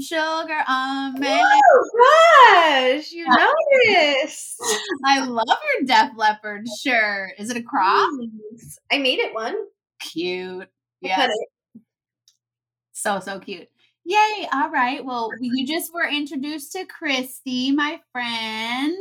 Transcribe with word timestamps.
Sugar 0.00 0.64
on 0.66 1.20
me. 1.20 1.42
Oh 1.42 1.90
gosh, 2.48 3.12
you 3.12 3.26
noticed. 3.26 4.56
I 5.04 5.24
love 5.24 5.46
your 5.48 5.86
Def 5.86 6.12
Leppard 6.16 6.66
shirt. 6.82 7.32
Is 7.38 7.50
it 7.50 7.56
a 7.56 7.62
crop? 7.62 8.10
I 8.90 8.98
made 8.98 9.18
it 9.18 9.34
one. 9.34 9.56
Cute. 10.00 10.68
Yes. 11.00 11.30
So, 12.92 13.20
so 13.20 13.38
cute. 13.38 13.68
Yay. 14.04 14.48
All 14.52 14.70
right. 14.70 15.04
Well, 15.04 15.30
you 15.40 15.66
just 15.66 15.92
were 15.94 16.08
introduced 16.08 16.72
to 16.72 16.84
Christy, 16.86 17.70
my 17.70 18.00
friend. 18.12 18.96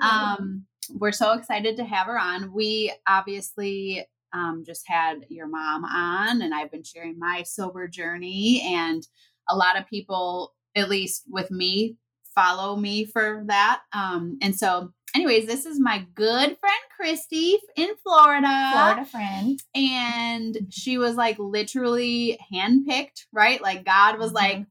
Um, 0.00 0.64
we're 0.90 1.12
so 1.12 1.32
excited 1.32 1.76
to 1.76 1.84
have 1.84 2.06
her 2.06 2.18
on. 2.18 2.52
We 2.52 2.92
obviously 3.08 4.06
um, 4.32 4.64
just 4.66 4.86
had 4.86 5.26
your 5.28 5.46
mom 5.46 5.84
on, 5.84 6.42
and 6.42 6.54
I've 6.54 6.70
been 6.70 6.82
sharing 6.82 7.18
my 7.18 7.42
sober 7.44 7.88
journey. 7.88 8.62
And 8.64 9.06
a 9.48 9.56
lot 9.56 9.78
of 9.78 9.86
people, 9.88 10.54
at 10.74 10.88
least 10.88 11.24
with 11.28 11.50
me, 11.50 11.96
follow 12.34 12.76
me 12.76 13.06
for 13.06 13.44
that. 13.46 13.82
Um, 13.92 14.38
and 14.42 14.54
so, 14.54 14.90
anyways, 15.14 15.46
this 15.46 15.66
is 15.66 15.80
my 15.80 16.06
good 16.14 16.56
friend 16.58 16.82
Christy 16.98 17.58
in 17.76 17.90
Florida 18.02 18.70
Florida 18.72 19.04
friend. 19.04 19.60
and 19.74 20.58
she 20.70 20.98
was 20.98 21.16
like 21.16 21.38
literally 21.38 22.38
handpicked, 22.52 23.24
right? 23.32 23.60
Like 23.60 23.84
God 23.84 24.18
was 24.18 24.32
like, 24.32 24.56
plop, 24.58 24.66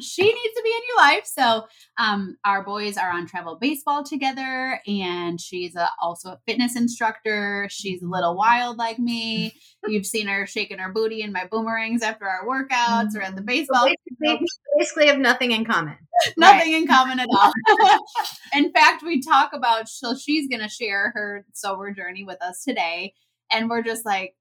she 0.00 0.22
needs 0.22 0.54
to 0.54 0.62
be 0.62 0.70
in 0.70 0.80
your 0.88 0.96
life. 0.98 1.26
So 1.26 1.66
um 1.98 2.36
our 2.44 2.62
boys 2.62 2.96
are 2.96 3.10
on 3.10 3.26
travel 3.26 3.56
baseball 3.60 4.04
together 4.04 4.80
and 4.86 5.40
she's 5.40 5.74
a, 5.76 5.88
also 6.00 6.30
a 6.30 6.40
fitness 6.46 6.76
instructor. 6.76 7.68
She's 7.70 8.02
a 8.02 8.08
little 8.08 8.36
wild 8.36 8.76
like 8.76 8.98
me. 8.98 9.54
You've 9.86 10.06
seen 10.06 10.26
her 10.26 10.46
shaking 10.46 10.78
her 10.78 10.92
booty 10.92 11.22
in 11.22 11.32
my 11.32 11.46
boomerangs 11.46 12.02
after 12.02 12.26
our 12.26 12.46
workouts 12.46 13.14
or 13.14 13.22
at 13.22 13.36
the 13.36 13.42
baseball. 13.42 13.86
basically, 14.20 14.46
basically 14.78 15.06
have 15.06 15.18
nothing 15.18 15.52
in 15.52 15.64
common. 15.64 15.96
Nothing 16.38 16.72
in 16.72 16.86
common 16.86 17.20
at 17.20 17.28
all. 17.30 17.52
in 18.54 18.72
fact, 18.72 19.02
we 19.02 19.20
talk 19.20 19.50
about 19.52 19.88
so 19.88 20.14
she's 20.16 20.48
going 20.48 20.62
to 20.62 20.68
share 20.68 21.12
her 21.14 21.44
sober 21.52 21.92
journey 21.92 22.24
with 22.24 22.40
us 22.42 22.64
today, 22.64 23.12
and 23.52 23.68
we're 23.68 23.82
just 23.82 24.06
like, 24.06 24.34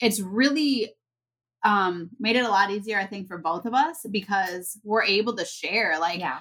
it's 0.00 0.20
really 0.20 0.92
um 1.64 2.10
made 2.20 2.36
it 2.36 2.44
a 2.44 2.48
lot 2.48 2.70
easier, 2.70 2.98
I 2.98 3.06
think, 3.06 3.28
for 3.28 3.38
both 3.38 3.66
of 3.66 3.74
us 3.74 4.04
because 4.10 4.78
we're 4.84 5.04
able 5.04 5.34
to 5.36 5.44
share. 5.44 5.98
Like, 5.98 6.20
Yeah. 6.20 6.40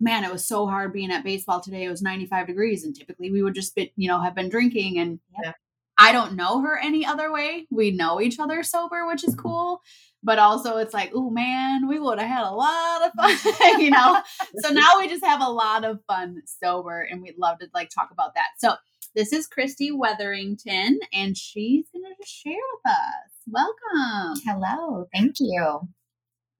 man, 0.00 0.24
it 0.24 0.32
was 0.32 0.44
so 0.44 0.66
hard 0.66 0.92
being 0.92 1.12
at 1.12 1.24
baseball 1.24 1.60
today. 1.60 1.84
It 1.84 1.90
was 1.90 2.02
95 2.02 2.46
degrees, 2.48 2.84
and 2.84 2.94
typically 2.94 3.30
we 3.30 3.42
would 3.42 3.54
just 3.54 3.74
be, 3.74 3.92
you 3.96 4.08
know, 4.08 4.20
have 4.20 4.34
been 4.34 4.48
drinking 4.50 4.98
and. 4.98 5.20
Yeah. 5.42 5.52
I 5.98 6.10
don't 6.12 6.34
know 6.36 6.62
her 6.62 6.78
any 6.78 7.04
other 7.06 7.30
way. 7.30 7.66
We 7.70 7.90
know 7.92 8.20
each 8.20 8.40
other 8.40 8.62
sober, 8.62 9.06
which 9.06 9.22
is 9.24 9.34
cool. 9.36 9.82
But 10.22 10.38
also, 10.38 10.78
it's 10.78 10.94
like, 10.94 11.12
oh 11.14 11.30
man, 11.30 11.86
we 11.86 11.98
would 12.00 12.18
have 12.18 12.28
had 12.28 12.44
a 12.44 12.50
lot 12.54 13.02
of 13.06 13.12
fun, 13.12 13.80
you 13.80 13.90
know 13.90 14.20
so 14.60 14.70
now 14.72 14.98
we 14.98 15.06
just 15.08 15.24
have 15.24 15.40
a 15.42 15.50
lot 15.50 15.84
of 15.84 16.00
fun 16.08 16.42
sober 16.46 17.02
and 17.02 17.22
we'd 17.22 17.38
love 17.38 17.58
to 17.58 17.68
like 17.74 17.90
talk 17.90 18.10
about 18.10 18.34
that 18.34 18.48
so 18.58 18.74
this 19.14 19.32
is 19.32 19.46
christy 19.46 19.92
weatherington 19.92 20.98
and 21.12 21.36
she's 21.36 21.86
gonna 21.92 22.14
share 22.24 22.54
with 22.54 22.92
us 22.92 23.31
welcome 23.46 24.42
Hello, 24.44 25.06
thank 25.14 25.36
you. 25.40 25.80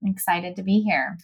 I'm 0.04 0.10
excited 0.10 0.56
to 0.56 0.62
be 0.62 0.80
here. 0.80 1.16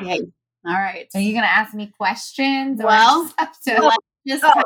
yay 0.00 0.20
all 0.66 0.74
right 0.74 1.06
So, 1.12 1.18
are 1.18 1.22
you 1.22 1.32
going 1.32 1.44
to 1.44 1.50
ask 1.50 1.72
me 1.74 1.92
questions? 1.96 2.80
Well, 2.82 3.28
to- 3.64 3.92
just 4.26 4.44
Oh, 4.44 4.62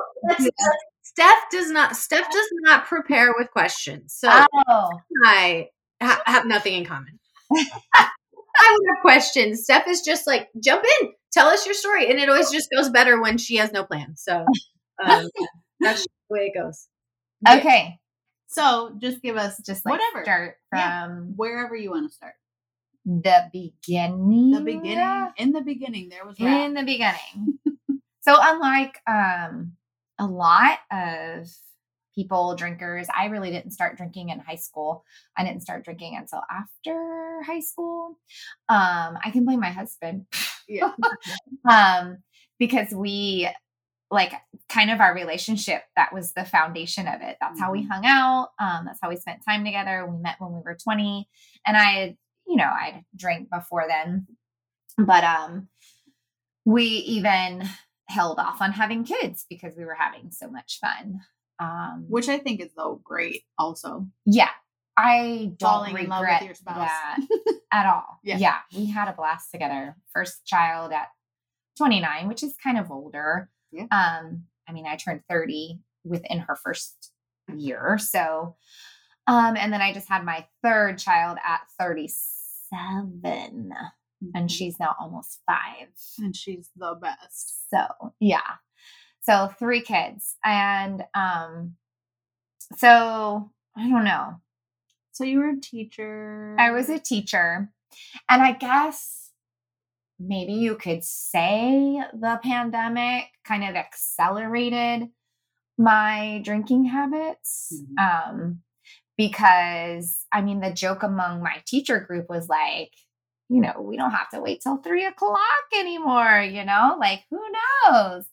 Steph 1.04 1.44
does 1.50 1.70
not. 1.70 1.94
Steph 1.94 2.30
does 2.32 2.48
not 2.62 2.86
prepare 2.86 3.34
with 3.38 3.50
questions, 3.50 4.14
so 4.16 4.28
oh, 4.68 4.88
I 5.24 5.68
ha- 6.00 6.22
have 6.24 6.46
nothing 6.46 6.72
in 6.74 6.84
common. 6.86 7.18
I 7.54 8.08
would 8.78 8.88
have 8.96 9.02
questions. 9.02 9.64
Steph 9.64 9.86
is 9.88 10.00
just 10.00 10.26
like, 10.26 10.48
jump 10.62 10.84
in, 11.02 11.12
tell 11.32 11.48
us 11.48 11.66
your 11.66 11.74
story, 11.74 12.08
and 12.10 12.18
it 12.18 12.28
always 12.30 12.50
just 12.50 12.68
goes 12.74 12.88
better 12.88 13.20
when 13.20 13.36
she 13.36 13.56
has 13.56 13.72
no 13.72 13.84
plan. 13.84 14.14
So 14.16 14.44
um, 15.04 15.28
that's 15.80 16.02
the 16.02 16.08
way 16.30 16.50
it 16.54 16.58
goes. 16.58 16.88
okay. 17.48 17.98
So 18.52 18.92
just 18.98 19.22
give 19.22 19.36
us 19.36 19.58
Just 19.64 19.84
like 19.84 19.92
whatever 19.98 20.24
start 20.24 20.56
Yeah. 20.72 21.06
from 21.06 21.32
wherever 21.36 21.74
you 21.74 21.90
want 21.90 22.08
to 22.10 22.14
start 22.14 22.34
the 23.04 23.48
beginning. 23.52 24.52
the 24.52 24.60
beginning 24.60 25.28
in 25.36 25.52
the 25.52 25.60
beginning 25.62 26.08
there 26.08 26.24
was 26.24 26.38
rap. 26.38 26.66
In 26.66 26.74
the 26.74 26.84
beginning. 26.84 27.58
so, 28.20 28.36
unlike 28.40 28.96
um, 29.08 29.72
a 30.20 30.26
lot 30.26 30.78
of 30.92 31.48
people, 32.14 32.54
drinkers, 32.54 33.08
I 33.16 33.26
really 33.26 33.50
didn't 33.50 33.72
start 33.72 33.96
drinking 33.96 34.28
in 34.28 34.38
high 34.38 34.56
school. 34.56 35.04
I 35.36 35.44
didn't 35.44 35.62
start 35.62 35.82
drinking 35.84 36.16
until 36.16 36.42
after 36.50 37.40
high 37.44 37.60
school. 37.60 38.18
Um, 38.68 39.18
I 39.24 39.30
can 39.32 39.44
blame 39.44 39.60
my 39.60 39.70
husband. 39.70 40.26
yeah 40.68 40.92
um 41.68 42.18
because 42.60 42.92
we 42.94 43.48
like 44.12 44.34
kind 44.68 44.90
of 44.90 45.00
our 45.00 45.14
relationship 45.14 45.82
that 45.96 46.12
was 46.12 46.32
the 46.34 46.44
foundation 46.44 47.08
of 47.08 47.22
it. 47.22 47.38
That's 47.40 47.58
how 47.58 47.72
we 47.72 47.82
hung 47.82 48.04
out 48.04 48.50
um 48.60 48.84
that's 48.84 49.00
how 49.02 49.08
we 49.08 49.16
spent 49.16 49.44
time 49.44 49.64
together. 49.64 50.06
We 50.06 50.18
met 50.18 50.36
when 50.38 50.52
we 50.52 50.60
were 50.64 50.76
20 50.80 51.26
and 51.66 51.76
i 51.76 51.82
had 51.82 52.16
you 52.46 52.56
know 52.56 52.70
i'd 52.70 53.04
drank 53.16 53.50
before 53.50 53.86
then. 53.88 54.26
But 54.98 55.24
um 55.24 55.68
we 56.64 56.84
even 56.84 57.64
held 58.08 58.38
off 58.38 58.60
on 58.60 58.72
having 58.72 59.04
kids 59.04 59.46
because 59.48 59.74
we 59.76 59.84
were 59.84 59.96
having 59.98 60.30
so 60.30 60.48
much 60.48 60.78
fun. 60.80 61.20
Um 61.58 62.04
which 62.08 62.28
i 62.28 62.38
think 62.38 62.60
is 62.60 62.70
though 62.76 63.00
great 63.02 63.42
also. 63.58 64.06
Yeah. 64.26 64.50
I 64.94 65.52
don't 65.56 65.70
Falling 65.70 65.96
in 65.96 66.10
love 66.10 66.20
with 66.20 66.28
regret 66.28 66.42
your 66.44 66.54
that 66.66 67.18
at 67.72 67.86
all. 67.86 68.20
Yeah. 68.22 68.36
yeah 68.36 68.58
we 68.76 68.86
had 68.86 69.08
a 69.08 69.14
blast 69.14 69.50
together. 69.50 69.96
First 70.12 70.44
child 70.44 70.92
at 70.92 71.08
29 71.78 72.28
which 72.28 72.42
is 72.42 72.54
kind 72.62 72.78
of 72.78 72.90
older 72.90 73.48
Yeah. 73.72 73.86
um 73.90 74.44
i 74.68 74.72
mean 74.72 74.86
i 74.86 74.96
turned 74.96 75.22
30 75.28 75.80
within 76.04 76.40
her 76.40 76.56
first 76.56 77.10
year 77.56 77.98
so 77.98 78.56
um 79.26 79.56
and 79.56 79.72
then 79.72 79.80
i 79.80 79.92
just 79.92 80.08
had 80.08 80.24
my 80.24 80.46
third 80.62 80.98
child 80.98 81.38
at 81.44 81.60
37 81.80 83.72
and 84.34 84.50
she's 84.50 84.78
now 84.78 84.94
almost 85.00 85.40
five 85.46 85.88
and 86.18 86.36
she's 86.36 86.70
the 86.76 86.96
best 87.00 87.62
so 87.72 88.12
yeah. 88.20 88.58
So 89.22 89.48
three 89.58 89.80
kids. 89.80 90.36
And 90.44 91.04
um 91.14 91.76
so 92.76 93.50
I 93.76 93.88
don't 93.88 94.04
know. 94.04 94.40
so 95.12 95.24
you 95.24 95.38
were 95.38 95.50
a 95.50 95.60
teacher 95.60 96.56
I 96.58 96.70
was 96.70 96.88
a 96.88 96.98
teacher. 96.98 97.70
And 98.28 98.42
I 98.42 98.52
guess 98.52 99.21
maybe 100.26 100.52
you 100.52 100.76
could 100.76 101.04
say 101.04 102.02
the 102.12 102.40
pandemic 102.42 103.24
kind 103.44 103.64
of 103.64 103.74
accelerated 103.74 105.08
my 105.78 106.40
drinking 106.44 106.84
habits. 106.84 107.82
Um 107.98 108.60
because 109.18 110.24
I 110.32 110.40
mean 110.42 110.60
the 110.60 110.72
joke 110.72 111.02
among 111.02 111.42
my 111.42 111.62
teacher 111.66 112.00
group 112.00 112.28
was 112.28 112.48
like, 112.48 112.92
you 113.48 113.60
know, 113.60 113.80
we 113.80 113.96
don't 113.96 114.10
have 114.12 114.30
to 114.30 114.40
wait 114.40 114.60
till 114.62 114.78
three 114.78 115.04
o'clock 115.04 115.38
anymore, 115.78 116.40
you 116.40 116.64
know, 116.64 116.96
like 116.98 117.24
who 117.30 117.40
knows? 117.90 118.24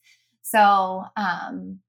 So 0.41 1.05
um 1.15 1.79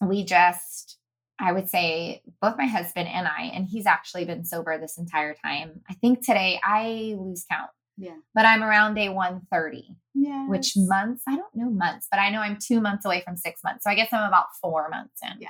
we 0.00 0.24
just 0.24 0.98
I 1.38 1.52
would 1.52 1.68
say 1.68 2.22
both 2.40 2.56
my 2.56 2.66
husband 2.66 3.08
and 3.08 3.28
I, 3.28 3.50
and 3.54 3.66
he's 3.66 3.86
actually 3.86 4.24
been 4.24 4.44
sober 4.44 4.78
this 4.78 4.96
entire 4.96 5.34
time. 5.34 5.82
I 5.88 5.94
think 5.94 6.24
today 6.24 6.58
I 6.64 7.14
lose 7.18 7.44
count, 7.50 7.70
yeah 7.96 8.16
but 8.34 8.44
I'm 8.44 8.62
around 8.62 8.94
day 8.94 9.08
130, 9.08 9.96
yeah 10.14 10.46
which 10.48 10.72
months? 10.76 11.22
I 11.28 11.36
don't 11.36 11.54
know 11.54 11.70
months, 11.70 12.06
but 12.10 12.18
I 12.18 12.30
know 12.30 12.40
I'm 12.40 12.58
two 12.60 12.80
months 12.80 13.04
away 13.04 13.22
from 13.24 13.36
six 13.36 13.62
months. 13.64 13.84
So 13.84 13.90
I 13.90 13.94
guess 13.94 14.12
I'm 14.12 14.26
about 14.26 14.46
four 14.60 14.88
months 14.88 15.20
in. 15.22 15.40
Yeah. 15.40 15.48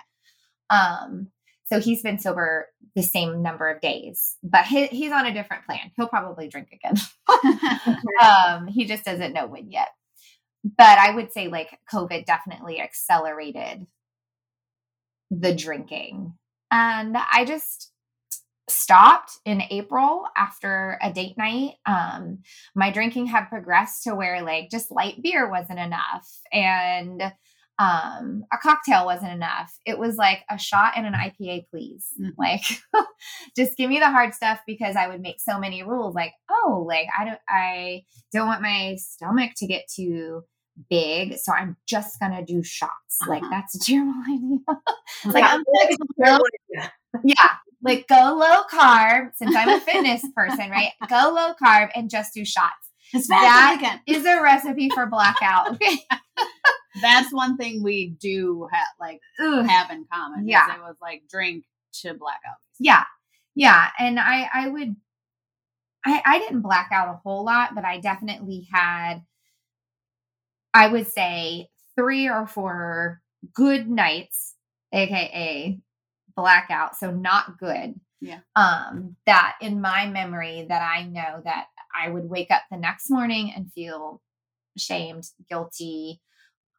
Um, 0.71 1.29
so 1.67 1.81
he's 1.81 2.03
been 2.03 2.19
sober 2.19 2.69
the 2.95 3.03
same 3.03 3.43
number 3.43 3.69
of 3.69 3.81
days, 3.81 4.37
but 4.43 4.67
he, 4.67 4.87
he's 4.87 5.13
on 5.13 5.27
a 5.27 5.35
different 5.35 5.67
plan. 5.67 5.91
He'll 5.97 6.09
probably 6.09 6.49
drink 6.49 6.69
again. 6.73 6.95
um, 8.23 8.69
he 8.69 8.85
just 8.85 9.05
doesn't 9.05 9.33
know 9.33 9.47
when 9.47 9.71
yet. 9.71 9.89
But 10.65 10.99
I 10.99 11.15
would 11.15 11.33
say 11.33 11.49
like 11.49 11.79
COVID 11.93 12.25
definitely 12.25 12.81
accelerated 12.81 13.87
the 15.31 15.55
drinking. 15.55 16.35
And 16.71 17.17
I 17.17 17.45
just 17.45 17.93
stopped 18.69 19.33
in 19.45 19.63
April 19.71 20.25
after 20.37 20.99
a 21.03 21.13
date 21.13 21.37
night. 21.39 21.75
Um, 21.87 22.39
my 22.75 22.91
drinking 22.91 23.27
had 23.27 23.47
progressed 23.47 24.05
to 24.05 24.15
where 24.15 24.43
like 24.43 24.71
just 24.71 24.91
light 24.91 25.23
beer 25.23 25.49
wasn't 25.51 25.79
enough 25.79 26.29
and 26.53 27.23
um 27.79 28.43
a 28.53 28.57
cocktail 28.63 29.05
wasn't 29.05 29.33
enough. 29.33 29.73
It 29.85 29.99
was 29.99 30.17
like 30.17 30.45
a 30.51 30.59
shot 30.59 30.95
and 30.97 31.07
an 31.07 31.13
IPA, 31.13 31.67
please. 31.71 32.09
Mhm. 32.21 32.33
Like 32.39 32.63
just 33.57 33.77
give 33.77 33.91
me 33.91 33.99
the 33.99 34.11
hard 34.11 34.35
stuff 34.35 34.61
because 34.67 34.97
I 34.97 35.09
would 35.09 35.21
make 35.21 35.41
so 35.41 35.59
many 35.59 35.83
rules 35.83 36.15
like, 36.15 36.33
oh, 36.51 36.85
like 36.89 37.07
I 37.19 37.25
don't 37.27 37.41
I 37.49 38.03
don't 38.33 38.47
want 38.47 38.63
my 38.63 38.97
stomach 38.99 39.53
to 39.59 39.67
get 39.67 39.85
too 39.95 40.43
big, 40.91 41.37
so 41.39 41.53
I'm 41.53 41.77
just 41.87 42.19
gonna 42.19 42.45
do 42.45 42.63
shots. 42.63 43.19
Like 43.27 43.43
Uh-huh. 43.43 43.51
that's 43.51 43.75
a 43.77 43.79
terrible 43.81 44.15
idea. 44.29 44.59
Like 45.27 45.45
I'm 45.45 45.63
like 46.81 46.91
it's 47.25 47.33
a 47.33 47.37
terrible 47.37 47.37
idea. 47.37 47.37
yeah, 47.37 47.49
like 47.83 48.07
go 48.09 48.37
low 48.39 48.63
carb 48.73 49.31
since 49.35 49.55
I'm 49.57 49.69
a 49.69 49.81
fitness 49.81 50.25
person, 50.35 50.71
right? 50.71 50.93
Go 51.09 51.33
low 51.35 51.55
carb 51.63 51.91
and 51.95 52.11
just 52.11 52.35
do 52.35 52.45
shots. 52.45 52.91
That 53.29 54.01
Is 54.07 54.25
a 54.27 54.41
recipe 54.43 54.91
for 54.91 55.07
blackout. 55.07 55.81
That's 57.03 57.33
one 57.33 57.57
thing 57.57 57.83
we 57.83 58.11
do 58.21 58.69
have 58.73 58.87
like 58.99 59.21
Ugh. 59.41 59.67
have 59.67 59.91
in 59.91 60.07
common. 60.13 60.49
Yeah. 60.49 60.75
it 60.75 60.81
was 60.81 60.97
like 61.01 61.23
drink 61.31 61.65
to 62.03 62.15
blackout. 62.15 62.57
Yeah. 62.81 63.05
Yeah. 63.55 63.89
And 63.99 64.19
I 64.19 64.49
I 64.53 64.69
would 64.69 64.97
I 66.05 66.23
I 66.25 66.39
didn't 66.39 66.63
black 66.63 66.91
out 66.93 67.09
a 67.09 67.21
whole 67.23 67.45
lot, 67.45 67.75
but 67.75 67.85
I 67.85 68.01
definitely 68.01 68.67
had 68.73 69.23
I 70.75 70.89
would 70.89 71.07
say 71.07 71.69
three 71.97 72.29
or 72.29 72.47
four 72.47 73.21
good 73.55 73.89
nights, 73.89 74.55
aka 74.93 75.79
blackout. 76.37 76.97
So 76.97 77.11
not 77.11 77.59
good. 77.59 77.95
Yeah. 78.21 78.41
Um, 78.55 79.17
that 79.27 79.57
in 79.61 79.81
my 79.81 80.07
memory 80.07 80.67
that 80.69 80.83
I 80.83 81.05
know 81.05 81.43
that 81.45 81.67
I 81.95 82.09
would 82.09 82.29
wake 82.29 82.51
up 82.51 82.63
the 82.71 82.77
next 82.77 83.11
morning 83.11 83.53
and 83.55 83.73
feel 83.73 84.23
ashamed, 84.77 85.25
guilty, 85.49 86.21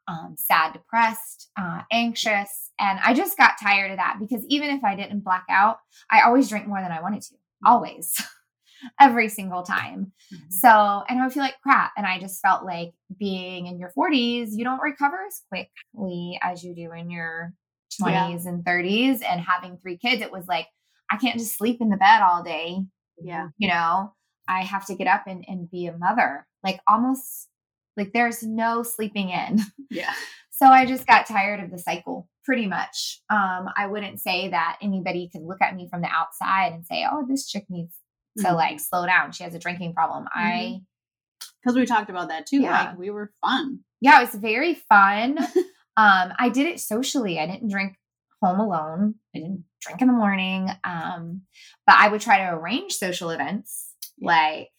um, 0.07 0.35
sad, 0.37 0.73
depressed, 0.73 1.49
uh, 1.59 1.81
anxious. 1.91 2.71
And 2.79 2.99
I 3.03 3.13
just 3.13 3.37
got 3.37 3.55
tired 3.61 3.91
of 3.91 3.97
that 3.97 4.17
because 4.19 4.45
even 4.47 4.69
if 4.69 4.83
I 4.83 4.95
didn't 4.95 5.23
black 5.23 5.45
out, 5.49 5.77
I 6.09 6.21
always 6.21 6.49
drink 6.49 6.67
more 6.67 6.81
than 6.81 6.91
I 6.91 7.01
wanted 7.01 7.23
to, 7.23 7.35
always, 7.65 8.21
every 8.99 9.29
single 9.29 9.63
time. 9.63 10.13
Mm-hmm. 10.33 10.49
So, 10.49 11.03
and 11.09 11.19
I 11.19 11.23
would 11.23 11.33
feel 11.33 11.43
like 11.43 11.59
crap. 11.61 11.91
And 11.97 12.05
I 12.05 12.19
just 12.19 12.41
felt 12.41 12.65
like 12.65 12.93
being 13.19 13.67
in 13.67 13.79
your 13.79 13.91
40s, 13.97 14.49
you 14.51 14.63
don't 14.63 14.81
recover 14.81 15.17
as 15.27 15.41
quickly 15.49 16.39
as 16.41 16.63
you 16.63 16.73
do 16.73 16.91
in 16.93 17.09
your 17.09 17.53
20s 18.01 18.45
and 18.45 18.63
30s. 18.63 19.21
And 19.27 19.41
having 19.41 19.77
three 19.77 19.97
kids, 19.97 20.21
it 20.21 20.31
was 20.31 20.45
like, 20.47 20.67
I 21.11 21.17
can't 21.17 21.37
just 21.39 21.57
sleep 21.57 21.77
in 21.81 21.89
the 21.89 21.97
bed 21.97 22.21
all 22.21 22.43
day. 22.43 22.79
Yeah. 23.21 23.49
You 23.57 23.69
know, 23.69 24.13
I 24.47 24.63
have 24.63 24.85
to 24.87 24.95
get 24.95 25.07
up 25.07 25.23
and, 25.27 25.43
and 25.47 25.69
be 25.69 25.87
a 25.87 25.97
mother. 25.97 26.45
Like 26.63 26.79
almost 26.87 27.47
like 27.95 28.13
there's 28.13 28.43
no 28.43 28.83
sleeping 28.83 29.29
in. 29.29 29.59
Yeah. 29.89 30.11
So 30.51 30.65
I 30.65 30.85
just 30.85 31.07
got 31.07 31.27
tired 31.27 31.63
of 31.63 31.71
the 31.71 31.77
cycle 31.77 32.27
pretty 32.43 32.65
much. 32.67 33.21
Um, 33.29 33.69
I 33.77 33.87
wouldn't 33.87 34.19
say 34.19 34.49
that 34.49 34.77
anybody 34.81 35.29
could 35.31 35.43
look 35.43 35.61
at 35.61 35.75
me 35.75 35.87
from 35.89 36.01
the 36.01 36.09
outside 36.09 36.73
and 36.73 36.85
say, 36.85 37.05
oh, 37.09 37.25
this 37.29 37.47
chick 37.47 37.65
needs 37.69 37.93
to 38.39 38.47
Mhm. 38.47 38.55
like 38.55 38.79
slow 38.79 39.05
down. 39.05 39.31
She 39.31 39.43
has 39.43 39.53
a 39.55 39.59
drinking 39.59 39.93
problem. 39.93 40.25
I, 40.33 40.81
Because 41.63 41.75
we 41.77 41.85
talked 41.85 42.09
about 42.09 42.29
that 42.29 42.47
too. 42.47 42.61
Yeah. 42.61 42.89
Like 42.89 42.97
we 42.97 43.11
were 43.11 43.31
fun. 43.39 43.79
yeah, 44.01 44.17
it 44.19 44.31
was 44.31 44.35
very 44.41 44.73
fun. 44.73 45.37
um, 45.97 46.31
I 46.37 46.49
did 46.49 46.67
it 46.67 46.79
socially. 46.79 47.39
I 47.39 47.47
didn't 47.47 47.69
drink 47.69 47.95
home 48.41 48.59
alone. 48.59 49.15
I 49.35 49.39
didn't 49.39 49.63
drink 49.81 50.01
in 50.01 50.07
the 50.07 50.13
morning. 50.13 50.69
Um, 50.83 51.41
but 51.85 51.95
I 51.97 52.07
would 52.07 52.21
try 52.21 52.37
to 52.37 52.53
arrange 52.53 52.93
social 52.93 53.31
events 53.31 53.91
Yeah. 54.17 54.27
like 54.27 54.69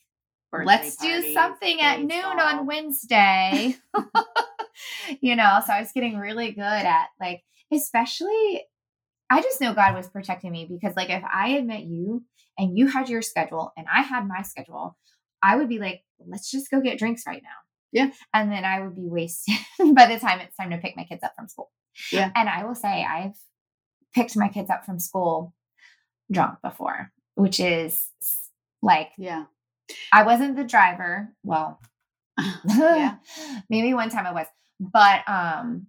Birthday 0.50 0.66
let's 0.66 0.96
do 0.96 1.34
something 1.34 1.80
at 1.80 2.00
noon 2.00 2.24
on 2.40 2.66
Wednesday. 2.66 3.76
you 5.20 5.36
know, 5.36 5.60
so 5.66 5.72
I 5.72 5.80
was 5.80 5.92
getting 5.92 6.18
really 6.18 6.52
good 6.52 6.62
at 6.62 7.08
like, 7.20 7.42
especially, 7.72 8.62
I 9.30 9.42
just 9.42 9.60
know 9.60 9.74
God 9.74 9.94
was 9.94 10.08
protecting 10.08 10.52
me 10.52 10.66
because, 10.70 10.96
like, 10.96 11.10
if 11.10 11.22
I 11.30 11.48
had 11.50 11.66
met 11.66 11.82
you 11.84 12.24
and 12.56 12.78
you 12.78 12.86
had 12.86 13.10
your 13.10 13.20
schedule 13.20 13.72
and 13.76 13.86
I 13.92 14.00
had 14.00 14.26
my 14.26 14.40
schedule, 14.42 14.96
I 15.42 15.56
would 15.56 15.68
be 15.68 15.78
like, 15.78 16.02
let's 16.26 16.50
just 16.50 16.70
go 16.70 16.80
get 16.80 16.98
drinks 16.98 17.24
right 17.26 17.42
now. 17.42 17.50
Yeah. 17.92 18.10
And 18.34 18.52
then 18.52 18.64
I 18.64 18.80
would 18.80 18.96
be 18.96 19.08
wasted 19.08 19.54
by 19.94 20.06
the 20.06 20.18
time 20.18 20.40
it's 20.40 20.56
time 20.56 20.70
to 20.70 20.78
pick 20.78 20.96
my 20.96 21.04
kids 21.04 21.22
up 21.22 21.32
from 21.36 21.48
school. 21.48 21.70
Yeah. 22.12 22.30
And 22.34 22.48
I 22.48 22.64
will 22.64 22.74
say, 22.74 23.04
I've 23.04 23.36
picked 24.14 24.36
my 24.36 24.48
kids 24.48 24.70
up 24.70 24.84
from 24.84 24.98
school 24.98 25.54
drunk 26.30 26.58
before, 26.62 27.10
which 27.34 27.60
is 27.60 28.06
like, 28.82 29.10
Yeah. 29.18 29.44
I 30.12 30.22
wasn't 30.24 30.56
the 30.56 30.64
driver. 30.64 31.32
Well, 31.42 31.80
Yeah. 32.66 33.16
maybe 33.70 33.94
one 33.94 34.10
time 34.10 34.26
I 34.26 34.32
was, 34.32 34.46
but 34.78 35.28
um, 35.28 35.86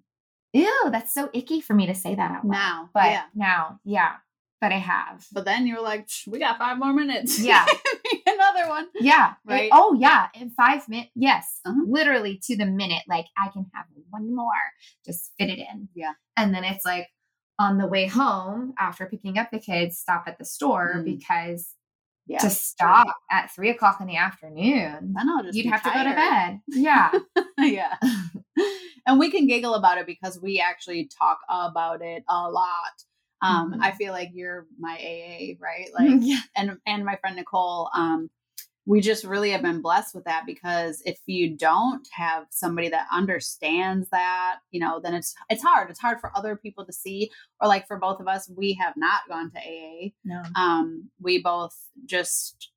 ew, 0.54 0.90
that's 0.92 1.14
so 1.14 1.30
icky 1.34 1.62
for 1.62 1.74
me 1.74 1.86
to 1.88 1.96
say 1.96 2.16
that 2.16 2.32
out 2.32 2.46
loud. 2.46 2.52
Now. 2.52 2.90
but 2.94 3.06
yeah. 3.12 3.24
now, 3.36 3.80
yeah, 3.84 4.14
but 4.62 4.72
I 4.72 4.78
have. 4.78 5.26
But 5.32 5.46
then 5.46 5.68
you 5.68 5.76
were 5.76 5.82
like, 5.82 6.10
we 6.28 6.40
got 6.40 6.58
five 6.58 6.78
more 6.78 6.94
minutes. 6.94 7.40
Yeah. 7.40 7.66
Another 8.28 8.68
one. 8.70 8.88
Yeah. 8.96 9.32
it- 9.48 9.52
Right. 9.52 9.70
oh, 9.74 9.96
yeah. 10.00 10.28
In 10.34 10.52
five 10.52 10.88
minutes. 10.90 11.12
Yes. 11.16 11.60
Uh-huh. 11.66 11.82
Literally 11.88 12.40
to 12.46 12.58
the 12.58 12.66
minute. 12.66 13.04
Like 13.08 13.26
I 13.38 13.50
can 13.50 13.66
have 13.74 13.86
one 14.10 14.36
more. 14.36 14.52
Just 15.06 15.32
fit 15.38 15.50
it 15.50 15.60
in. 15.60 15.90
Yeah. 15.96 16.14
And 16.38 16.54
then 16.54 16.64
it's 16.64 16.86
like 16.86 17.08
on 17.58 17.78
the 17.78 17.88
way 17.88 18.08
home 18.08 18.74
after 18.80 19.06
picking 19.06 19.38
up 19.38 19.50
the 19.52 19.60
kids, 19.60 19.98
stop 19.98 20.24
at 20.28 20.38
the 20.38 20.46
store 20.46 20.96
Mm. 20.98 21.06
because 21.06 21.74
Yeah. 22.28 22.38
to 22.40 22.50
stop 22.50 23.08
at 23.32 23.52
three 23.52 23.70
o'clock 23.70 24.00
in 24.02 24.08
the 24.08 24.18
afternoon, 24.18 25.16
I 25.18 25.24
know. 25.24 25.42
Just 25.44 25.58
you'd 25.58 25.66
have 25.72 25.84
to 25.84 25.90
go 25.90 26.04
to 26.04 26.10
bed. 26.16 26.60
Yeah. 26.68 27.12
yeah. 27.58 27.96
and 29.08 29.20
we 29.20 29.32
can 29.32 29.48
giggle 29.48 29.74
about 29.74 29.98
it 29.98 30.06
because 30.06 30.40
we 30.42 30.60
actually 30.60 31.10
talk 31.18 31.40
about 31.50 32.02
it 32.02 32.24
a 32.30 32.50
lot. 32.50 32.96
Um, 33.42 33.74
Mhm. 33.74 33.82
I 33.82 33.92
feel 33.92 34.12
like 34.14 34.30
you're 34.34 34.68
my 34.80 34.94
AA, 34.96 35.56
right? 35.60 35.90
Like, 35.94 36.20
yeah. 36.22 36.40
and 36.56 36.78
and 36.86 37.06
my 37.06 37.16
friend 37.18 37.36
Nicole, 37.36 37.90
um, 37.96 38.30
we 38.86 39.02
just 39.02 39.24
really 39.24 39.52
have 39.52 39.62
been 39.62 39.82
blessed 39.82 40.16
with 40.16 40.24
that 40.26 40.46
because 40.48 41.02
if 41.06 41.20
you 41.28 41.56
don't 41.56 42.08
have 42.12 42.48
somebody 42.50 42.90
that 42.90 43.06
understands 43.14 44.10
that, 44.10 44.58
you 44.72 44.80
know, 44.80 45.00
then 45.00 45.14
it's 45.14 45.36
it's 45.50 45.64
hard. 45.64 45.90
It's 45.90 46.00
hard 46.00 46.20
for 46.20 46.36
other 46.36 46.56
people 46.56 46.86
to 46.86 46.94
see, 46.94 47.30
or 47.62 47.68
like 47.68 47.88
for 47.88 47.98
both 47.98 48.20
of 48.20 48.28
us, 48.28 48.50
we 48.58 48.74
have 48.82 48.96
not 48.98 49.22
gone 49.30 49.52
to 49.52 49.60
AA. 49.60 50.10
No. 50.26 50.42
Um, 50.56 51.10
we 51.22 51.42
both 51.42 51.76
just 52.06 52.72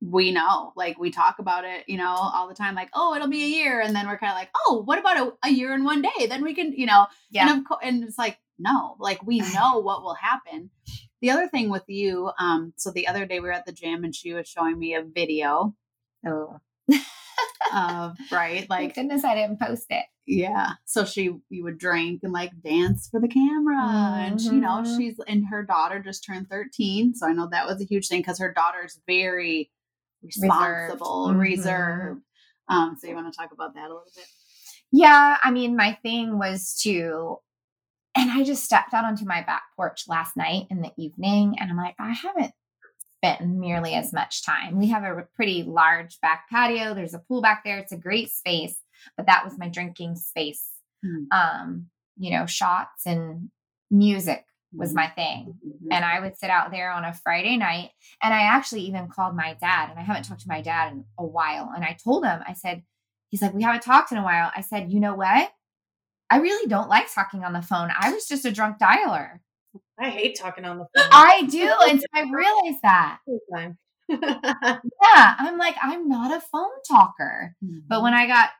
we 0.00 0.30
know 0.30 0.72
like 0.76 0.96
we 0.96 1.10
talk 1.10 1.40
about 1.40 1.64
it 1.64 1.82
you 1.88 1.96
know 1.96 2.06
all 2.14 2.46
the 2.46 2.54
time 2.54 2.76
like 2.76 2.88
oh 2.94 3.16
it'll 3.16 3.26
be 3.26 3.42
a 3.42 3.48
year 3.48 3.80
and 3.80 3.96
then 3.96 4.06
we're 4.06 4.16
kind 4.16 4.30
of 4.30 4.36
like 4.38 4.48
oh 4.64 4.80
what 4.84 4.96
about 4.96 5.16
a, 5.16 5.32
a 5.48 5.50
year 5.50 5.74
and 5.74 5.84
one 5.84 6.00
day 6.00 6.26
then 6.28 6.40
we 6.44 6.54
can 6.54 6.72
you 6.72 6.86
know 6.86 7.04
Yeah. 7.32 7.52
and, 7.52 7.68
co- 7.68 7.80
and 7.82 8.04
it's 8.04 8.16
like 8.16 8.38
no 8.58 8.96
like 8.98 9.22
we 9.26 9.38
know 9.54 9.78
what 9.78 10.02
will 10.02 10.14
happen 10.14 10.70
the 11.20 11.30
other 11.30 11.48
thing 11.48 11.68
with 11.70 11.84
you 11.88 12.30
um 12.38 12.72
so 12.76 12.90
the 12.90 13.06
other 13.08 13.24
day 13.26 13.40
we 13.40 13.46
were 13.46 13.52
at 13.52 13.66
the 13.66 13.72
gym 13.72 14.04
and 14.04 14.14
she 14.14 14.32
was 14.32 14.48
showing 14.48 14.78
me 14.78 14.94
a 14.94 15.02
video 15.02 15.74
Oh. 16.26 16.58
of 17.74 18.16
right 18.32 18.58
Thank 18.60 18.70
like 18.70 18.94
goodness 18.94 19.24
I 19.24 19.34
didn't 19.34 19.60
post 19.60 19.86
it. 19.90 20.06
yeah 20.26 20.72
so 20.84 21.04
she 21.04 21.30
you 21.50 21.64
would 21.64 21.78
drink 21.78 22.20
and 22.22 22.32
like 22.32 22.50
dance 22.62 23.08
for 23.10 23.20
the 23.20 23.28
camera 23.28 23.78
and 24.18 24.40
she, 24.40 24.48
you 24.48 24.60
know 24.60 24.82
Mhm. 24.84 24.96
she's 24.96 25.20
and 25.28 25.46
her 25.48 25.62
daughter 25.64 26.00
just 26.00 26.24
turned 26.24 26.48
13 26.48 27.14
so 27.14 27.26
i 27.28 27.32
know 27.32 27.48
that 27.50 27.66
was 27.66 27.80
a 27.80 27.84
huge 27.84 28.08
thing 28.08 28.20
because 28.20 28.38
her 28.38 28.52
daughter's 28.52 29.00
very 29.06 29.70
responsible 30.22 31.28
Mhm. 31.28 31.38
reserved 31.38 32.22
um 32.68 32.96
so 32.98 33.06
you 33.06 33.14
want 33.14 33.32
to 33.32 33.36
talk 33.38 33.52
about 33.52 33.74
that 33.74 33.84
a 33.84 33.94
little 33.94 34.12
bit 34.16 34.26
Yeah, 34.90 35.36
I 35.42 35.50
mean, 35.50 35.76
my 35.76 35.98
thing 36.02 36.38
was 36.38 36.74
to, 36.82 37.36
and 38.16 38.30
I 38.30 38.44
just 38.44 38.64
stepped 38.64 38.94
out 38.94 39.04
onto 39.04 39.24
my 39.24 39.42
back 39.42 39.62
porch 39.76 40.04
last 40.08 40.36
night 40.36 40.66
in 40.70 40.82
the 40.82 40.92
evening, 40.96 41.56
and 41.58 41.70
I'm 41.70 41.76
like, 41.76 41.94
I 41.98 42.10
haven't 42.12 42.52
spent 43.16 43.48
nearly 43.48 43.94
as 43.94 44.12
much 44.12 44.44
time. 44.44 44.78
We 44.78 44.88
have 44.88 45.02
a 45.02 45.26
pretty 45.34 45.64
large 45.64 46.20
back 46.20 46.48
patio. 46.50 46.94
There's 46.94 47.14
a 47.14 47.18
pool 47.18 47.42
back 47.42 47.62
there. 47.64 47.78
It's 47.78 47.92
a 47.92 47.96
great 47.96 48.30
space, 48.30 48.76
but 49.16 49.26
that 49.26 49.44
was 49.44 49.58
my 49.58 49.68
drinking 49.68 50.16
space. 50.16 50.64
Hmm. 51.04 51.24
Um, 51.32 51.86
you 52.16 52.30
know, 52.30 52.46
shots 52.46 53.06
and 53.06 53.50
music 53.90 54.44
was 54.72 54.92
my 54.92 55.06
thing. 55.08 55.54
Mhm. 55.66 55.88
and 55.90 56.04
I 56.04 56.20
would 56.20 56.36
sit 56.36 56.50
out 56.50 56.70
there 56.70 56.90
on 56.90 57.04
a 57.04 57.14
Friday 57.14 57.56
night. 57.56 57.90
And 58.22 58.34
I 58.34 58.42
actually 58.42 58.82
even 58.82 59.08
called 59.08 59.34
my 59.34 59.54
dad, 59.60 59.90
and 59.90 59.98
I 59.98 60.02
haven't 60.02 60.24
talked 60.24 60.42
to 60.42 60.48
my 60.48 60.60
dad 60.60 60.92
in 60.92 61.04
a 61.18 61.24
while. 61.24 61.72
And 61.74 61.84
I 61.84 61.96
told 62.04 62.24
him, 62.24 62.42
I 62.46 62.52
said, 62.52 62.82
he's 63.30 63.40
like, 63.40 63.54
we 63.54 63.62
haven't 63.62 63.82
talked 63.82 64.12
in 64.12 64.18
a 64.18 64.22
while. 64.22 64.50
I 64.54 64.60
said, 64.60 64.92
you 64.92 65.00
know 65.00 65.14
what? 65.14 65.50
I 66.30 66.38
really 66.38 66.68
don't 66.68 66.88
like 66.88 67.12
talking 67.12 67.44
on 67.44 67.52
the 67.52 67.62
phone. 67.62 67.90
I 67.98 68.12
was 68.12 68.26
just 68.26 68.44
a 68.44 68.52
drunk 68.52 68.78
dialer. 68.78 69.40
I 69.98 70.10
hate 70.10 70.38
talking 70.38 70.64
on 70.64 70.78
the 70.78 70.86
phone. 70.94 71.08
I 71.12 71.42
do. 71.50 71.72
And 71.88 72.00
so 72.00 72.06
I 72.14 72.22
realized 72.22 72.82
that. 72.82 73.18
all 73.26 73.40
the 73.48 73.56
time. 73.56 73.78
Yeah. 74.08 75.34
I'm 75.38 75.58
like, 75.58 75.76
I'm 75.82 76.08
not 76.08 76.36
a 76.36 76.40
phone 76.40 76.70
talker. 76.88 77.54
But 77.88 78.02
when 78.02 78.12
mm-hmm. 78.12 78.22
I 78.22 78.26
got 78.26 78.50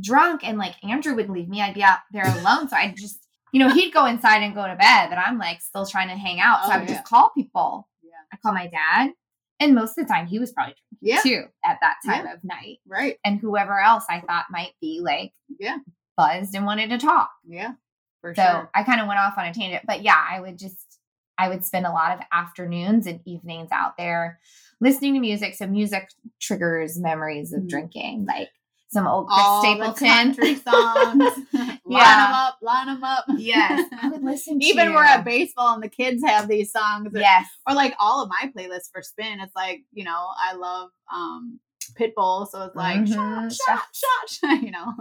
drunk 0.00 0.42
and 0.44 0.58
like 0.58 0.74
Andrew 0.82 1.14
would 1.14 1.30
leave 1.30 1.48
me, 1.48 1.60
I'd 1.60 1.74
be 1.74 1.82
out 1.82 1.98
there 2.12 2.26
alone. 2.26 2.68
So 2.68 2.76
I'd 2.76 2.96
just 2.96 3.24
you 3.52 3.60
know, 3.60 3.70
he'd 3.72 3.94
go 3.94 4.04
inside 4.06 4.42
and 4.42 4.52
go 4.52 4.66
to 4.66 4.74
bed, 4.74 5.10
but 5.10 5.18
I'm 5.18 5.38
like 5.38 5.62
still 5.62 5.86
trying 5.86 6.08
to 6.08 6.16
hang 6.16 6.40
out. 6.40 6.64
So 6.64 6.70
Oh, 6.70 6.74
I 6.74 6.78
would 6.78 6.88
yeah. 6.88 6.96
just 6.96 7.06
call 7.06 7.30
people. 7.30 7.88
Yeah. 8.02 8.10
I 8.32 8.36
call 8.38 8.52
my 8.52 8.66
dad. 8.66 9.12
And 9.60 9.76
most 9.76 9.96
of 9.96 10.04
the 10.06 10.12
time 10.12 10.26
he 10.26 10.40
was 10.40 10.50
probably 10.50 10.74
Yeah. 11.00 11.20
too 11.20 11.44
at 11.64 11.78
that 11.80 11.98
time 12.04 12.26
of 12.26 12.42
night. 12.42 12.78
Right. 12.84 13.16
And 13.24 13.38
whoever 13.38 13.78
else 13.78 14.06
I 14.10 14.20
thought 14.22 14.46
might 14.50 14.72
be 14.80 15.00
like 15.00 15.32
Yeah. 15.60 15.78
Buzzed 16.16 16.54
and 16.54 16.66
wanted 16.66 16.90
to 16.90 16.98
talk. 16.98 17.30
Yeah. 17.46 17.72
For 18.20 18.34
So 18.34 18.42
sure. 18.42 18.70
I 18.74 18.82
kind 18.84 19.00
of 19.00 19.06
went 19.06 19.20
off 19.20 19.34
on 19.36 19.46
a 19.46 19.52
tangent. 19.54 19.84
But 19.86 20.02
yeah, 20.02 20.22
I 20.30 20.40
would 20.40 20.58
just 20.58 20.98
I 21.36 21.48
would 21.48 21.64
spend 21.64 21.84
a 21.84 21.90
lot 21.90 22.12
of 22.16 22.20
afternoons 22.32 23.06
and 23.08 23.20
evenings 23.26 23.70
out 23.72 23.96
there 23.98 24.38
listening 24.80 25.14
to 25.14 25.20
music. 25.20 25.54
So 25.54 25.66
music 25.66 26.08
triggers 26.40 26.98
memories 26.98 27.52
of 27.52 27.62
Mhm. 27.62 27.68
drinking, 27.68 28.24
like 28.26 28.50
some 28.88 29.08
old 29.08 29.26
Chris 29.26 29.40
All 29.44 29.62
Stapleton 29.62 30.06
country 30.06 30.54
songs. 30.54 31.36
line 31.52 31.80
Yeah. 31.88 32.26
them 32.26 32.34
up. 32.34 32.58
Line 32.62 32.86
them 32.86 33.02
up. 33.02 33.24
Yes, 33.36 33.88
I 34.00 34.08
would 34.10 34.22
listen 34.22 34.58
to 34.60 34.64
Even 34.64 34.94
we're 34.94 35.02
at 35.04 35.24
baseball 35.24 35.74
and 35.74 35.82
the 35.82 35.88
kids 35.88 36.22
have 36.24 36.46
these 36.46 36.70
songs. 36.70 37.12
or- 37.12 37.18
Yes. 37.18 37.46
Or 37.68 37.74
like 37.74 37.94
all 37.98 38.22
of 38.22 38.28
my 38.30 38.52
playlists 38.56 38.90
for 38.92 39.02
spin. 39.02 39.40
It's 39.40 39.56
like, 39.56 39.82
you 39.92 40.04
know, 40.04 40.28
I 40.40 40.54
love 40.54 40.90
um 41.12 41.58
Pitbull. 42.00 42.48
So 42.48 42.62
it's 42.62 42.76
like 42.76 43.00
Mhm. 43.00 43.52
shot, 43.66 43.82
shot, 43.92 44.28
shot, 44.30 44.62
you 44.62 44.70
know. 44.70 44.92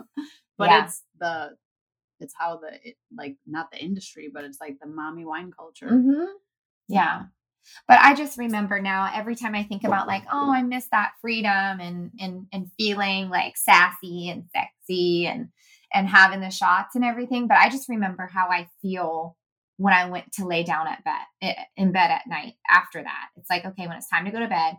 But 0.57 0.69
Yeah. 0.69 0.86
it's 0.86 1.03
the 1.19 1.57
it's 2.19 2.33
how 2.38 2.57
the 2.57 2.72
it, 2.89 2.98
like 3.15 3.36
not 3.45 3.72
the 3.72 3.83
industry, 3.83 4.29
but 4.33 4.43
it's 4.43 4.62
like 4.62 4.77
the 4.79 4.88
mommy 4.88 5.25
wine 5.25 5.51
culture. 5.51 5.89
hmm 5.89 6.25
Yeah. 6.88 7.24
But 7.88 8.00
I 8.01 8.13
just 8.13 8.38
remember 8.38 8.81
now 8.81 9.10
every 9.13 9.36
time 9.36 9.55
I 9.55 9.63
think 9.63 9.83
about 9.86 10.07
like, 10.07 10.24
oh, 10.31 10.51
I 10.51 10.62
miss 10.63 10.88
that 10.91 11.13
freedom 11.22 11.79
and 11.79 12.12
and 12.19 12.48
and 12.51 12.72
feeling 12.77 13.29
like 13.29 13.57
sassy 13.57 14.29
and 14.29 14.45
sexy 14.53 15.27
and 15.27 15.50
and 15.93 16.07
having 16.07 16.41
the 16.41 16.50
shots 16.50 16.95
and 16.95 17.05
everything. 17.05 17.48
But 17.48 17.57
I 17.57 17.69
just 17.69 17.89
remember 17.89 18.27
how 18.27 18.48
I 18.50 18.67
feel 18.81 19.38
when 19.77 19.93
I 19.93 20.10
went 20.10 20.31
to 20.33 20.45
lay 20.45 20.63
down 20.63 20.88
at 20.88 21.03
bed 21.03 21.55
in 21.77 21.91
bed 21.91 22.12
at 22.12 22.27
night 22.27 22.55
after 22.69 23.01
that. 23.01 23.29
It's 23.38 23.50
like, 23.50 23.65
okay, 23.65 23.88
when 23.88 23.98
it's 23.98 24.10
time 24.10 24.25
to 24.25 24.31
go 24.31 24.39
to 24.39 24.48
bed, 24.48 24.75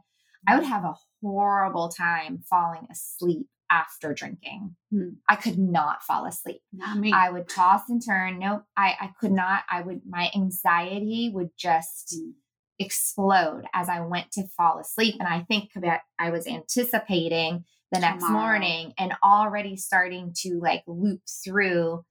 I 0.46 0.56
would 0.56 0.64
have 0.64 0.84
a 0.84 0.94
horrible 1.22 1.88
time 1.88 2.44
falling 2.48 2.86
asleep 2.90 3.48
after 3.78 4.08
drinking. 4.14 4.76
Hmm. 4.92 5.08
I 5.28 5.36
could 5.36 5.58
not 5.58 6.02
fall 6.02 6.24
asleep. 6.26 6.60
Not 6.72 6.98
me. 6.98 7.12
I 7.12 7.30
would 7.30 7.48
toss 7.48 7.82
and 7.88 8.00
turn. 8.04 8.38
Nope, 8.38 8.64
I, 8.76 8.88
I 9.00 9.10
could 9.20 9.32
not. 9.32 9.62
I 9.70 9.80
would, 9.82 10.02
my 10.08 10.30
anxiety 10.34 11.30
would 11.34 11.50
just 11.56 12.14
Mm. 12.16 12.32
explode 12.78 13.62
as 13.72 13.88
I 13.88 14.00
went 14.00 14.32
to 14.32 14.46
fall 14.56 14.78
asleep. 14.78 15.14
And 15.20 15.28
I 15.28 15.40
think 15.50 15.70
that 15.86 16.02
I 16.18 16.30
was 16.30 16.46
anticipating 16.46 17.64
the 17.92 18.00
next 18.00 18.24
Tomorrow. 18.24 18.46
morning 18.58 18.92
and 18.98 19.12
already 19.22 19.76
starting 19.76 20.32
to 20.42 20.58
like 20.60 20.82
loop 20.86 21.20
through 21.44 22.04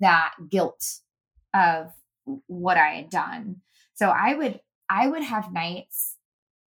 that 0.00 0.34
guilt 0.50 0.84
of 1.54 1.92
what 2.46 2.76
I 2.76 2.90
had 2.98 3.10
done. 3.10 3.62
So 3.94 4.08
I 4.08 4.34
would, 4.34 4.60
I 4.90 5.06
would 5.08 5.22
have 5.22 5.52
nights 5.52 6.16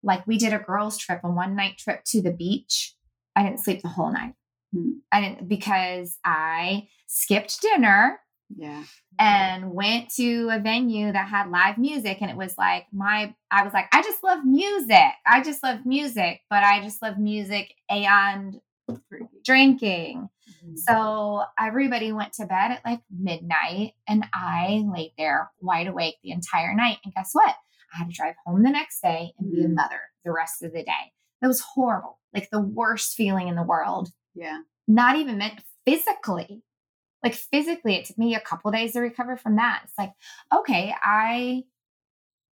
like 0.03 0.25
we 0.27 0.37
did 0.37 0.53
a 0.53 0.59
girls' 0.59 0.97
trip, 0.97 1.21
a 1.23 1.29
one 1.29 1.55
night 1.55 1.77
trip 1.77 2.03
to 2.11 2.21
the 2.21 2.31
beach. 2.31 2.95
I 3.35 3.43
didn't 3.43 3.59
sleep 3.59 3.81
the 3.81 3.87
whole 3.89 4.11
night. 4.11 4.33
I 5.11 5.21
didn't 5.21 5.47
because 5.47 6.17
I 6.23 6.87
skipped 7.07 7.61
dinner 7.61 8.19
yeah. 8.55 8.83
and 9.19 9.71
went 9.73 10.09
to 10.15 10.49
a 10.51 10.59
venue 10.59 11.11
that 11.11 11.27
had 11.27 11.49
live 11.51 11.77
music 11.77 12.19
and 12.21 12.29
it 12.31 12.37
was 12.37 12.57
like 12.57 12.85
my 12.93 13.33
I 13.51 13.63
was 13.63 13.73
like 13.73 13.87
I 13.93 14.01
just 14.01 14.23
love 14.23 14.45
music. 14.45 15.11
I 15.27 15.41
just 15.43 15.61
love 15.63 15.85
music, 15.85 16.41
but 16.49 16.63
I 16.63 16.81
just 16.81 17.01
love 17.01 17.17
music 17.17 17.73
and 17.89 18.59
drinking. 19.43 20.29
Mhm. 20.65 20.77
So 20.77 21.43
everybody 21.59 22.11
went 22.11 22.33
to 22.33 22.45
bed 22.45 22.71
at 22.71 22.85
like 22.85 23.01
midnight 23.09 23.93
and 24.07 24.25
I 24.33 24.83
laid 24.93 25.11
there 25.17 25.51
wide 25.61 25.87
awake 25.87 26.15
the 26.23 26.31
entire 26.31 26.73
night 26.73 26.97
and 27.03 27.13
guess 27.13 27.29
what? 27.33 27.55
I 27.93 27.97
had 27.99 28.09
to 28.09 28.13
drive 28.15 28.35
home 28.45 28.63
the 28.63 28.69
next 28.69 29.01
day 29.01 29.33
and 29.37 29.51
be 29.51 29.63
a 29.63 29.67
Mm. 29.67 29.75
mother 29.75 29.99
the 30.23 30.31
rest 30.31 30.61
of 30.63 30.71
the 30.73 30.83
day. 30.83 31.11
That 31.41 31.47
was 31.47 31.61
horrible. 31.61 32.19
Like 32.33 32.49
the 32.51 32.61
worst 32.61 33.15
feeling 33.15 33.47
in 33.47 33.55
the 33.55 33.63
world 33.63 34.11
Yeah. 34.35 34.59
not 34.87 35.15
even 35.17 35.37
meant 35.37 35.61
physically. 35.85 36.63
Like 37.23 37.33
physically, 37.35 37.95
it 37.95 38.05
took 38.05 38.17
me 38.17 38.33
a 38.35 38.39
couple 38.39 38.71
days 38.71 38.93
to 38.93 38.99
recover 39.01 39.37
from 39.37 39.57
that. 39.57 39.81
It's 39.83 39.93
like, 39.97 40.13
okay, 40.53 40.93
I 41.03 41.63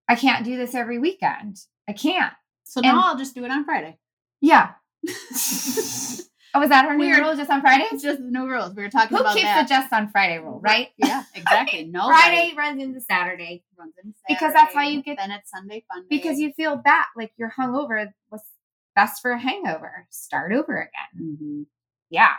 I 0.10 0.16
can't 0.16 0.44
do 0.46 0.58
this 0.58 0.76
every 0.76 1.00
weekend. 1.00 1.58
I 1.88 1.94
can't. 1.94 2.34
So 2.66 2.82
now 2.82 2.90
And- 2.92 3.00
I'll 3.00 3.18
just 3.18 3.34
do 3.36 3.46
it 3.46 3.52
on 3.52 3.64
Friday. 3.66 3.98
Yeah. 4.42 4.72
Oh, 6.54 6.60
was 6.62 6.70
that 6.70 6.86
our 6.86 6.96
new 6.98 7.06
Weird. 7.06 7.20
rule 7.20 7.36
just 7.36 7.52
on 7.52 7.62
Friday? 7.62 7.86
It's 7.92 8.02
just 8.10 8.20
no 8.20 8.48
rules. 8.48 8.74
We 8.74 8.82
were 8.82 8.90
talking 8.90 9.16
Who 9.16 9.22
about 9.22 9.36
keeps 9.36 9.46
that. 9.46 9.68
the 9.68 9.70
just 9.70 9.94
on 9.94 10.10
Friday 10.10 10.40
rule, 10.40 10.60
right? 10.64 10.88
Yeah, 10.98 11.24
exactly. 11.36 11.84
No 11.86 12.08
Friday 12.08 12.54
runs 12.58 12.82
into 12.82 13.00
Saturday 13.02 13.64
runs 13.78 13.94
in 14.04 14.16
Because 14.28 14.54
that's 14.54 14.74
how 14.74 14.82
you 14.82 15.04
get- 15.04 15.18
Then 15.18 15.30
it's 15.30 15.52
Sunday 15.52 15.84
fun 15.94 16.06
because 16.10 16.40
you 16.40 16.54
feel 16.54 16.76
bad, 16.78 17.06
like 17.16 17.32
you're 17.38 17.52
hungover. 17.52 18.12
What's 18.30 18.46
best 18.98 19.22
for 19.22 19.32
a 19.32 19.40
hangover? 19.40 20.08
Start 20.10 20.52
over 20.52 20.78
again. 20.82 21.38
Mhm. 21.42 21.66
Yeah. 22.10 22.34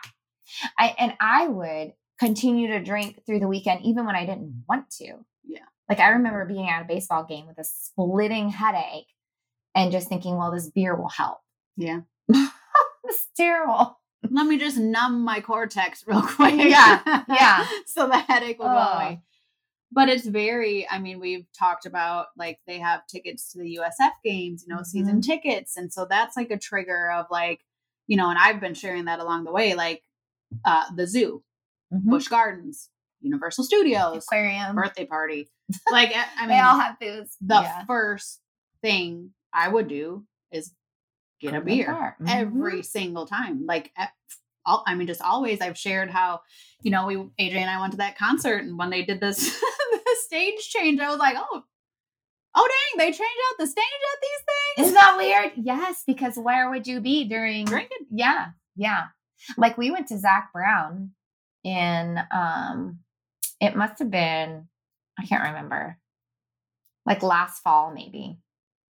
I 0.78 0.94
and 0.98 1.14
I 1.20 1.46
would 1.48 1.92
continue 2.18 2.68
to 2.68 2.82
drink 2.82 3.20
through 3.24 3.38
the 3.40 3.48
weekend 3.48 3.84
even 3.84 4.04
when 4.06 4.16
I 4.16 4.26
didn't 4.26 4.64
want 4.68 4.90
to. 4.98 5.24
Yeah. 5.44 5.60
Like 5.88 6.00
I 6.00 6.08
remember 6.10 6.44
being 6.44 6.68
at 6.68 6.82
a 6.82 6.88
baseball 6.88 7.24
game 7.24 7.46
with 7.46 7.58
a 7.58 7.64
splitting 7.64 8.50
headache 8.50 9.06
and 9.74 9.92
just 9.92 10.08
thinking, 10.08 10.36
well, 10.36 10.50
this 10.50 10.68
beer 10.70 10.94
will 10.96 11.08
help. 11.08 11.38
Yeah. 11.76 12.00
It's 13.04 13.26
terrible. 13.36 13.98
Let 14.30 14.46
me 14.46 14.58
just 14.58 14.76
numb 14.76 15.22
my 15.22 15.40
cortex 15.40 16.04
real 16.06 16.20
quick. 16.36 16.54
Yeah, 16.56 17.22
yeah. 17.28 17.66
so 17.86 18.06
the 18.06 18.18
headache 18.18 18.58
will 18.58 18.66
go 18.66 18.74
Oh. 18.76 18.96
away. 18.98 19.22
But 19.90 20.09
it's 20.09 20.26
very, 20.26 20.87
I 20.90 20.99
mean, 20.99 21.18
we've 21.18 21.47
talked 21.59 21.87
about 21.87 22.26
like 22.37 22.59
they 22.66 22.78
have 22.78 23.07
tickets 23.07 23.50
to 23.52 23.59
the 23.59 23.78
USF 23.80 24.11
games, 24.25 24.64
you 24.66 24.75
know, 24.75 24.83
season 24.83 25.14
Mm-hmm. 25.21 25.21
tickets. 25.30 25.76
And 25.76 25.92
so 25.92 26.07
that's 26.09 26.37
like 26.37 26.50
a 26.50 26.59
trigger 26.59 27.11
of 27.11 27.26
like, 27.30 27.61
you 28.07 28.16
know, 28.16 28.28
and 28.28 28.38
I've 28.38 28.61
been 28.61 28.75
sharing 28.75 29.07
that 29.07 29.18
along 29.21 29.45
the 29.45 29.52
way, 29.52 29.75
like 29.75 30.02
uh 30.64 30.85
the 30.95 31.07
zoo, 31.07 31.42
Mhm. 31.92 32.04
Busch 32.04 32.28
Gardens, 32.28 32.90
Universal 33.21 33.64
Studios, 33.64 34.25
Aquarium. 34.25 34.76
birthday 34.76 35.07
party. 35.07 35.49
Like 35.90 36.12
I 36.14 36.40
mean 36.40 36.49
they 36.50 36.61
all 36.61 36.78
have 36.78 36.99
booze. 36.99 37.37
the 37.40 37.61
yeah. 37.62 37.85
first 37.87 38.40
thing 38.83 39.30
I 39.52 39.68
would 39.68 39.88
do 39.88 40.25
is 40.52 40.73
get 41.40 41.52
Go 41.52 41.59
a 41.59 41.61
beer. 41.62 42.16
Mhm. 42.21 42.28
every 42.28 42.83
single 42.83 43.26
time. 43.26 43.64
Like, 43.66 43.92
all, 44.68 44.84
I 44.87 44.94
mean, 44.94 45.06
just 45.06 45.22
always. 45.22 45.60
I've 45.60 45.78
shared 45.78 46.10
how, 46.10 46.40
you 46.82 46.90
know, 46.90 47.06
we 47.06 47.16
AJ 47.16 47.56
and 47.56 47.70
I 47.70 47.80
went 47.80 47.92
to 47.92 47.98
that 47.98 48.18
concert, 48.18 48.62
and 48.62 48.78
when 48.78 48.90
they 48.90 49.02
did 49.02 49.20
this 49.20 49.38
the 49.90 50.16
stage 50.25 50.68
change, 50.68 51.00
I 51.00 51.10
was 51.10 51.18
like, 51.18 51.37
oh, 51.38 51.62
oh 52.54 52.68
dang, 52.68 52.98
they 52.98 53.12
changed 53.12 53.22
out 53.22 53.58
the 53.58 53.66
stage 53.66 53.84
at 53.84 54.20
these 54.20 54.44
things. 54.46 54.87
Isn't 54.87 54.94
that 54.94 55.16
weird? 55.16 55.52
Yes, 55.56 56.02
because 56.06 56.37
where 56.37 56.70
would 56.70 56.87
you 56.87 57.00
be 57.00 57.25
during 57.25 57.64
Drinking. 57.64 58.06
Yeah, 58.10 58.48
yeah. 58.76 59.06
Like 59.56 59.78
we 59.78 59.90
went 59.90 60.08
to 60.08 60.18
Zac 60.18 60.52
Brown 60.52 61.12
in 61.64 62.18
um 62.30 63.00
it 63.60 63.76
must 63.76 63.98
have 63.98 64.10
been 64.10 64.68
I 65.18 65.26
can't 65.26 65.44
remember. 65.44 65.98
Like 67.06 67.22
last 67.22 67.62
fall 67.62 67.92
maybe. 67.92 68.38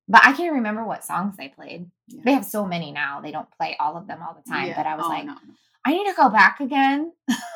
But 0.08 0.24
I 0.24 0.32
can't 0.32 0.54
remember 0.54 0.84
what 0.84 1.04
songs 1.04 1.36
they 1.36 1.48
played. 1.48 1.90
Yeah. 2.06 2.22
They 2.24 2.32
have 2.32 2.44
so 2.44 2.64
many 2.66 2.92
now. 2.92 3.20
They 3.20 3.30
don't 3.30 3.50
play 3.58 3.76
all 3.78 3.96
of 3.96 4.06
them 4.06 4.20
all 4.22 4.34
the 4.34 4.48
time. 4.50 4.68
Yeah. 4.68 4.76
But 4.76 4.86
I 4.86 4.96
was 4.96 5.04
Oh, 5.04 5.10
like, 5.10 5.26
no, 5.26 5.36
I 5.84 5.92
need 5.92 6.08
to 6.08 6.14
go 6.16 6.30
back 6.30 6.60
again. 6.60 7.12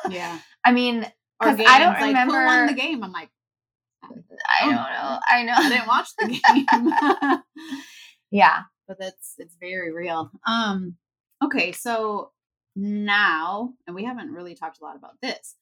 yeah. 0.09 0.37
I 0.65 0.71
mean, 0.71 1.03
Or 1.41 1.47
'Cause 1.47 1.57
games, 1.57 1.69
I 1.69 1.79
don't 1.79 1.93
like, 1.93 2.01
who 2.01 2.07
remember- 2.07 2.45
won 2.45 2.67
the 2.67 2.73
game. 2.73 3.03
I'm 3.03 3.11
like, 3.11 3.29
I 4.03 4.65
don't 4.65 4.71
know. 4.75 5.19
I 5.27 5.43
know. 5.43 5.53
I 5.57 5.69
didn't 5.69 5.87
watch 5.87 6.09
the 6.17 6.27
game. 6.27 7.41
yeah. 8.31 8.63
but 8.87 8.99
that's 8.99 9.35
it's 9.37 9.55
very 9.59 9.91
real. 9.93 10.29
Um 10.45 10.95
okay, 11.43 11.71
so 11.71 12.31
now, 12.75 13.73
and 13.87 13.95
we 13.95 14.03
haven't 14.03 14.31
really 14.31 14.55
talked 14.55 14.79
a 14.81 14.83
lot 14.83 14.95
about 14.97 15.19
this. 15.21 15.55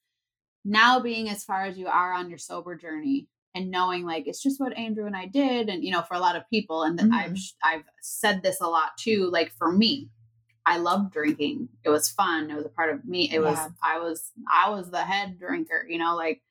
Now 0.66 1.00
being 1.00 1.30
as 1.30 1.44
far 1.44 1.66
as 1.66 1.78
you 1.78 1.88
are 1.88 2.14
on 2.14 2.30
your 2.30 2.38
sober 2.40 2.76
journey 2.76 3.28
and 3.54 3.70
knowing 3.72 4.06
like 4.06 4.28
it's 4.28 4.42
just 4.42 4.60
what 4.60 4.78
Andrew 4.78 5.06
and 5.06 5.16
I 5.16 5.26
did 5.26 5.70
and 5.70 5.84
you 5.84 5.92
know 5.92 6.02
for 6.02 6.14
a 6.14 6.20
lot 6.20 6.36
of 6.36 6.50
people 6.50 6.84
and 6.84 6.98
that 7.00 7.10
I've 7.12 7.38
I've 7.64 7.84
said 8.02 8.42
this 8.44 8.62
a 8.62 8.68
lot 8.68 8.98
too 8.98 9.30
like 9.32 9.52
for 9.58 9.72
me 9.72 10.10
I 10.64 10.78
loved 10.78 11.12
drinking. 11.12 11.70
It 11.84 11.90
was 11.90 12.08
fun. 12.10 12.52
It 12.52 12.56
was 12.56 12.66
a 12.66 12.70
part 12.70 12.94
of 12.94 13.04
me. 13.04 13.32
It 13.34 13.40
was 13.40 13.58
I 13.84 13.98
was 13.98 14.32
I 14.52 14.70
was 14.70 14.92
the 14.92 15.02
head 15.04 15.40
drinker, 15.40 15.86
you 15.90 15.98
know, 15.98 16.16
like 16.16 16.42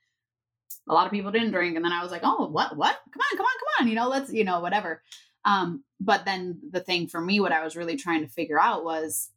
a 0.88 0.92
lot 0.92 1.06
of 1.06 1.12
people 1.12 1.30
didn't 1.30 1.52
drink 1.52 1.76
and 1.76 1.84
then 1.84 1.92
I 1.92 2.02
was 2.02 2.10
like, 2.10 2.22
"Oh, 2.24 2.48
what 2.48 2.76
what? 2.76 2.98
Come 3.12 3.20
on, 3.20 3.36
come 3.36 3.46
on, 3.46 3.58
come 3.60 3.84
on." 3.84 3.88
You 3.88 3.94
know, 3.94 4.08
let's, 4.08 4.32
you 4.32 4.44
know, 4.44 4.60
whatever. 4.60 5.02
Um 5.44 5.84
but 6.00 6.24
then 6.24 6.58
the 6.70 6.80
thing 6.80 7.06
for 7.06 7.20
me 7.20 7.40
what 7.40 7.52
I 7.52 7.62
was 7.64 7.76
really 7.76 7.96
trying 7.96 8.22
to 8.22 8.28
figure 8.28 8.60
out 8.60 8.84
was 8.84 9.30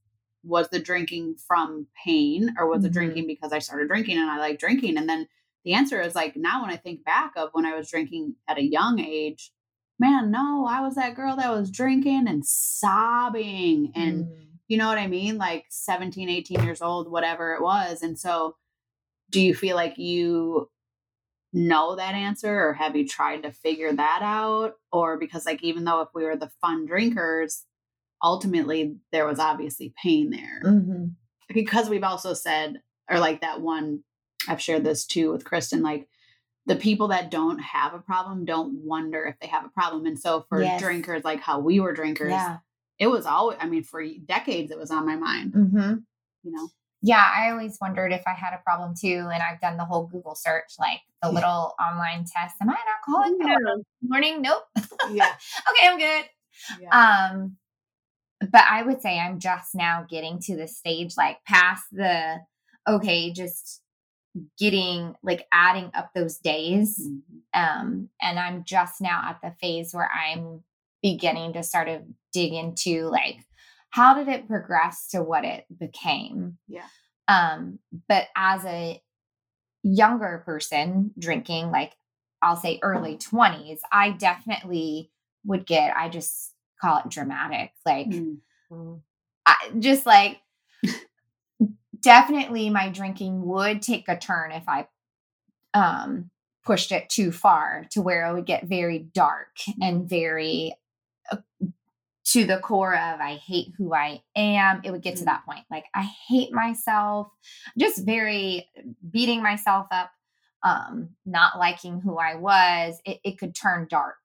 was 0.44 0.68
the 0.70 0.80
drinking 0.80 1.36
from 1.48 1.88
pain 2.04 2.54
or 2.58 2.68
was 2.68 2.84
it 2.84 2.90
Mhm. 2.90 2.94
drinking 2.94 3.28
because 3.28 3.54
I 3.54 3.60
started 3.60 3.88
drinking 3.88 4.18
and 4.18 4.30
I 4.30 4.40
like 4.40 4.60
drinking 4.60 4.98
and 4.98 5.08
then 5.08 5.28
the 5.66 5.74
answer 5.74 6.02
is 6.02 6.16
like 6.16 6.36
now 6.36 6.62
when 6.62 6.72
I 6.72 6.78
think 6.78 7.04
back 7.04 7.34
of 7.36 7.50
when 7.54 7.66
I 7.66 7.76
was 7.76 7.90
drinking 7.90 8.36
at 8.48 8.58
a 8.58 8.64
young 8.64 9.00
age, 9.00 9.52
man, 10.00 10.32
no, 10.32 10.66
I 10.70 10.82
was 10.82 10.96
that 10.96 11.16
girl 11.16 11.36
that 11.38 11.52
was 11.52 11.72
drinking 11.72 12.28
and 12.28 12.46
sobbing 12.46 13.92
and 13.96 14.26
Mm. 14.26 14.40
you 14.68 14.78
know 14.78 14.88
what 14.88 14.98
I 14.98 15.08
mean? 15.08 15.38
Like 15.38 15.66
17, 15.70 16.30
18 16.30 16.64
years 16.64 16.82
old, 16.82 17.10
whatever 17.12 17.54
it 17.54 17.62
was. 17.62 18.02
And 18.02 18.18
so, 18.20 18.56
do 19.30 19.40
you 19.42 19.54
feel 19.56 19.76
like 19.76 19.98
you 19.98 20.70
know 21.54 21.96
that 21.96 22.16
answer 22.16 22.68
or 22.68 22.74
have 22.74 22.96
you 22.96 23.08
tried 23.08 23.44
to 23.44 23.52
figure 23.52 23.94
that 23.94 24.20
out 24.24 24.74
or 24.92 25.18
because 25.20 25.46
like 25.46 25.64
even 25.64 25.84
though 25.84 26.02
if 26.02 26.10
we 26.16 26.24
were 26.24 26.36
the 26.36 26.50
fun 26.62 26.86
drinkers 26.86 27.64
ultimately 28.24 28.96
there 29.12 29.28
was 29.28 29.38
obviously 29.40 29.94
pain 30.02 30.32
there 30.32 30.62
Mm-hmm. 30.64 31.06
because 31.54 31.90
we've 31.90 32.04
also 32.04 32.34
said 32.34 32.82
or 33.10 33.20
like 33.20 33.42
that 33.42 33.62
one 33.62 34.04
i've 34.48 34.62
shared 34.62 34.84
this 34.84 35.06
too 35.06 35.32
with 35.32 35.44
kristen 35.46 35.82
like 35.82 36.08
the 36.66 36.76
people 36.78 37.10
that 37.10 37.30
don't 37.32 37.60
have 37.60 37.94
a 37.94 38.00
problem 38.00 38.46
don't 38.46 38.74
wonder 38.86 39.26
if 39.26 39.38
they 39.40 39.48
have 39.48 39.66
a 39.66 39.70
problem 39.70 40.06
and 40.06 40.20
so 40.20 40.46
for 40.50 40.62
Yes. 40.62 40.80
drinkers 40.80 41.24
like 41.24 41.42
how 41.42 41.60
we 41.60 41.80
were 41.80 41.94
drinkers 41.94 42.32
Yeah. 42.32 42.58
it 43.00 43.08
was 43.08 43.26
always 43.26 43.58
i 43.62 43.68
mean 43.68 43.84
for 43.84 44.04
decades 44.26 44.72
it 44.72 44.78
was 44.78 44.92
on 44.92 45.06
my 45.06 45.16
mind 45.16 45.54
Mm-hmm. 45.54 45.94
you 46.44 46.52
know 46.52 46.68
Yeah, 47.06 47.26
I 47.38 47.52
always 47.52 47.78
wondered 47.82 48.14
if 48.14 48.24
I 48.26 48.32
had 48.34 48.54
a 48.54 48.62
problem 48.64 48.94
too. 48.96 49.28
And 49.34 49.44
I've 49.44 49.60
done 49.60 49.76
the 49.76 49.84
whole 49.84 50.08
Google 50.08 50.36
search, 50.36 50.72
like 50.80 51.02
the 51.22 51.28
Yeah. 51.28 51.34
little 51.36 51.76
online 51.78 52.24
test. 52.24 52.56
Am 52.62 52.70
I 52.70 52.78
an 52.80 52.92
alcoholic? 52.96 53.60
No. 53.66 53.84
Morning? 54.08 54.42
Nope. 54.42 54.64
yeah 55.12 55.34
okay, 55.70 55.86
I'm 55.90 55.98
good. 56.00 56.24
yeah 56.80 56.92
Um, 57.02 57.58
but 58.40 58.64
I 58.70 58.84
would 58.84 59.02
say 59.02 59.20
I'm 59.20 59.40
just 59.40 59.76
now 59.76 60.06
getting 60.10 60.40
to 60.48 60.56
the 60.56 60.66
stage, 60.68 61.18
like 61.18 61.44
past 61.46 61.84
the 61.92 62.40
okay, 62.88 63.34
just 63.34 63.82
getting 64.58 65.16
like 65.24 65.48
adding 65.52 65.92
up 65.94 66.12
those 66.14 66.38
days. 66.38 67.00
Mhm. 67.08 67.22
Um, 67.54 68.10
and 68.22 68.40
I'm 68.40 68.64
just 68.64 69.02
now 69.02 69.22
at 69.30 69.40
the 69.42 69.56
phase 69.62 69.94
where 69.94 70.10
I'm 70.12 70.64
beginning 71.02 71.54
to 71.54 71.64
sort 71.64 71.88
of 71.88 72.02
dig 72.32 72.54
into 72.54 73.08
like 73.10 73.38
how 73.90 74.16
did 74.16 74.28
it 74.28 74.48
progress 74.48 75.08
to 75.10 75.22
what 75.22 75.46
it 75.46 75.66
became? 75.78 76.58
Yeah. 76.68 76.88
Um, 77.28 77.78
but 78.10 78.28
as 78.36 78.66
a 78.66 79.00
younger 79.84 80.42
person 80.46 81.12
drinking, 81.20 81.70
like 81.70 81.94
I'll 82.42 82.56
say 82.56 82.80
early 82.82 83.18
20s, 83.18 83.80
I 83.92 84.10
definitely 84.12 85.12
would 85.46 85.68
get, 85.68 85.96
I 85.96 86.10
just 86.10 86.54
call 86.82 86.98
it 86.98 87.10
dramatic. 87.10 87.72
Like 87.86 88.08
Mm. 88.08 89.02
I, 89.46 89.56
just 89.78 90.06
like 90.08 90.40
definitely 92.04 92.70
my 92.72 92.90
drinking 92.90 93.46
would 93.46 93.82
take 93.84 94.10
a 94.10 94.18
turn 94.18 94.54
if 94.54 94.64
I 94.70 94.88
um 95.74 96.30
pushed 96.66 96.92
it 96.92 97.10
too 97.10 97.32
far 97.32 97.86
to 97.92 98.02
where 98.02 98.28
it 98.28 98.34
would 98.34 98.46
get 98.46 98.66
very 98.66 99.00
dark 99.00 99.50
and 99.82 100.10
very 100.10 100.76
uh, 101.32 101.38
to 102.26 102.46
the 102.46 102.60
core 102.60 102.96
of 102.96 103.20
I 103.22 103.36
hate 103.36 103.74
who 103.78 103.94
I 103.94 104.22
am. 104.36 104.82
It 104.84 104.92
would 104.92 105.04
get 105.04 105.18
to 105.18 105.24
Mm. 105.24 105.28
that 105.28 105.46
point. 105.46 105.66
Like 105.72 105.86
I 105.94 106.04
hate 106.28 106.54
myself, 106.54 107.30
just 107.78 108.06
very 108.06 108.70
beating 109.12 109.44
myself 109.44 109.88
up, 109.92 110.12
um, 110.64 111.10
not 111.26 111.60
liking 111.60 112.02
who 112.02 112.18
I 112.18 112.36
was. 112.36 113.00
It, 113.06 113.20
it 113.24 113.40
could 113.40 113.56
turn 113.56 113.88
dark 113.90 114.18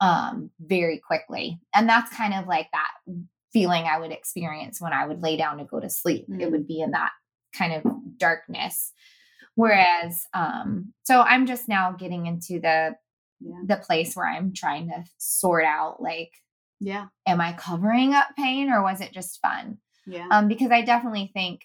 um 0.00 0.50
very 0.60 0.98
quickly. 0.98 1.60
And 1.74 1.88
that's 1.88 2.14
kind 2.16 2.34
of 2.34 2.46
like 2.48 2.68
that 2.72 2.92
feeling 3.54 3.84
I 3.84 3.98
would 3.98 4.12
experience 4.12 4.80
when 4.82 4.92
I 4.92 5.06
would 5.06 5.22
lay 5.22 5.36
down 5.38 5.56
to 5.58 5.64
go 5.64 5.80
to 5.80 5.88
sleep. 5.88 6.26
It 6.28 6.48
Mm. 6.48 6.50
would 6.50 6.66
be 6.66 6.80
in 6.82 6.90
that 6.90 7.12
kind 7.56 7.72
of 7.72 8.18
darkness. 8.18 8.92
Whereas, 9.54 10.26
um, 10.34 10.92
so 11.04 11.20
I'm 11.22 11.46
just 11.46 11.68
now 11.68 11.92
getting 11.92 12.26
into 12.26 12.60
the 12.60 12.96
yeah 13.40 13.60
the 13.66 13.76
place 13.76 14.14
where 14.16 14.28
I'm 14.28 14.52
trying 14.52 14.88
to 14.88 15.04
sort 15.18 15.64
out 15.64 16.02
like, 16.02 16.30
yeah 16.80 17.06
am 17.26 17.40
I 17.40 17.52
covering 17.52 18.12
up 18.14 18.28
pain 18.36 18.70
or 18.70 18.82
was 18.82 19.00
it 19.00 19.12
just 19.12 19.40
fun? 19.40 19.78
yeah 20.06 20.26
Um, 20.30 20.48
because 20.48 20.70
I 20.70 20.82
definitely 20.82 21.30
think 21.32 21.62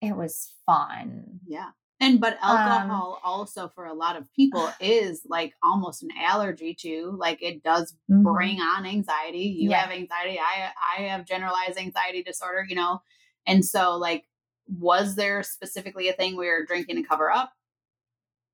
it 0.00 0.16
was 0.16 0.54
fun. 0.66 1.40
Yeah. 1.46 1.70
And 2.00 2.20
but 2.20 2.38
Um, 2.42 2.90
alcohol 2.90 3.20
also 3.24 3.68
for 3.68 3.86
a 3.86 3.92
lot 3.94 4.16
of 4.16 4.32
people 4.32 4.70
is 4.80 5.22
like 5.26 5.54
almost 5.64 6.02
an 6.02 6.10
allergy 6.20 6.74
to 6.82 7.10
like 7.18 7.42
it 7.42 7.62
does 7.64 7.94
Mhm. 8.10 8.22
bring 8.22 8.60
on 8.60 8.86
anxiety. 8.86 9.40
You 9.58 9.70
Yeah. 9.70 9.80
have 9.80 9.90
anxiety. 9.90 10.38
I 10.38 10.72
I 10.98 11.02
have 11.04 11.24
generalized 11.26 11.76
anxiety 11.78 12.22
disorder, 12.22 12.64
you 12.68 12.76
know. 12.76 13.02
And 13.46 13.64
so 13.64 13.96
like 13.96 14.26
was 14.68 15.16
there 15.16 15.42
specifically 15.42 16.08
a 16.08 16.12
thing 16.12 16.36
we 16.36 16.46
were 16.46 16.64
drinking 16.66 16.96
to 16.96 17.02
cover 17.02 17.30
up? 17.32 17.52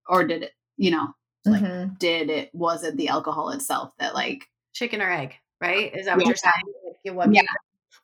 Or 0.08 0.24
did 0.26 0.42
it, 0.42 0.52
you 0.76 0.90
know, 0.90 1.14
like 1.48 1.62
Mhm. 1.62 1.98
did 1.98 2.30
it 2.30 2.54
was 2.54 2.84
it 2.84 2.96
the 2.96 3.08
alcohol 3.08 3.50
itself 3.50 3.92
that 3.98 4.14
like 4.14 4.44
chicken 4.72 5.00
or 5.00 5.10
egg, 5.10 5.34
right? 5.60 5.94
Is 5.94 6.06
that 6.06 6.16
what 6.16 6.24
Yeah. 6.24 6.28
you're 6.28 6.36
saying? 6.36 6.74
Like, 7.04 7.14
what- 7.16 7.34
Yeah. 7.34 7.42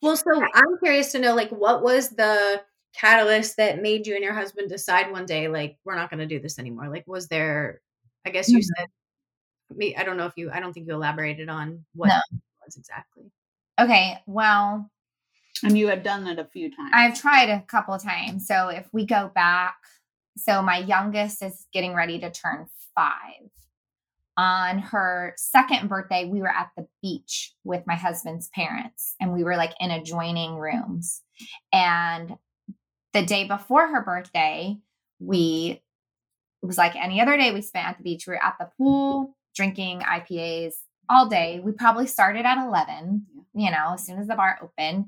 Well, 0.03 0.17
so 0.17 0.49
I'm 0.55 0.79
curious 0.83 1.13
to 1.13 1.19
know, 1.19 1.35
like, 1.35 1.51
what 1.51 1.83
was 1.83 2.11
the 2.11 2.63
catalyst 2.95 3.57
that 3.57 3.83
made 3.83 4.07
you 4.07 4.15
and 4.15 4.25
your 4.25 4.35
husband 4.35 4.69
decide 4.69 5.11
one 5.11 5.27
day, 5.27 5.49
like, 5.49 5.79
we're 5.85 5.95
not 5.97 6.11
going 6.11 6.21
to 6.21 6.27
do 6.27 6.41
this 6.41 6.59
anymore? 6.59 6.89
Like, 6.89 7.07
was 7.07 7.29
there? 7.29 7.81
I 8.27 8.31
guess 8.31 8.49
you 8.49 8.59
Mhm. 8.59 8.65
said. 8.77 8.89
Me, 9.77 9.95
I 9.95 10.03
don't 10.03 10.17
know 10.17 10.27
if 10.27 10.37
you. 10.37 10.51
I 10.51 10.59
don't 10.61 10.73
think 10.73 10.89
you 10.89 10.95
elaborated 10.95 11.49
on 11.49 11.85
what 11.95 12.09
No. 12.09 12.21
was 12.65 12.77
exactly. 12.77 13.31
Okay. 13.79 14.21
Well, 14.27 14.91
and 15.63 15.79
you 15.79 15.87
had 15.89 16.03
done 16.03 16.27
it 16.27 16.39
a 16.39 16.45
few 16.45 16.75
times. 16.75 16.91
I've 16.93 17.21
tried 17.21 17.49
a 17.51 17.63
couple 17.63 17.97
times. 17.99 18.47
So 18.47 18.69
if 18.69 18.93
we 18.93 19.07
go 19.07 19.29
back, 19.35 19.77
so 20.37 20.61
my 20.63 20.79
youngest 20.79 21.43
is 21.43 21.67
getting 21.73 21.95
ready 21.95 22.19
to 22.19 22.31
turn 22.31 22.67
five. 22.95 23.51
On 24.37 24.79
her 24.79 25.35
second 25.37 25.89
birthday, 25.89 26.25
we 26.25 26.41
were 26.41 26.49
at 26.49 26.71
the 26.77 26.89
beach 27.03 27.55
with 27.63 27.87
my 27.87 27.95
husband's 27.95 28.49
parents, 28.49 29.15
and 29.21 29.33
we 29.33 29.45
were 29.45 29.57
like 29.57 29.75
in 29.81 29.91
adjoining 29.91 30.57
rooms. 30.57 31.23
And 31.73 32.37
the 33.13 33.25
day 33.25 33.45
before 33.45 33.89
her 33.89 34.03
birthday, 34.03 34.79
we 35.19 35.83
it 36.63 36.67
was 36.67 36.79
like 36.79 36.95
any 36.97 37.21
other 37.21 37.37
day 37.37 37.53
we 37.53 37.63
spent 37.63 37.89
at 37.89 37.97
the 37.99 38.05
beach. 38.05 38.27
We 38.27 38.33
were 38.33 38.45
at 38.45 38.57
the 38.59 38.71
pool 38.77 39.35
drinking 39.55 40.01
IPAs 40.01 40.75
all 41.09 41.29
day. 41.29 41.61
We 41.63 41.73
probably 41.73 42.07
started 42.07 42.45
at 42.45 42.65
11, 42.65 43.27
you 43.55 43.71
know, 43.71 43.95
as 43.95 44.07
soon 44.07 44.19
as 44.19 44.29
the 44.29 44.35
bar 44.35 44.59
opened, 44.63 45.07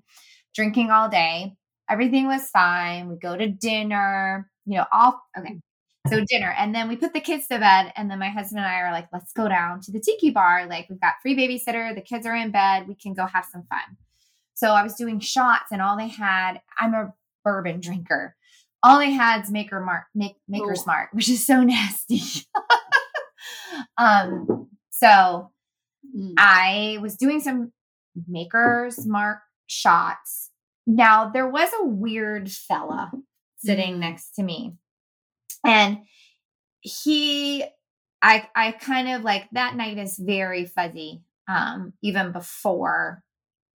drinking 0.54 0.90
all 0.90 1.08
day. 1.08 1.54
Everything 1.90 2.26
was 2.26 2.48
fine. 2.48 3.08
We 3.08 3.16
go 3.16 3.36
to 3.36 3.48
dinner, 3.48 4.50
you 4.66 4.78
know, 4.78 4.86
all 4.92 5.22
okay. 5.38 5.60
So 6.08 6.24
dinner, 6.24 6.52
and 6.58 6.74
then 6.74 6.88
we 6.88 6.96
put 6.96 7.12
the 7.12 7.20
kids 7.20 7.46
to 7.46 7.60
bed, 7.60 7.92
and 7.96 8.10
then 8.10 8.18
my 8.18 8.28
husband 8.28 8.58
and 8.58 8.66
I 8.66 8.80
are 8.80 8.90
like, 8.90 9.06
"Let's 9.12 9.32
go 9.32 9.48
down 9.48 9.80
to 9.82 9.92
the 9.92 10.00
tiki 10.00 10.30
bar. 10.30 10.66
Like 10.66 10.88
we've 10.90 11.00
got 11.00 11.14
free 11.22 11.36
babysitter. 11.36 11.94
The 11.94 12.00
kids 12.00 12.26
are 12.26 12.34
in 12.34 12.50
bed. 12.50 12.88
We 12.88 12.96
can 12.96 13.14
go 13.14 13.26
have 13.26 13.44
some 13.52 13.62
fun." 13.70 13.96
So 14.54 14.72
I 14.72 14.82
was 14.82 14.94
doing 14.96 15.20
shots, 15.20 15.70
and 15.70 15.80
all 15.80 15.96
they 15.96 16.08
had. 16.08 16.60
I'm 16.78 16.94
a 16.94 17.14
bourbon 17.44 17.80
drinker. 17.80 18.36
All 18.82 18.98
they 18.98 19.12
had 19.12 19.44
is 19.44 19.50
Maker 19.50 19.80
Mark, 19.80 20.04
make, 20.14 20.36
Maker's 20.48 20.80
Ooh. 20.82 20.86
Mark, 20.86 21.10
which 21.12 21.28
is 21.28 21.44
so 21.46 21.62
nasty. 21.64 22.20
um. 23.98 24.68
So 24.90 25.50
Mm. 26.14 26.34
I 26.36 26.98
was 27.00 27.16
doing 27.16 27.40
some 27.40 27.72
Maker's 28.28 29.06
Mark 29.06 29.38
shots. 29.68 30.50
Now, 30.86 31.30
there 31.30 31.48
was 31.48 31.70
a 31.80 31.86
weird 31.86 32.50
fella 32.50 33.10
sitting 33.58 33.94
Mm. 33.94 33.98
next 34.00 34.32
to 34.34 34.42
me. 34.42 34.74
And 35.64 35.98
he 36.80 37.64
I 38.20 38.48
I 38.54 38.72
kind 38.72 39.08
of 39.08 39.22
like 39.22 39.48
that 39.52 39.76
night 39.76 39.96
is 39.96 40.18
very 40.18 40.66
fuzzy. 40.66 41.22
Um 41.48 41.92
even 42.02 42.32
before 42.32 43.22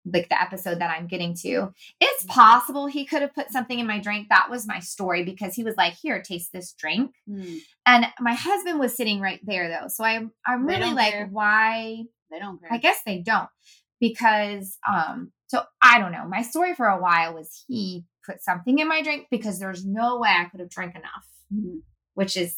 like 0.05 0.27
the 0.29 0.41
episode 0.41 0.79
that 0.79 0.89
I'm 0.91 1.07
getting 1.07 1.33
to. 1.43 1.71
It's 2.01 2.25
possible 2.25 2.87
he 2.87 3.05
could 3.05 3.21
have 3.21 3.33
put 3.33 3.51
something 3.51 3.79
in 3.79 3.87
my 3.87 3.99
drink. 3.99 4.27
That 4.29 4.49
was 4.49 4.67
my 4.67 4.79
story 4.79 5.23
because 5.23 5.55
he 5.55 5.63
was 5.63 5.75
like, 5.77 5.93
"Here, 5.93 6.21
taste 6.21 6.51
this 6.51 6.73
drink." 6.73 7.13
Mm. 7.29 7.59
And 7.85 8.05
my 8.19 8.33
husband 8.33 8.79
was 8.79 8.95
sitting 8.95 9.19
right 9.21 9.39
there 9.43 9.69
though. 9.69 9.87
So 9.87 10.03
I'm 10.03 10.31
I'm 10.45 10.65
really 10.65 10.93
like, 10.93 11.13
care. 11.13 11.27
why 11.31 12.03
They 12.31 12.39
don't 12.39 12.59
care. 12.59 12.73
I 12.73 12.77
guess 12.77 12.99
they 13.05 13.19
don't 13.19 13.49
because 13.99 14.77
um 14.89 15.31
so 15.47 15.61
I 15.81 15.99
don't 15.99 16.11
know. 16.11 16.27
My 16.27 16.41
story 16.41 16.73
for 16.73 16.87
a 16.87 16.99
while 17.01 17.33
was 17.33 17.63
he 17.67 18.05
put 18.25 18.41
something 18.41 18.79
in 18.79 18.87
my 18.87 19.01
drink 19.03 19.27
because 19.29 19.59
there's 19.59 19.85
no 19.85 20.17
way 20.17 20.29
I 20.29 20.45
could 20.45 20.59
have 20.59 20.69
drank 20.69 20.95
enough, 20.95 21.25
Mm. 21.53 21.81
which 22.15 22.35
is 22.35 22.57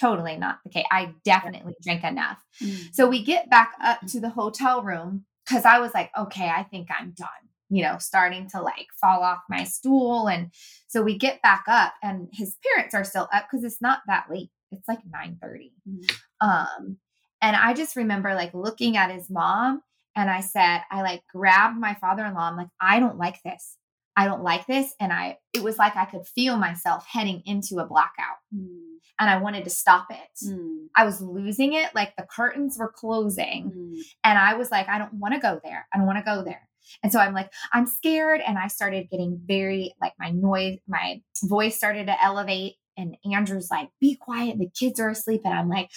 totally 0.00 0.36
not 0.36 0.58
the 0.64 0.70
case. 0.70 0.84
I 0.92 1.12
definitely 1.24 1.74
drink 1.82 2.04
enough. 2.04 2.38
Mm. 2.62 2.94
So 2.94 3.08
we 3.08 3.24
get 3.24 3.50
back 3.50 3.72
up 3.82 4.00
to 4.08 4.20
the 4.20 4.30
hotel 4.30 4.82
room 4.82 5.24
cuz 5.48 5.64
I 5.64 5.78
was 5.78 5.92
like, 5.94 6.10
okay, 6.16 6.48
I 6.48 6.62
think 6.64 6.88
I'm 6.90 7.12
done. 7.12 7.28
You 7.70 7.82
know, 7.82 7.98
starting 7.98 8.48
to 8.50 8.62
like 8.62 8.88
fall 9.00 9.22
off 9.22 9.42
my 9.48 9.64
stool 9.64 10.28
and 10.28 10.50
so 10.86 11.02
we 11.02 11.18
get 11.18 11.42
back 11.42 11.64
up 11.68 11.94
and 12.02 12.28
his 12.32 12.56
parents 12.66 12.94
are 12.94 13.04
still 13.04 13.28
up 13.32 13.50
cuz 13.50 13.64
it's 13.64 13.80
not 13.80 14.00
that 14.06 14.30
late. 14.30 14.50
It's 14.70 14.88
like 14.88 15.00
9:30. 15.04 15.72
Mm. 15.88 16.18
Um, 16.40 16.98
and 17.40 17.56
I 17.56 17.74
just 17.74 17.96
remember 17.96 18.34
like 18.34 18.52
looking 18.54 18.96
at 18.96 19.10
his 19.10 19.30
mom 19.30 19.82
and 20.16 20.30
I 20.30 20.40
said, 20.40 20.82
I 20.90 21.02
like 21.02 21.22
grabbed 21.32 21.78
my 21.78 21.94
father 21.94 22.24
in 22.24 22.34
law. 22.34 22.48
I'm 22.48 22.56
like, 22.56 22.70
I 22.80 22.98
don't 23.00 23.18
like 23.18 23.42
this. 23.44 23.76
I 24.20 24.24
don't 24.26 24.42
like 24.42 24.66
this. 24.66 24.92
And 25.00 25.12
I, 25.12 25.38
it 25.54 25.62
was 25.62 25.78
like 25.78 25.94
I 25.96 26.04
could 26.06 26.26
feel 26.26 26.56
myself 26.56 27.06
heading 27.06 27.42
into 27.46 27.78
a 27.78 27.86
blackout 27.86 28.38
Mm. 28.54 28.96
and 29.20 29.30
I 29.30 29.36
wanted 29.38 29.64
to 29.64 29.70
stop 29.70 30.06
it. 30.10 30.46
Mm. 30.48 30.86
I 30.96 31.04
was 31.04 31.20
losing 31.20 31.74
it. 31.74 31.94
Like 31.94 32.16
the 32.16 32.26
curtains 32.38 32.76
were 32.78 32.92
closing 32.92 33.70
Mm. 33.70 34.00
and 34.24 34.36
I 34.38 34.54
was 34.54 34.70
like, 34.72 34.88
I 34.88 34.98
don't 34.98 35.14
want 35.14 35.34
to 35.34 35.40
go 35.40 35.60
there. 35.62 35.86
I 35.92 35.98
don't 35.98 36.06
want 36.06 36.18
to 36.18 36.24
go 36.24 36.42
there. 36.42 36.62
And 37.02 37.12
so 37.12 37.18
I'm 37.20 37.34
like, 37.34 37.50
I'm 37.72 37.86
scared. 37.86 38.40
And 38.46 38.56
I 38.58 38.66
started 38.68 39.08
getting 39.10 39.40
very 39.46 39.94
like 40.00 40.14
my 40.18 40.30
noise, 40.30 40.78
my 40.88 41.20
voice 41.44 41.76
started 41.76 42.06
to 42.06 42.24
elevate 42.24 42.74
and 42.96 43.16
Andrew's 43.32 43.70
like, 43.70 43.90
be 44.00 44.16
quiet. 44.16 44.58
The 44.58 44.70
kids 44.70 44.98
are 44.98 45.10
asleep. 45.10 45.42
And 45.44 45.54
I'm 45.54 45.68
like, 45.68 45.90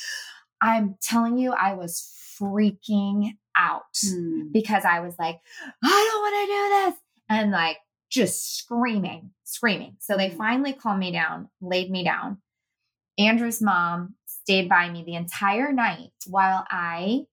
I'm 0.62 0.96
telling 1.02 1.38
you, 1.40 1.54
I 1.54 1.74
was 1.74 1.94
freaking 2.40 3.32
out 3.56 3.94
Mm. 4.06 4.52
because 4.54 4.86
I 4.86 5.00
was 5.00 5.16
like, 5.18 5.38
I 5.84 6.10
don't 6.12 6.22
want 6.22 6.36
to 6.42 6.54
do 6.54 6.64
this. 6.92 6.96
And 7.30 7.52
like 7.52 7.78
just 8.12 8.58
screaming, 8.58 9.32
screaming. 9.45 9.95
So 10.00 10.17
they 10.17 10.30
Mhm. 10.30 10.38
finally 10.38 10.74
calmed 10.74 11.00
me 11.00 11.12
down, 11.12 11.50
laid 11.62 11.89
me 11.89 12.04
down. 12.04 12.41
Andrew's 13.17 13.62
mom 13.62 14.15
stayed 14.26 14.69
by 14.69 14.89
me 14.89 15.04
the 15.04 15.15
entire 15.15 15.71
night 15.71 16.12
while 16.28 16.65
I 16.69 17.26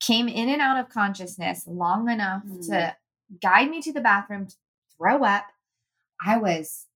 came 0.00 0.28
in 0.28 0.48
and 0.48 0.62
out 0.62 0.78
of 0.78 0.88
consciousness 0.88 1.66
long 1.66 2.08
enough 2.08 2.44
Mm. 2.44 2.66
to 2.68 2.96
guide 3.40 3.70
me 3.70 3.80
to 3.82 3.92
the 3.92 4.00
bathroom, 4.00 4.46
to 4.46 4.56
throw 4.96 5.24
up. 5.24 5.46
I 6.24 6.38
was 6.38 6.86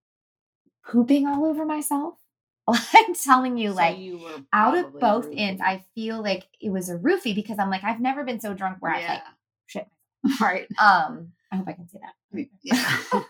pooping 0.85 1.27
all 1.27 1.45
over 1.45 1.65
myself. 1.65 2.15
I'm 2.67 3.13
telling 3.13 3.57
you, 3.57 3.69
So 3.69 3.75
like, 3.75 3.97
you 3.97 4.21
out 4.53 4.77
of 4.77 4.99
both 4.99 5.29
ends, 5.33 5.61
I 5.61 5.85
feel 5.95 6.21
like 6.21 6.47
it 6.59 6.69
was 6.69 6.89
a 6.89 6.97
roofie 6.97 7.35
because 7.35 7.59
I'm 7.59 7.69
like, 7.69 7.83
I've 7.83 7.99
never 8.01 8.23
been 8.23 8.39
so 8.39 8.53
drunk 8.53 8.77
where 8.81 8.93
I 8.93 8.99
like 8.99 9.23
yeah. 9.23 9.27
shit. 9.67 9.87
right. 10.41 10.67
Um, 10.79 11.33
I 11.51 11.57
hope 11.57 11.67
I 11.67 11.73
can 11.73 11.87
say 11.87 11.99
that. 12.01 12.47
Yeah. 12.61 13.21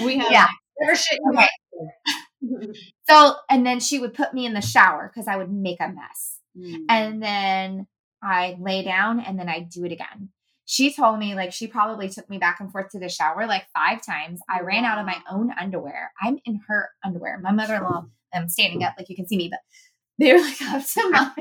we 0.04 0.18
have 0.18 0.30
Yeah. 0.30 0.46
Okay. 0.82 1.46
So, 3.08 3.36
and 3.48 3.66
then 3.66 3.80
she 3.80 3.98
would 3.98 4.12
put 4.12 4.34
me 4.34 4.44
in 4.44 4.52
the 4.52 4.60
shower 4.60 5.10
because 5.12 5.28
I 5.28 5.36
would 5.36 5.50
make 5.50 5.80
a 5.80 5.88
mess. 5.88 6.40
Mm. 6.56 6.84
And 6.90 7.22
then 7.22 7.86
I'd 8.22 8.60
lay 8.60 8.82
down 8.82 9.20
and 9.20 9.38
then 9.38 9.48
I'd 9.48 9.70
do 9.70 9.84
it 9.84 9.92
again. 9.92 10.28
She 10.66 10.92
told 10.92 11.18
me 11.18 11.34
like 11.34 11.52
she 11.52 11.66
probably 11.66 12.08
took 12.08 12.28
me 12.28 12.38
back 12.38 12.60
and 12.60 12.70
forth 12.70 12.90
to 12.90 12.98
the 12.98 13.08
shower 13.08 13.46
like 13.46 13.66
five 13.74 14.04
times. 14.04 14.40
I 14.48 14.60
ran 14.60 14.84
out 14.84 14.98
of 14.98 15.06
my 15.06 15.16
own 15.30 15.52
underwear. 15.58 16.12
I'm 16.20 16.38
in 16.44 16.60
her 16.68 16.90
underwear. 17.04 17.38
My 17.38 17.52
mother 17.52 17.76
in 17.76 17.82
law, 17.82 18.04
I'm 18.32 18.48
standing 18.48 18.82
up 18.82 18.94
like 18.98 19.08
you 19.08 19.16
can 19.16 19.26
see 19.26 19.36
me, 19.36 19.48
but 19.50 19.60
they're 20.18 20.40
like 20.40 20.62
up 20.62 20.84
to 20.86 21.10
my. 21.10 21.32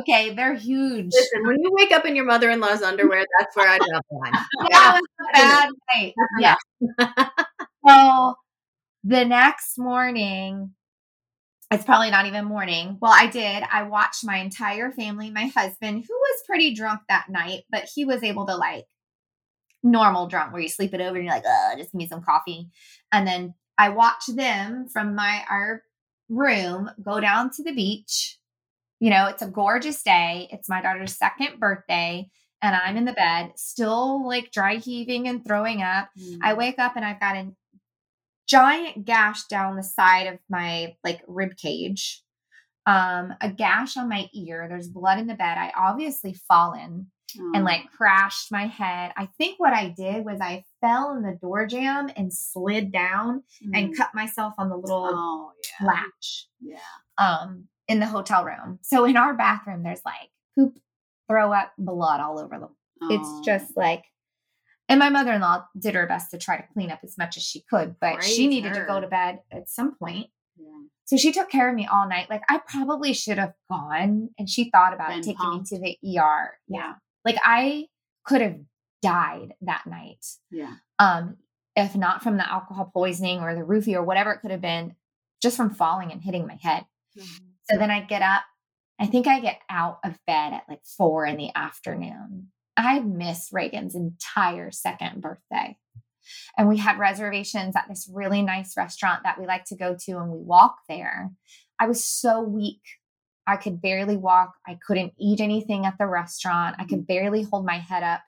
Okay, 0.00 0.34
they're 0.34 0.54
huge. 0.54 1.10
Listen, 1.12 1.46
when 1.46 1.60
you 1.60 1.70
wake 1.72 1.92
up 1.92 2.04
in 2.04 2.16
your 2.16 2.24
mother-in-law's 2.24 2.82
underwear, 2.82 3.24
that's 3.38 3.56
where 3.56 3.68
I 3.68 3.78
draw 3.78 4.00
the 4.10 4.16
line. 4.16 4.32
That 4.70 5.00
was 5.00 5.02
a 5.20 5.32
bad 5.32 5.70
night. 5.94 6.14
Yeah. 6.38 6.56
So 7.86 8.34
the 9.04 9.24
next 9.24 9.78
morning, 9.78 10.72
it's 11.70 11.84
probably 11.84 12.10
not 12.10 12.26
even 12.26 12.44
morning. 12.44 12.98
Well, 13.00 13.12
I 13.14 13.28
did. 13.28 13.62
I 13.70 13.84
watched 13.84 14.24
my 14.24 14.38
entire 14.38 14.90
family, 14.90 15.30
my 15.30 15.46
husband, 15.46 16.04
who 16.06 16.14
was 16.14 16.42
pretty 16.46 16.74
drunk 16.74 17.02
that 17.08 17.26
night, 17.28 17.62
but 17.70 17.88
he 17.94 18.04
was 18.04 18.24
able 18.24 18.46
to 18.46 18.56
like 18.56 18.86
normal 19.82 20.26
drunk 20.26 20.52
where 20.52 20.62
you 20.62 20.68
sleep 20.68 20.92
it 20.92 21.00
over 21.00 21.16
and 21.16 21.24
you're 21.24 21.34
like, 21.34 21.46
uh, 21.46 21.76
just 21.76 21.92
give 21.92 21.98
me 21.98 22.08
some 22.08 22.22
coffee. 22.22 22.68
And 23.12 23.26
then 23.26 23.54
I 23.78 23.90
watched 23.90 24.34
them 24.34 24.88
from 24.92 25.14
my 25.14 25.42
our 25.48 25.82
room 26.30 26.90
go 27.02 27.20
down 27.20 27.50
to 27.56 27.62
the 27.62 27.72
beach. 27.72 28.38
You 29.00 29.10
know, 29.10 29.26
it's 29.26 29.42
a 29.42 29.48
gorgeous 29.48 30.02
day. 30.02 30.48
It's 30.50 30.68
my 30.68 30.80
daughter's 30.80 31.16
second 31.16 31.58
birthday, 31.58 32.28
and 32.62 32.76
I'm 32.76 32.96
in 32.96 33.04
the 33.04 33.12
bed, 33.12 33.52
still 33.56 34.26
like 34.26 34.52
dry 34.52 34.76
heaving 34.76 35.28
and 35.28 35.44
throwing 35.44 35.82
up. 35.82 36.08
Mm. 36.18 36.38
I 36.42 36.54
wake 36.54 36.78
up 36.78 36.96
and 36.96 37.04
I've 37.04 37.20
got 37.20 37.36
a 37.36 37.48
giant 38.46 39.04
gash 39.04 39.44
down 39.44 39.76
the 39.76 39.82
side 39.82 40.26
of 40.26 40.38
my 40.48 40.94
like 41.04 41.22
rib 41.26 41.56
cage. 41.56 42.22
Um, 42.86 43.34
a 43.40 43.50
gash 43.50 43.96
on 43.96 44.08
my 44.08 44.28
ear. 44.34 44.66
There's 44.68 44.88
blood 44.88 45.18
in 45.18 45.26
the 45.26 45.34
bed. 45.34 45.58
I 45.58 45.72
obviously 45.76 46.34
fallen 46.48 47.10
and 47.36 47.64
like 47.64 47.90
crashed 47.96 48.50
my 48.52 48.66
head. 48.66 49.12
I 49.16 49.26
think 49.38 49.58
what 49.60 49.72
I 49.72 49.88
did 49.88 50.24
was 50.24 50.40
I 50.40 50.64
fell 50.80 51.12
in 51.16 51.22
the 51.22 51.38
door 51.40 51.66
jamb 51.66 52.10
and 52.16 52.32
slid 52.32 52.90
down 52.92 53.42
and 53.74 53.92
Mm. 53.92 53.96
cut 53.96 54.14
myself 54.14 54.54
on 54.58 54.68
the 54.68 54.76
little 54.76 55.08
Oh 55.12 55.52
yeah. 55.80 55.86
latch 55.86 56.46
Yeah. 56.60 56.78
um 57.18 57.68
in 57.88 58.00
the 58.00 58.06
hotel 58.06 58.44
room. 58.44 58.78
So 58.82 59.04
in 59.04 59.16
our 59.16 59.34
bathroom 59.34 59.82
there's 59.82 60.04
like 60.04 60.30
poop, 60.56 60.78
throw 61.28 61.52
up, 61.52 61.72
blood 61.78 62.20
all 62.20 62.38
over 62.38 62.58
them. 62.58 62.76
Oh. 63.02 63.08
It's 63.10 63.46
just 63.46 63.76
like 63.76 64.04
and 64.88 64.98
my 64.98 65.08
mother-in-law 65.08 65.66
did 65.78 65.94
her 65.94 66.06
best 66.08 66.32
to 66.32 66.38
try 66.38 66.56
to 66.56 66.64
clean 66.72 66.90
up 66.90 66.98
as 67.04 67.16
much 67.16 67.36
as 67.36 67.44
she 67.44 67.60
could, 67.70 67.94
but 68.00 68.24
she 68.24 68.46
Praise 68.46 68.50
needed 68.50 68.74
to 68.74 68.84
go 68.88 69.00
to 69.00 69.06
bed 69.06 69.38
at 69.52 69.68
some 69.68 69.94
point. 69.94 70.26
Yeah. 70.56 70.66
So 71.04 71.16
she 71.16 71.30
took 71.32 71.48
care 71.48 71.68
of 71.68 71.74
me 71.76 71.86
all 71.86 72.08
night. 72.08 72.28
Like 72.28 72.42
I 72.48 72.58
probably 72.66 73.12
should 73.12 73.38
have 73.38 73.54
gone 73.70 74.30
and 74.38 74.48
she 74.50 74.68
thought 74.70 74.92
about 74.92 75.10
Been 75.10 75.20
taking 75.22 75.36
pumped. 75.36 75.70
me 75.72 75.78
to 75.78 75.82
the 76.02 76.18
ER. 76.20 76.58
Yeah. 76.68 76.94
Like 77.24 77.36
I 77.44 77.86
could 78.24 78.40
have 78.40 78.58
died 79.02 79.54
that 79.62 79.86
night. 79.86 80.24
Yeah. 80.50 80.74
Um, 80.98 81.36
if 81.76 81.94
not 81.94 82.22
from 82.22 82.36
the 82.36 82.50
alcohol 82.50 82.90
poisoning 82.92 83.40
or 83.40 83.54
the 83.54 83.62
roofie 83.62 83.94
or 83.94 84.02
whatever 84.02 84.32
it 84.32 84.40
could 84.40 84.50
have 84.50 84.60
been, 84.60 84.94
just 85.40 85.56
from 85.56 85.70
falling 85.70 86.12
and 86.12 86.22
hitting 86.22 86.46
my 86.46 86.58
head. 86.60 86.84
So 87.70 87.78
then 87.78 87.90
I 87.90 88.00
get 88.00 88.22
up. 88.22 88.42
I 88.98 89.06
think 89.06 89.26
I 89.26 89.40
get 89.40 89.60
out 89.70 89.98
of 90.04 90.18
bed 90.26 90.52
at 90.52 90.64
like 90.68 90.84
four 90.84 91.24
in 91.24 91.36
the 91.36 91.50
afternoon. 91.54 92.48
I 92.76 93.00
miss 93.00 93.50
Reagan's 93.52 93.94
entire 93.94 94.70
second 94.70 95.22
birthday. 95.22 95.78
And 96.56 96.68
we 96.68 96.76
had 96.76 96.98
reservations 96.98 97.74
at 97.76 97.86
this 97.88 98.08
really 98.12 98.42
nice 98.42 98.76
restaurant 98.76 99.22
that 99.24 99.38
we 99.40 99.46
like 99.46 99.64
to 99.66 99.76
go 99.76 99.96
to, 100.04 100.12
and 100.18 100.30
we 100.30 100.38
walk 100.38 100.76
there. 100.88 101.30
I 101.78 101.88
was 101.88 102.04
so 102.04 102.42
weak. 102.42 102.82
I 103.46 103.56
could 103.56 103.80
barely 103.82 104.16
walk. 104.16 104.52
I 104.66 104.78
couldn't 104.86 105.12
eat 105.18 105.40
anything 105.40 105.86
at 105.86 105.98
the 105.98 106.06
restaurant. 106.06 106.76
I 106.78 106.84
could 106.84 107.06
barely 107.06 107.42
hold 107.42 107.66
my 107.66 107.78
head 107.78 108.02
up, 108.02 108.20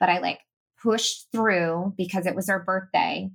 but 0.00 0.08
I 0.08 0.18
like 0.18 0.40
pushed 0.82 1.28
through 1.32 1.94
because 1.96 2.26
it 2.26 2.34
was 2.34 2.48
her 2.48 2.58
birthday. 2.58 3.30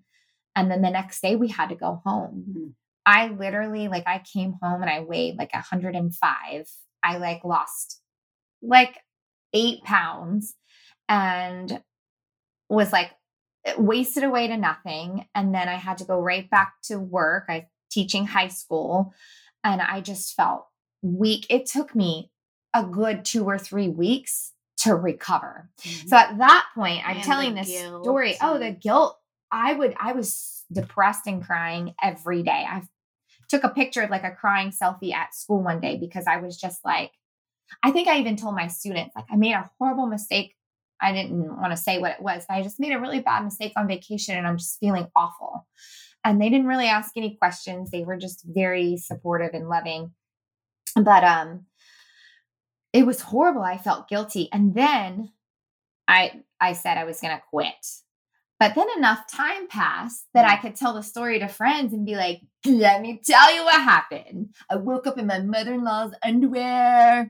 And 0.56 0.70
then 0.70 0.82
the 0.82 0.92
next 0.92 1.22
day 1.22 1.36
we 1.36 1.48
had 1.48 1.70
to 1.70 1.76
go 1.76 2.02
home. 2.06 2.46
Mhm. 2.50 2.74
I 3.06 3.28
literally 3.28 3.88
like 3.88 4.08
I 4.08 4.20
came 4.34 4.56
home 4.62 4.82
and 4.82 4.90
I 4.90 5.02
weighed 5.02 5.38
like 5.38 5.54
105. 5.54 6.68
I 7.04 7.18
like 7.18 7.44
lost 7.44 8.00
like 8.62 8.98
8 9.54 9.84
pounds 9.84 10.56
and 11.10 11.84
was 12.70 12.94
like 12.94 13.12
wasted 13.78 14.24
away 14.24 14.48
to 14.48 14.58
nothing 14.58 15.26
and 15.36 15.54
then 15.54 15.68
I 15.70 15.76
had 15.76 15.98
to 16.00 16.06
go 16.06 16.20
right 16.20 16.50
back 16.50 16.76
to 16.84 16.98
work. 16.98 17.46
I 17.50 17.68
teaching 17.92 18.26
high 18.26 18.48
school 18.48 19.14
and 19.64 19.82
I 19.82 20.02
just 20.02 20.34
felt 20.34 20.66
weak. 21.04 21.46
It 21.50 21.68
took 21.68 21.94
me 21.94 22.32
a 22.74 22.84
good 22.84 23.24
2 23.24 23.46
or 23.46 23.60
3 23.60 23.90
weeks 23.90 24.54
to 24.78 24.96
recover. 24.96 25.70
So 25.78 25.90
mm-hmm. 25.90 26.14
at 26.14 26.38
that 26.40 26.66
point, 26.74 27.08
I'm 27.08 27.18
And 27.18 27.24
telling 27.24 27.54
this 27.54 27.68
guilt 27.68 28.04
story. 28.04 28.36
Oh, 28.42 28.58
the 28.58 28.72
guilt. 28.72 29.18
I 29.52 29.74
would, 29.74 29.96
I 30.00 30.14
was 30.14 30.64
depressed 30.72 31.28
and 31.28 31.46
crying 31.46 31.94
every 32.02 32.42
day. 32.42 32.66
I 32.68 32.82
took 33.50 33.64
a 33.64 33.70
picture 33.70 34.02
of 34.02 34.10
like 34.10 34.24
a 34.24 34.32
crying 34.32 34.72
selfie 34.72 35.14
at 35.14 35.36
school 35.36 35.62
one 35.62 35.80
day 35.80 35.98
because 35.98 36.26
I 36.26 36.38
was 36.38 36.58
just 36.58 36.84
like, 36.84 37.12
I 37.84 37.92
think 37.92 38.08
I 38.08 38.18
even 38.20 38.36
told 38.36 38.56
my 38.56 38.68
students, 38.68 39.16
like, 39.16 39.26
I 39.32 39.36
made 39.36 39.54
a 39.54 39.70
horrible 39.80 40.08
mistake. 40.08 40.56
I 41.00 41.12
didn't 41.12 41.56
want 41.60 41.72
to 41.72 41.78
say 41.78 42.00
what 42.00 42.12
it 42.12 42.22
was, 42.22 42.46
but 42.48 42.56
I 42.56 42.64
just 42.64 42.80
made 42.80 42.94
a 42.94 43.00
really 43.00 43.20
bad 43.20 43.44
mistake 43.44 43.74
on 43.76 43.88
vacation 43.88 44.38
and 44.38 44.48
I'm 44.48 44.58
just 44.58 44.80
feeling 44.80 45.08
awful. 45.16 45.68
And 46.24 46.42
they 46.42 46.50
didn't 46.50 46.68
really 46.68 46.88
ask 46.88 47.12
any 47.16 47.36
questions. 47.36 47.92
They 47.92 48.04
were 48.04 48.18
just 48.18 48.44
very 48.48 48.98
supportive 48.98 49.52
and 49.54 49.70
loving. 49.70 50.12
But 50.96 51.24
um 51.24 51.66
it 52.94 53.06
was 53.06 53.22
horrible. 53.22 53.64
I 53.64 53.78
felt 53.78 54.08
guilty. 54.08 54.50
And 54.54 54.76
then 54.76 55.32
I 56.08 56.44
I 56.62 56.74
said 56.74 56.98
I 56.98 57.06
was 57.06 57.20
going 57.20 57.36
to 57.36 57.42
quit. 57.50 57.74
But 58.60 58.76
then 58.76 58.88
enough 58.96 59.30
time 59.30 59.68
passed 59.68 60.28
that 60.34 60.48
I 60.48 60.56
could 60.56 60.76
tell 60.76 60.94
the 60.94 61.02
story 61.04 61.40
to 61.40 61.50
friends 61.50 61.92
and 61.92 62.06
be 62.06 62.16
like, 62.16 62.40
let 62.66 63.02
me 63.02 63.20
tell 63.26 63.54
you 63.54 63.66
what 63.66 63.82
happened. 63.82 64.54
I 64.70 64.78
woke 64.78 65.06
up 65.06 65.18
in 65.18 65.28
my 65.28 65.40
mother-in-law's 65.40 66.14
underwear. 66.24 67.30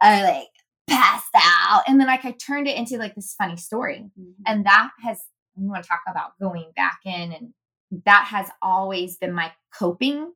I 0.00 0.22
like 0.22 0.48
passed 0.88 1.24
out. 1.34 1.82
And 1.88 1.98
then 1.98 2.06
like 2.06 2.24
I 2.24 2.32
turned 2.32 2.68
it 2.68 2.76
into 2.76 2.98
like 2.98 3.14
this 3.16 3.34
funny 3.36 3.56
story. 3.56 4.04
Mhm. 4.18 4.34
And 4.46 4.66
that 4.66 4.90
has 5.02 5.18
we 5.56 5.66
want 5.66 5.82
to 5.82 5.88
talk 5.88 6.02
about 6.08 6.38
going 6.40 6.70
back 6.76 7.00
in 7.04 7.32
and 7.32 7.54
that 8.06 8.26
has 8.30 8.48
always 8.62 9.16
been 9.16 9.32
my 9.32 9.52
coping 9.76 10.32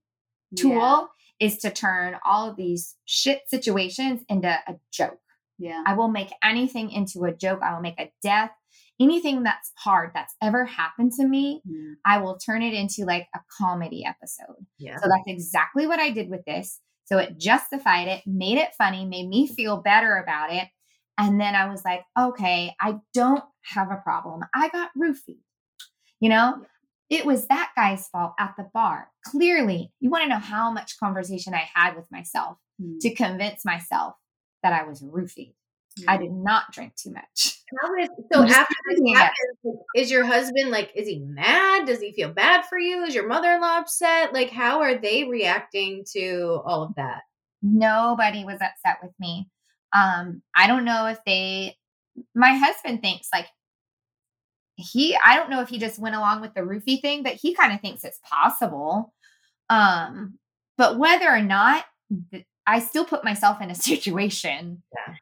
tool 0.56 0.72
Yeah. 0.72 1.06
is 1.40 1.59
to 1.59 1.70
turn 1.70 2.16
all 2.24 2.48
of 2.50 2.56
these 2.56 2.96
shit 3.04 3.42
situations 3.48 4.22
into 4.28 4.48
a 4.48 4.76
joke. 4.92 5.20
Yeah. 5.59 5.82
I 5.87 5.94
will 5.94 6.09
make 6.09 6.30
anything 6.42 6.90
into 6.90 7.24
a 7.24 7.35
joke. 7.35 7.61
I 7.62 7.72
will 7.74 7.80
make 7.80 7.98
a 7.98 8.12
death, 8.22 8.50
anything 9.00 9.42
that's 9.42 9.72
hard 9.78 10.11
that's 10.14 10.35
ever 10.42 10.64
happened 10.66 11.12
to 11.12 11.26
me, 11.26 11.62
Mm. 11.66 11.94
I 12.04 12.18
will 12.18 12.37
turn 12.38 12.62
it 12.62 12.74
into 12.74 13.04
like 13.04 13.26
a 13.35 13.40
comedy 13.59 14.04
episode. 14.04 14.66
Yeah. 14.78 14.96
So 14.98 15.09
that's 15.09 15.24
exactly 15.26 15.87
what 15.87 15.98
I 15.98 16.11
did 16.11 16.28
with 16.28 16.44
this. 16.44 16.80
So 17.06 17.18
it 17.18 17.38
justified 17.38 18.09
it, 18.09 18.22
made 18.26 18.59
it 18.59 18.74
funny, 18.76 19.04
made 19.06 19.28
me 19.28 19.46
feel 19.46 19.78
better 19.80 20.16
about 20.16 20.52
it. 20.52 20.68
And 21.18 21.40
then 21.40 21.54
I 21.54 21.66
was 21.70 21.85
like, 21.85 22.02
okay, 22.18 22.74
I 22.80 22.98
don't 23.14 23.44
have 23.62 23.90
a 23.90 23.96
problem. 23.96 24.42
I 24.54 24.68
got 24.68 24.90
roofied. 24.98 25.38
You 26.20 26.28
know, 26.30 26.62
it 27.11 27.25
was 27.25 27.47
that 27.47 27.73
guy's 27.77 28.09
fault 28.09 28.33
at 28.38 28.55
the 28.59 28.69
bar. 28.75 29.09
Clearly, 29.25 29.92
you 30.01 30.11
want 30.11 30.25
to 30.25 30.29
know 30.29 30.38
how 30.38 30.71
much 30.71 30.99
conversation 30.99 31.55
I 31.55 31.69
had 31.75 31.97
with 31.97 32.11
myself 32.11 32.59
Mm. 32.83 33.01
to 33.01 33.14
convince 33.14 33.64
myself 33.64 34.16
that 34.62 34.75
I 34.75 34.83
was 34.87 35.01
roofied. 35.03 35.55
I 36.07 36.19
did 36.19 36.31
not 36.31 36.73
drink 36.73 36.95
too 36.95 37.11
much. 37.11 37.62
How 37.81 37.95
is 37.95 38.11
so 38.33 38.42
after 38.42 38.75
this 38.90 39.01
happens, 39.14 39.79
is 39.95 40.11
your 40.11 40.27
husband 40.27 40.71
like 40.71 40.90
is 40.95 41.09
he 41.09 41.21
mad? 41.21 41.87
Does 41.87 42.01
he 42.01 42.12
feel 42.12 42.31
bad 42.35 42.66
for 42.66 42.79
you? 42.79 43.03
Is 43.05 43.14
your 43.14 43.27
mother-in-law 43.29 43.79
upset? 43.79 44.35
Like 44.35 44.51
how 44.51 44.83
are 44.83 44.99
they 44.99 45.25
reacting 45.25 46.05
to 46.12 46.61
all 46.66 46.83
of 46.83 46.95
that? 46.97 47.23
Nobody 47.62 48.45
was 48.45 48.61
upset 48.61 48.99
with 49.03 49.12
me. 49.19 49.49
Um, 49.95 50.42
I 50.55 50.66
don't 50.66 50.85
know 50.85 51.07
if 51.07 51.19
they 51.25 51.79
my 52.35 52.53
husband 52.53 53.01
thinks 53.01 53.29
like 53.33 53.47
he 54.77 55.17
I 55.25 55.37
don't 55.37 55.51
know 55.51 55.61
if 55.62 55.69
he 55.69 55.79
just 55.79 55.99
went 55.99 56.15
along 56.15 56.41
with 56.41 56.55
the 56.55 56.61
roofie 56.61 57.01
thing, 57.01 57.23
but 57.23 57.33
he 57.35 57.55
kind 57.55 57.73
of 57.73 57.81
thinks 57.81 58.05
it's 58.05 58.21
possible. 58.23 59.12
Um, 59.71 60.39
but 60.79 60.99
whether 60.99 61.29
or 61.29 61.43
not 61.43 61.85
I 62.67 62.81
still 62.81 63.05
put 63.05 63.25
myself 63.25 63.61
in 63.61 63.71
a 63.71 63.75
situation 63.91 64.83
Yeah. 64.95 65.15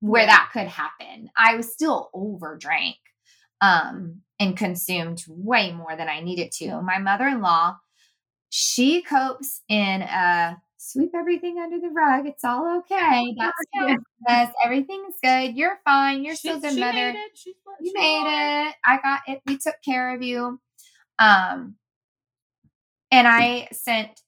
where 0.00 0.26
that 0.26 0.50
could 0.52 0.68
happen. 0.68 1.30
I 1.36 1.56
was 1.56 1.72
still 1.72 2.10
overdrank 2.14 2.96
um 3.62 4.22
and 4.38 4.56
consumed 4.56 5.22
way 5.28 5.70
more 5.72 5.96
than 5.96 6.08
I 6.08 6.20
needed 6.20 6.50
to. 6.52 6.80
My 6.80 6.98
mother-in-law, 6.98 7.76
she 8.48 9.02
copes 9.02 9.60
in 9.68 10.00
a 10.02 10.56
sweep 10.92 11.10
everything 11.14 11.58
under 11.58 11.78
the 11.80 11.88
rug. 11.90 12.26
It's 12.26 12.44
all 12.44 12.78
okay. 12.78 13.34
That's 13.38 13.56
Okay. 13.82 13.96
yes, 14.28 14.52
everything's 14.64 15.14
good. 15.22 15.56
You're 15.56 15.78
fine. 15.84 16.24
You're 16.24 16.34
She- 16.36 16.48
still 16.48 16.60
good 16.60 16.78
mother 16.78 17.12
made 17.12 17.30
you 17.44 17.92
made 17.94 18.20
wanted. 18.22 18.68
it. 18.68 18.74
I 18.84 18.98
got 19.02 19.20
it. 19.28 19.42
We 19.46 19.58
took 19.58 19.76
care 19.84 20.14
of 20.14 20.22
you. 20.22 20.60
Um, 21.18 21.76
and 23.10 23.26
I 23.28 23.68
sent. 23.72 24.20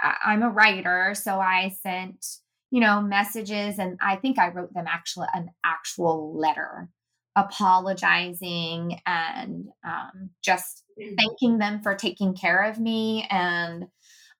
I- 0.00 0.16
I'm 0.24 0.42
a 0.42 0.48
writer, 0.50 1.14
so 1.14 1.40
I 1.40 1.70
sent 1.82 2.24
you 2.70 2.80
know 2.80 3.00
messages, 3.02 3.78
and 3.78 3.98
I 4.00 4.16
think 4.16 4.38
I 4.38 4.48
wrote 4.48 4.72
them 4.74 4.86
actually 4.88 5.26
an 5.34 5.50
actual 5.64 6.34
letter, 6.38 6.88
apologizing 7.36 9.00
and 9.06 9.68
um, 9.84 10.30
just 10.42 10.84
thanking 11.18 11.58
them 11.58 11.80
for 11.82 11.94
taking 11.94 12.34
care 12.34 12.62
of 12.64 12.78
me 12.78 13.26
and 13.30 13.86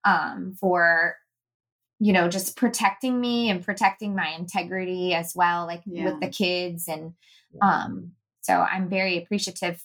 um, 0.04 0.54
for 0.60 1.16
you 2.00 2.12
know 2.12 2.28
just 2.28 2.56
protecting 2.56 3.20
me 3.20 3.50
and 3.50 3.64
protecting 3.64 4.14
my 4.16 4.28
integrity 4.38 5.14
as 5.14 5.32
well 5.36 5.66
like 5.66 5.82
Yeah. 5.86 6.06
with 6.06 6.20
the 6.20 6.28
kids 6.28 6.88
and 6.88 7.12
um 7.62 8.12
so 8.40 8.54
i'm 8.54 8.88
very 8.88 9.18
appreciative 9.18 9.82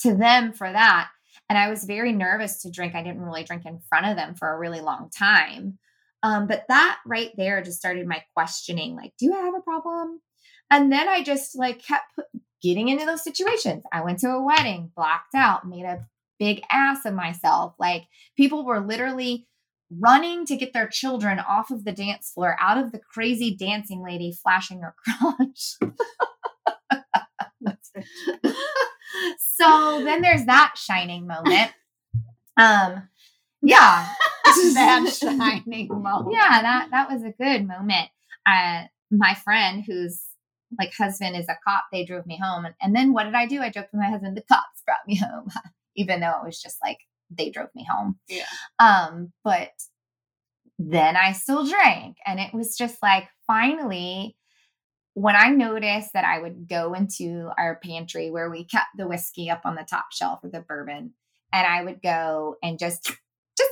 to 0.00 0.14
them 0.14 0.52
for 0.52 0.70
that 0.70 1.08
and 1.48 1.58
i 1.58 1.68
was 1.68 1.84
very 1.84 2.12
nervous 2.12 2.62
to 2.62 2.70
drink. 2.70 2.94
I 2.94 3.02
didn't 3.02 3.20
really 3.22 3.44
drink 3.44 3.64
in 3.66 3.80
front 3.88 4.06
of 4.06 4.16
them 4.16 4.34
for 4.34 4.48
a 4.52 4.58
really 4.58 4.80
long 4.80 5.10
time 5.16 5.78
um 6.22 6.46
but 6.46 6.64
that 6.68 6.98
right 7.06 7.30
there 7.36 7.62
just 7.62 7.78
started 7.78 8.06
my 8.06 8.22
questioning 8.34 8.96
like 8.96 9.12
do 9.18 9.32
i 9.34 9.38
have 9.38 9.54
a 9.54 9.60
problem? 9.60 10.20
And 10.70 10.90
then 10.90 11.08
i 11.08 11.22
just 11.22 11.56
like 11.56 11.82
kept 11.82 12.18
getting 12.62 12.88
into 12.88 13.04
those 13.04 13.22
situations. 13.22 13.84
I 13.92 14.00
went 14.00 14.18
to 14.20 14.30
a 14.30 14.42
wedding 14.42 14.90
blacked 14.96 15.34
out 15.34 15.68
made 15.68 15.84
a 15.84 16.06
big 16.38 16.62
ass 16.70 17.04
of 17.04 17.14
myself 17.14 17.74
like 17.78 18.04
people 18.36 18.64
were 18.64 18.80
literally 18.80 19.46
running 19.90 20.44
to 20.46 20.56
get 20.56 20.72
their 20.72 20.88
children 20.88 21.38
off 21.38 21.70
of 21.70 21.84
the 21.84 21.92
dance 21.92 22.32
floor 22.34 22.56
out 22.60 22.78
of 22.78 22.92
the 22.92 22.98
crazy 22.98 23.54
dancing 23.56 24.02
lady 24.02 24.32
flashing 24.32 24.80
her 24.80 24.94
crotch. 25.04 25.76
So 29.38 30.04
then 30.04 30.20
there's 30.20 30.44
that 30.44 30.74
shining 30.76 31.26
moment. 31.26 31.72
Um 32.56 33.08
yeah. 33.62 34.08
That 34.74 35.12
shining 35.18 35.88
moment. 35.88 36.32
yeah 36.32 36.62
that 36.62 36.88
that 36.90 37.10
was 37.10 37.22
a 37.22 37.32
good 37.32 37.66
moment. 37.66 38.08
Uh 38.44 38.84
my 39.10 39.34
friend 39.34 39.84
whose 39.86 40.22
like 40.78 40.92
husband 40.94 41.36
is 41.36 41.48
a 41.48 41.56
cop 41.66 41.84
they 41.92 42.04
drove 42.04 42.26
me 42.26 42.38
home 42.42 42.64
and, 42.64 42.74
and 42.82 42.94
then 42.94 43.12
what 43.12 43.24
did 43.24 43.34
i 43.34 43.46
do? 43.46 43.60
I 43.60 43.70
joked 43.70 43.92
with 43.92 44.00
my 44.00 44.10
husband 44.10 44.36
the 44.36 44.42
cops 44.42 44.82
brought 44.84 45.06
me 45.06 45.16
home 45.16 45.48
even 45.96 46.20
though 46.20 46.38
it 46.42 46.44
was 46.44 46.60
just 46.60 46.76
like 46.82 46.98
they 47.30 47.50
drove 47.50 47.68
me 47.74 47.84
home 47.88 48.18
Yeah. 48.28 48.44
um 48.78 49.32
but 49.44 49.70
then 50.78 51.16
i 51.16 51.32
still 51.32 51.66
drank 51.66 52.16
and 52.26 52.38
it 52.38 52.52
was 52.52 52.76
just 52.76 52.96
like 53.02 53.28
finally 53.46 54.36
when 55.14 55.34
i 55.36 55.48
noticed 55.48 56.10
that 56.12 56.24
i 56.24 56.38
would 56.40 56.68
go 56.68 56.92
into 56.92 57.50
our 57.58 57.80
pantry 57.82 58.30
where 58.30 58.50
we 58.50 58.64
kept 58.64 58.86
the 58.96 59.08
whiskey 59.08 59.48
up 59.50 59.62
on 59.64 59.74
the 59.74 59.86
top 59.88 60.06
shelf 60.12 60.44
of 60.44 60.52
the 60.52 60.60
bourbon 60.60 61.12
and 61.52 61.66
i 61.66 61.82
would 61.82 62.02
go 62.02 62.56
and 62.62 62.78
just 62.78 63.02
just 63.04 63.10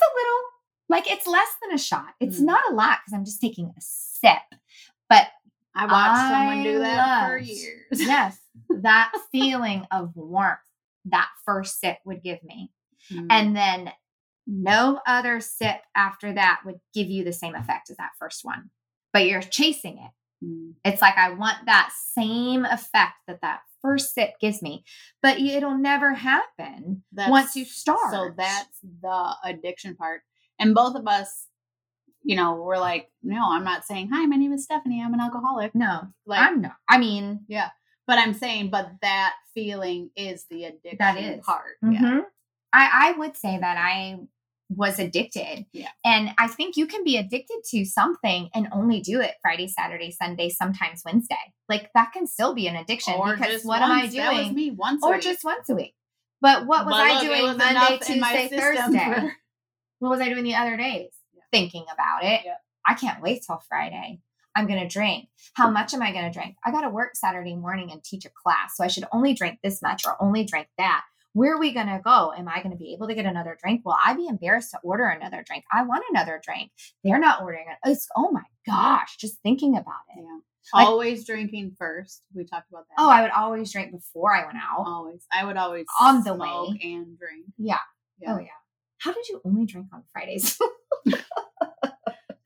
a 0.01 0.17
little 0.17 0.41
like 0.89 1.11
it's 1.11 1.27
less 1.27 1.49
than 1.63 1.73
a 1.75 1.79
shot 1.79 2.15
it's 2.21 2.41
Mm. 2.41 2.45
not 2.47 2.71
a 2.71 2.75
lot 2.75 2.99
because 3.05 3.17
i'm 3.17 3.25
just 3.25 3.41
taking 3.41 3.67
a 3.67 3.81
sip 3.81 4.39
but 5.09 5.27
I 5.77 5.87
watched 5.87 6.31
someone 6.31 6.63
do 6.63 6.77
I 6.77 6.79
that 6.79 7.29
for 7.29 7.37
years. 7.37 7.83
yes 7.93 8.39
that 8.71 9.13
feeling 9.33 9.85
of 9.91 10.15
warmth 10.15 10.59
that 11.07 11.29
first 11.45 11.81
sip 11.81 11.99
would 12.07 12.23
give 12.23 12.43
me 12.45 12.71
Mm. 13.13 13.27
and 13.31 13.57
then 13.57 13.93
no 14.47 15.01
other 15.07 15.41
sip 15.41 15.81
after 15.97 16.33
that 16.35 16.61
would 16.65 16.81
give 16.95 17.09
you 17.09 17.25
the 17.25 17.33
same 17.33 17.55
effect 17.55 17.91
as 17.91 17.97
that 17.97 18.11
first 18.19 18.41
one 18.45 18.71
but 19.13 19.27
you're 19.27 19.43
chasing 19.43 19.99
it 19.99 20.11
Mm. 20.45 20.75
it's 20.85 21.01
like 21.01 21.17
i 21.17 21.31
want 21.31 21.59
that 21.67 21.91
same 22.13 22.65
effect 22.65 23.15
that 23.29 23.41
that 23.43 23.61
first 23.81 24.15
sip 24.15 24.31
gives 24.41 24.61
me 24.63 24.85
but 25.23 25.39
it'll 25.39 25.79
never 25.79 26.13
happen 26.13 27.05
That's- 27.13 27.31
once 27.31 27.57
you 27.57 27.65
start 27.65 28.11
So 28.11 28.31
that's 28.37 28.79
the 29.01 29.35
addiction 29.45 29.95
part. 29.97 30.23
And 30.59 30.75
both 30.75 30.97
of 30.97 31.07
us, 31.07 31.49
you 32.23 32.37
know, 32.37 32.55
we're 32.57 32.79
like, 32.79 33.11
no, 33.23 33.43
I'm 33.51 33.65
not 33.65 33.85
saying, 33.85 34.09
hi, 34.13 34.25
my 34.27 34.37
name 34.37 34.53
is 34.53 34.65
Stephanie. 34.65 35.03
I'm 35.03 35.15
an 35.15 35.21
alcoholic. 35.21 35.75
no 35.75 36.09
Like, 36.27 36.41
i'm 36.41 36.61
not 36.63 36.77
i 36.89 36.99
mean 36.99 37.41
yeah. 37.49 37.71
but 38.07 38.19
I'm 38.19 38.35
saying, 38.35 38.71
but 38.71 38.91
that 39.03 39.35
feeling 39.55 40.11
is 40.17 40.47
the 40.51 40.65
addiction 40.65 40.97
That 40.99 41.17
is. 41.19 41.45
part. 41.45 41.77
Yeah. 41.83 42.21
I, 42.75 43.11
I 43.11 43.19
would 43.19 43.37
say 43.37 43.57
that 43.59 43.77
I 43.79 44.19
was 44.71 44.99
addicted. 44.99 45.67
Yeah. 45.73 45.89
And 46.05 46.31
I 46.39 46.49
think 46.49 46.77
you 46.77 46.87
can 46.87 47.05
be 47.05 47.17
addicted 47.17 47.59
to 47.71 47.85
something 47.85 48.49
and 48.55 48.69
only 48.73 49.01
do 49.01 49.21
it 49.21 49.35
Friday, 49.43 49.69
Saturday, 49.69 50.11
Sunday, 50.11 50.49
sometimes 50.49 51.03
Wednesday. 51.05 51.37
Like 51.69 51.91
that 51.95 52.13
can 52.13 52.27
still 52.27 52.55
be 52.55 52.67
an 52.67 52.77
addiction 52.77 53.15
Or 53.15 53.37
because 53.37 53.63
what 53.63 53.83
am 53.83 53.91
I 53.93 54.03
once. 54.03 54.15
That 54.15 54.33
doing? 54.33 54.55
me 54.55 54.71
once 54.73 55.05
a 55.05 55.07
Or 55.07 55.19
just 55.19 55.45
once 55.45 55.69
a 55.69 55.75
week. 55.75 55.95
But 56.41 56.67
what 56.67 56.85
was 56.87 56.95
But 56.95 57.01
I 57.01 57.13
look, 57.15 57.23
doing 57.23 57.43
was 57.43 57.57
Monday, 57.57 57.99
Tuesday, 57.99 58.49
Thursday? 58.49 59.15
for- 59.15 59.37
What 60.01 60.11
was 60.11 60.21
I 60.21 60.29
doing 60.29 60.45
the 60.45 60.57
other 60.57 60.77
days? 60.77 61.11
Yeah. 61.33 61.43
Thinking 61.53 61.85
about 61.93 62.25
it. 62.25 62.41
Yeah. 62.45 62.57
I 62.87 62.95
can't 62.95 63.23
wait 63.23 63.45
till 63.47 63.61
Friday. 63.69 64.21
I'm 64.57 64.67
going 64.67 64.81
to 64.81 64.89
drink. 64.89 65.29
How 65.55 65.71
much 65.71 65.95
am 65.95 66.03
I 66.03 66.13
going 66.13 66.31
to 66.31 66.37
drink? 66.39 66.57
I 66.65 66.71
got 66.71 66.83
to 66.83 66.89
work 66.91 67.17
Saturday 67.17 67.57
morning 67.57 67.91
and 67.91 68.03
teach 68.05 68.25
a 68.25 68.31
class. 68.31 68.77
So 68.77 68.85
I 68.85 68.89
should 68.89 69.05
only 69.13 69.35
drink 69.35 69.59
this 69.65 69.81
much 69.83 70.05
or 70.07 70.21
only 70.23 70.45
drink 70.45 70.69
that. 70.79 71.03
Where 71.35 71.55
are 71.55 71.59
we 71.61 71.73
going 71.75 71.89
to 71.89 72.01
go? 72.03 72.33
Am 72.37 72.49
I 72.49 72.63
going 72.63 72.71
to 72.71 72.77
be 72.79 72.95
able 72.95 73.09
to 73.09 73.15
get 73.15 73.27
another 73.27 73.59
drink? 73.61 73.83
Will 73.85 73.97
I 74.03 74.15
be 74.15 74.27
embarrassed 74.29 74.71
to 74.71 74.79
order 74.83 75.05
another 75.07 75.45
drink? 75.47 75.65
I 75.73 75.83
want 75.83 76.05
another 76.11 76.41
drink. 76.43 76.71
They're 77.03 77.19
not 77.19 77.43
ordering 77.43 77.67
it. 77.71 77.91
It's, 77.91 78.07
oh 78.17 78.31
my 78.31 78.43
gosh, 78.67 79.17
just 79.19 79.39
thinking 79.43 79.77
about 79.77 79.95
it. 80.17 80.23
Yeah. 80.23 80.39
Like- 80.73 80.87
always 80.87 81.27
drinking 81.27 81.75
first. 81.79 82.23
We 82.35 82.45
talked 82.45 82.71
about 82.71 82.85
that. 82.89 82.95
Oh, 83.03 83.11
I 83.11 83.23
would 83.23 83.33
always 83.33 83.71
drink 83.73 83.91
before 83.93 84.33
I 84.35 84.47
went 84.47 84.57
out. 84.57 84.85
always. 84.87 85.27
I 85.33 85.45
would 85.45 85.57
always 85.57 85.87
On 86.01 86.19
the 86.25 86.35
smoke 86.35 86.71
way. 86.71 86.81
and 86.85 87.19
drink. 87.19 87.47
Yeah. 87.59 87.77
Oh, 87.77 87.79
yeah. 88.21 88.35
Oh, 88.35 88.39
yeah. 88.39 88.47
How 88.99 89.13
did 89.13 89.29
you 89.29 89.41
only 89.45 89.67
drink 89.67 89.89
on 89.93 90.05
Fridays? 90.13 90.59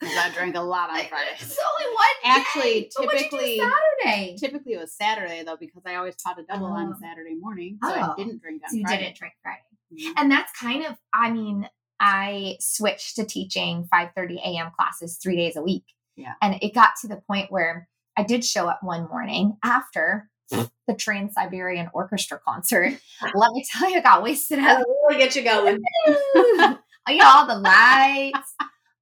Because 0.01 0.17
I 0.17 0.31
drank 0.33 0.55
a 0.57 0.61
lot 0.61 0.91
on 0.91 0.97
Friday. 1.07 1.31
It's 1.41 1.59
only 1.59 1.95
one 1.95 2.07
day. 2.23 2.29
Actually, 2.31 2.91
But 2.97 3.07
what'd 3.07 3.21
you 3.21 3.27
do 3.31 3.37
typically- 3.37 3.59
Saturday. 4.05 4.37
Typically 4.39 4.73
it 4.75 4.79
was 4.79 4.93
Saturday 4.95 5.43
though, 5.45 5.57
because 5.57 5.83
I 5.87 5.97
always 5.97 6.15
taught 6.17 6.39
a 6.39 6.45
double 6.45 6.67
on 6.67 6.93
Oh. 6.95 6.97
Saturday 7.01 7.35
morning. 7.35 7.79
So 7.83 7.91
Oh. 7.93 8.13
I 8.13 8.15
didn't 8.17 8.41
drink 8.41 8.63
on 8.65 8.71
So 8.71 8.77
you 8.77 8.85
Friday. 8.87 9.05
didn't 9.05 9.17
drink 9.17 9.35
Friday. 9.43 9.63
Mhm. 9.93 10.13
And 10.17 10.31
that's 10.31 10.53
kind 10.53 10.85
of, 10.87 10.97
I 11.13 11.31
mean, 11.33 11.69
I 11.99 12.57
switched 12.61 13.17
to 13.17 13.25
teaching 13.25 13.89
5:30 13.93 14.39
a.m. 14.39 14.71
classes 14.79 15.17
three 15.21 15.35
days 15.37 15.57
a 15.57 15.63
week. 15.63 15.85
Yeah. 16.15 16.35
And 16.43 16.59
it 16.63 16.75
got 16.75 16.91
to 17.01 17.09
the 17.09 17.17
point 17.17 17.51
where 17.51 17.89
I 18.17 18.23
did 18.23 18.45
show 18.45 18.69
up 18.69 18.83
one 18.83 19.09
morning 19.09 19.57
after 19.65 20.31
the 20.51 20.95
Trans 20.97 21.35
Siberian 21.35 21.91
Orchestra 21.93 22.39
concert. 22.39 23.01
Let 23.35 23.53
me 23.53 23.65
tell 23.71 23.91
you, 23.91 23.99
I 23.99 24.01
got 24.01 24.23
wasted 24.23 24.59
out. 24.61 24.85
really 24.87 25.19
get 25.19 25.35
you 25.37 25.43
going. 25.43 25.79
you 26.07 27.17
know, 27.17 27.27
all 27.27 27.47
the 27.47 27.59
lights. 27.59 28.55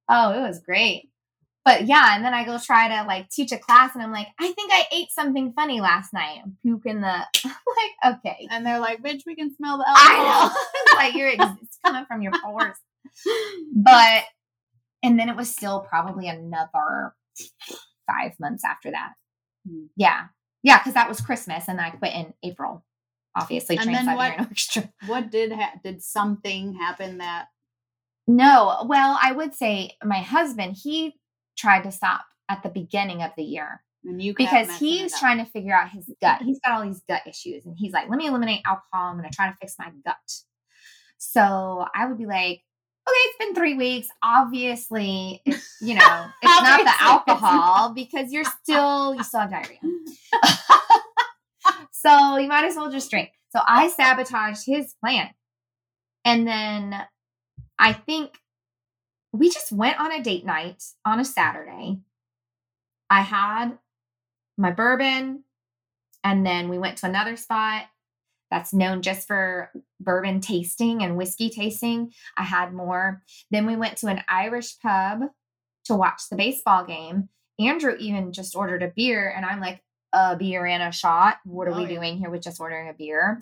Oh, 0.09 0.31
it 0.31 0.41
was 0.47 0.59
great. 0.59 1.09
But 1.65 1.85
yeah, 1.85 2.15
and 2.15 2.23
then 2.23 2.33
I 2.33 2.45
go 2.45 2.57
try 2.57 2.87
to 2.87 3.05
like 3.07 3.29
teach 3.29 3.51
a 3.51 3.57
class, 3.57 3.93
and 3.93 4.01
I'm 4.01 4.11
like, 4.11 4.27
I 4.39 4.51
think 4.53 4.71
I 4.73 4.85
ate 4.93 5.11
something 5.11 5.51
funny 5.53 5.81
last 5.81 6.13
night. 6.13 6.39
I'm 6.43 6.55
puking 6.63 7.01
the 7.01 7.25
like, 7.45 8.15
okay. 8.17 8.47
And 8.49 8.65
they're 8.65 8.79
like, 8.79 9.03
bitch, 9.03 9.23
we 9.25 9.35
can 9.35 9.53
smell 9.53 9.77
the 9.77 9.83
I 9.85 10.15
alcohol. 10.15 10.49
know. 10.87 10.95
like 10.95 11.13
you're 11.15 11.29
ex- 11.29 11.59
it's 11.61 11.77
coming 11.85 12.05
from 12.05 12.21
your 12.21 12.31
pores. 12.43 12.77
But 13.75 14.23
and 15.03 15.19
then 15.19 15.27
it 15.29 15.35
was 15.35 15.49
still 15.49 15.81
probably 15.81 16.27
another 16.29 17.13
five 18.07 18.31
months 18.39 18.63
after 18.65 18.91
that. 18.91 19.13
Hmm. 19.69 19.85
Yeah. 19.95 20.27
Yeah, 20.63 20.79
because 20.79 20.93
that 20.95 21.07
was 21.09 21.21
Christmas 21.21 21.65
and 21.67 21.79
I 21.79 21.91
quit 21.91 22.13
in 22.13 22.33
April. 22.43 22.83
Obviously, 23.35 23.77
And 23.77 23.93
then 23.93 24.05
what- 24.15 24.37
What 25.05 25.29
did 25.29 25.51
ha- 25.51 25.73
did 25.83 26.01
something 26.01 26.73
happen 26.73 27.19
that 27.19 27.47
No, 28.27 28.85
well, 28.87 29.17
I 29.21 29.31
would 29.31 29.53
say 29.53 29.91
my 30.03 30.19
husband, 30.19 30.77
he 30.81 31.15
tried 31.57 31.83
to 31.83 31.91
stop 31.91 32.25
at 32.49 32.61
the 32.61 32.69
beginning 32.69 33.23
of 33.23 33.31
the 33.37 33.43
year. 33.43 33.81
And 34.03 34.21
you 34.21 34.33
because 34.37 34.77
he's 34.77 35.17
trying 35.17 35.39
to 35.39 35.45
figure 35.45 35.73
out 35.73 35.89
his 35.89 36.09
gut. 36.21 36.41
He's 36.41 36.59
got 36.63 36.75
all 36.75 36.85
these 36.85 37.01
gut 37.07 37.21
issues, 37.27 37.65
and 37.65 37.75
he's 37.77 37.91
like, 37.91 38.09
"Let 38.09 38.17
me 38.17 38.27
eliminate 38.27 38.61
alcohol. 38.65 39.09
I'm 39.09 39.17
going 39.17 39.29
to 39.29 39.35
try 39.35 39.49
to 39.49 39.57
fix 39.59 39.75
my 39.77 39.91
gut." 40.05 40.15
So 41.17 41.85
I 41.93 42.05
would 42.05 42.17
be 42.17 42.25
like, 42.25 42.61
"Okay, 43.07 43.15
it's 43.15 43.37
been 43.37 43.55
three 43.55 43.73
weeks. 43.73 44.07
Obviously, 44.23 45.41
it's, 45.45 45.77
you 45.81 45.95
know, 45.95 46.25
it's 46.41 46.61
not 46.61 46.85
the 46.85 47.03
alcohol 47.03 47.93
because 47.93 48.31
you're 48.31 48.45
still 48.45 49.15
you 49.15 49.23
still 49.23 49.41
have 49.41 49.51
diarrhea. 49.51 49.79
so 51.91 52.37
you 52.37 52.47
might 52.47 52.65
as 52.65 52.75
well 52.75 52.91
just 52.91 53.09
drink." 53.09 53.31
So 53.49 53.59
I 53.65 53.89
sabotaged 53.89 54.65
his 54.65 54.93
plan, 55.03 55.31
and 56.23 56.47
then 56.47 56.95
I 57.79 57.93
think 57.93 58.39
we 59.33 59.49
just 59.49 59.71
went 59.71 59.99
on 59.99 60.11
a 60.11 60.21
date 60.23 60.45
night 60.45 60.83
on 61.05 61.19
a 61.19 61.25
Saturday. 61.25 61.99
I 63.09 63.21
had 63.21 63.77
my 64.57 64.71
bourbon, 64.71 65.43
and 66.23 66.45
then 66.45 66.69
we 66.69 66.77
went 66.79 66.97
to 66.99 67.05
another 67.05 67.35
spot 67.35 67.83
that's 68.49 68.73
known 68.73 69.01
just 69.01 69.27
for 69.27 69.71
bourbon 69.99 70.39
tasting 70.41 71.03
and 71.03 71.17
whiskey 71.17 71.49
tasting. 71.49 72.11
I 72.37 72.43
had 72.43 72.73
more. 72.73 73.21
Then 73.51 73.65
we 73.67 73.75
went 73.75 73.97
to 73.97 74.07
an 74.07 74.23
Irish 74.27 74.79
pub 74.79 75.21
to 75.85 75.95
watch 75.95 76.23
the 76.29 76.35
baseball 76.37 76.85
game. 76.85 77.29
Andrew 77.59 77.95
even 77.99 78.31
just 78.33 78.55
ordered 78.55 78.83
a 78.83 78.91
beer, 78.95 79.29
and 79.35 79.45
I'm 79.45 79.59
like, 79.59 79.81
a 80.13 80.35
beer 80.37 80.65
and 80.65 80.81
a 80.81 80.91
shot. 80.91 81.37
What 81.43 81.67
are 81.67 81.73
Oh, 81.73 81.77
we 81.77 81.83
yeah. 81.83 81.89
doing 81.99 82.17
here 82.17 82.29
with 82.29 82.41
just 82.41 82.59
ordering 82.61 82.89
a 82.89 82.93
beer? 82.93 83.41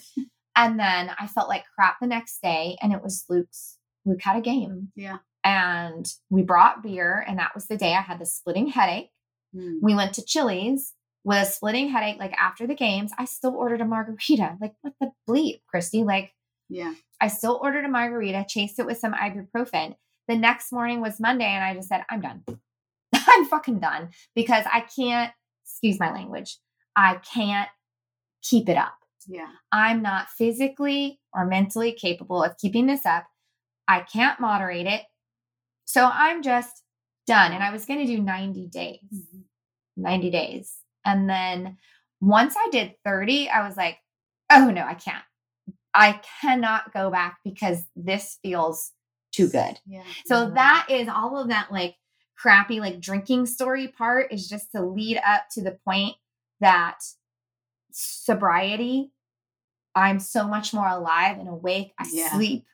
and 0.56 0.80
then 0.80 1.12
I 1.20 1.28
felt 1.28 1.50
like 1.50 1.64
crap 1.76 1.98
the 2.02 2.08
next 2.08 2.42
day, 2.42 2.78
and 2.82 2.92
it 2.94 3.02
was 3.04 3.26
Luke's. 3.30 3.75
Luke 4.06 4.22
had 4.22 4.38
a 4.38 4.42
game. 4.42 4.92
Yeah. 4.96 5.18
and 5.44 6.06
we 6.30 6.42
brought 6.44 6.82
beer 6.84 7.24
and 7.28 7.38
that 7.40 7.54
was 7.54 7.68
the 7.68 7.78
day 7.78 7.94
i 7.94 8.02
had 8.02 8.20
the 8.20 8.26
splitting 8.26 8.68
headache. 8.68 9.10
Mm. 9.56 9.78
we 9.82 9.94
went 9.96 10.14
to 10.14 10.24
chili's 10.26 10.94
with 11.24 11.38
a 11.38 11.46
splitting 11.46 11.90
headache 11.90 12.20
like 12.20 12.34
after 12.34 12.68
the 12.68 12.76
games. 12.76 13.12
I 13.18 13.26
still 13.26 13.56
ordered 13.56 13.82
a 13.82 13.86
margarita. 13.86 14.58
Like 14.62 14.74
what 14.82 14.94
the 15.02 15.12
bleep 15.28 15.62
christy? 15.68 16.04
Like 16.04 16.32
Yeah. 16.70 16.94
i 17.22 17.28
still 17.28 17.60
ordered 17.62 17.86
a 17.86 17.90
margarita 17.90 18.46
chased 18.48 18.80
it 18.80 18.86
with 18.86 18.98
some 19.00 19.14
ibuprofen. 19.14 19.96
The 20.28 20.36
next 20.36 20.72
morning 20.72 21.02
was 21.02 21.20
monday 21.20 21.46
and 21.46 21.64
i 21.64 21.74
just 21.74 21.90
said 21.90 22.04
i'm 22.10 22.22
done. 22.22 22.44
I'm 23.14 23.46
fucking 23.46 23.80
done. 23.80 24.10
Because 24.36 24.66
i 24.72 24.82
can't 24.82 25.32
excuse 25.64 26.00
my 26.00 26.12
language 26.12 26.58
i 26.96 27.16
can't 27.34 27.70
keep 28.44 28.68
it 28.70 28.78
up. 28.78 28.96
Yeah. 29.28 29.48
i'm 29.72 30.02
not 30.04 30.30
physically 30.30 31.20
or 31.34 31.46
mentally 31.46 31.92
capable 31.92 32.44
of 32.44 32.58
keeping 32.58 32.86
this 32.88 33.06
up 33.06 33.26
I 33.88 34.02
can't 34.02 34.40
moderate 34.40 34.88
it. 34.88 35.04
So 35.86 36.10
I'm 36.12 36.42
just 36.42 36.84
done. 37.28 37.52
And 37.52 37.64
I 37.64 37.72
was 37.72 37.86
going 37.86 38.00
to 38.00 38.06
do 38.06 38.22
90 38.22 38.68
days, 38.68 39.00
Mhm. 39.14 39.44
90 39.98 40.30
days. 40.32 40.78
And 41.04 41.30
then 41.30 41.78
once 42.22 42.56
I 42.58 42.70
did 42.72 42.96
30, 43.04 43.50
I 43.50 43.66
was 43.68 43.78
like, 43.78 44.00
oh 44.52 44.70
no, 44.72 44.84
I 44.86 44.96
can't. 44.96 45.24
I 45.94 46.22
cannot 46.42 46.94
go 46.94 47.10
back 47.10 47.38
because 47.44 47.84
this 47.96 48.38
feels 48.42 48.92
too 49.32 49.48
good. 49.48 49.80
Yeah. 49.86 50.04
So 50.26 50.50
that 50.52 50.88
is 50.90 51.08
all 51.08 51.38
of 51.38 51.50
that 51.50 51.72
like 51.72 51.96
crappy 52.38 52.80
like 52.80 53.00
drinking 53.00 53.46
story 53.46 53.88
part 53.88 54.32
is 54.34 54.50
just 54.50 54.72
to 54.72 54.82
lead 54.82 55.20
up 55.26 55.46
to 55.52 55.62
the 55.62 55.78
point 55.86 56.16
that 56.60 57.00
sobriety 57.92 59.12
I'm 59.98 60.20
so 60.20 60.46
much 60.46 60.74
more 60.74 60.88
alive 60.88 61.38
and 61.40 61.48
awake. 61.48 61.94
I 61.98 62.06
Yeah. 62.12 62.32
sleep. 62.32 62.66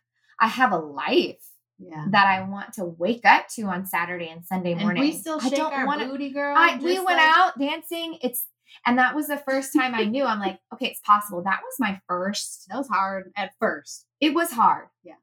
I 0.42 0.48
have 0.48 0.72
a 0.74 0.78
life 0.78 1.46
Yeah. 1.80 2.06
that 2.10 2.26
I 2.28 2.42
want 2.50 2.74
to 2.74 2.84
wake 2.86 3.24
up 3.26 3.48
to 3.56 3.62
on 3.64 3.86
Saturday 3.86 4.28
and 4.30 4.44
Sunday 4.46 4.74
And 4.74 4.82
morning. 4.82 5.04
we 5.04 5.12
still 5.14 5.40
I 5.40 5.44
shake 5.50 5.56
don't 5.56 5.72
our 5.74 5.86
wanna- 5.86 6.08
booty, 6.08 6.32
girl. 6.32 6.56
I, 6.58 6.76
we 6.78 6.96
went 6.96 7.06
like- 7.18 7.20
out 7.38 7.58
dancing. 7.60 8.18
It's 8.22 8.46
and 8.86 8.98
that 8.98 9.16
was 9.16 9.28
the 9.28 9.38
first 9.38 9.74
time 9.74 9.94
I 9.94 10.06
knew. 10.06 10.24
I'm 10.26 10.40
like, 10.40 10.60
okay, 10.74 10.88
it's 10.88 11.02
possible. 11.02 11.42
That 11.44 11.60
was 11.64 11.76
my 11.80 12.02
first 12.08 12.68
That 12.70 12.78
was 12.78 12.88
hard 12.88 13.32
at 13.38 13.52
first. 13.60 14.06
it 14.20 14.34
was 14.34 14.52
hard. 14.52 14.88
Yeah. 15.04 15.16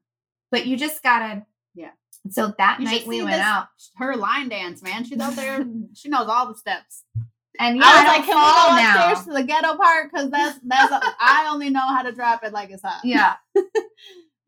But 0.51 0.65
you 0.65 0.77
just 0.77 1.03
gotta. 1.03 1.45
Yeah. 1.75 1.91
So 2.29 2.53
that 2.57 2.79
You 2.79 2.85
night 2.85 3.07
we 3.07 3.19
went 3.21 3.31
this- 3.37 3.41
out. 3.41 3.67
Her 3.97 4.15
line 4.15 4.49
dance, 4.49 4.81
man. 4.81 5.03
She's 5.03 5.19
out 5.19 5.35
there. 5.35 5.65
she 5.93 6.09
knows 6.09 6.27
all 6.27 6.47
the 6.47 6.55
steps. 6.55 7.03
And 7.59 7.75
yeah, 7.77 7.83
I 7.85 7.87
was 7.87 8.03
I, 8.03 8.17
like, 8.17 8.25
can 8.25 8.35
we 8.35 8.51
go 8.51 8.75
now. 8.81 9.11
upstairs 9.11 9.25
to 9.27 9.33
the 9.33 9.43
ghetto 9.43 9.75
part? 9.75 10.11
Because 10.11 10.29
that's 10.31 10.59
that's 10.63 10.93
I 11.19 11.49
only 11.51 11.69
know 11.69 11.81
how 11.81 12.03
to 12.03 12.11
drop 12.13 12.43
it 12.43 12.53
like 12.53 12.69
it's 12.69 12.83
hot. 12.83 13.01
Yeah. 13.03 13.35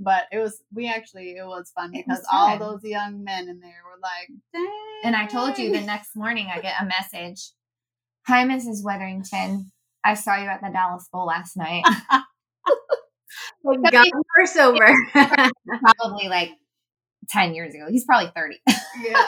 But 0.04 0.24
it 0.32 0.40
was 0.40 0.62
we 0.74 0.90
actually 0.90 1.36
it 1.38 1.46
was 1.46 1.72
fun 1.76 1.92
because 1.92 2.20
was 2.20 2.28
all 2.34 2.58
those 2.58 2.84
young 2.84 3.24
men 3.24 3.48
in 3.48 3.60
there 3.60 3.84
were 3.86 4.00
like, 4.02 4.30
Dang. 4.52 5.02
And 5.04 5.16
I 5.16 5.28
told 5.28 5.60
you 5.60 5.72
the 5.72 5.82
next 5.82 6.16
morning 6.16 6.48
I 6.52 6.60
get 6.60 6.82
a 6.82 6.86
message. 6.86 7.52
Hi, 8.26 8.46
Mrs. 8.46 8.84
Weatherington. 8.84 9.72
I 10.04 10.16
saw 10.16 10.38
you 10.38 10.48
at 10.48 10.62
the 10.62 10.70
Dallas 10.70 11.08
Bull 11.12 11.26
last 11.26 11.56
night. 11.56 11.84
Oh, 13.66 13.78
God, 13.92 14.08
we're 14.38 14.46
sober. 14.46 14.94
probably 15.14 16.28
like 16.28 16.52
10 17.30 17.54
years 17.54 17.74
ago. 17.74 17.86
He's 17.90 18.06
probably 18.06 18.32
30. 18.36 18.60
yeah. 19.04 19.28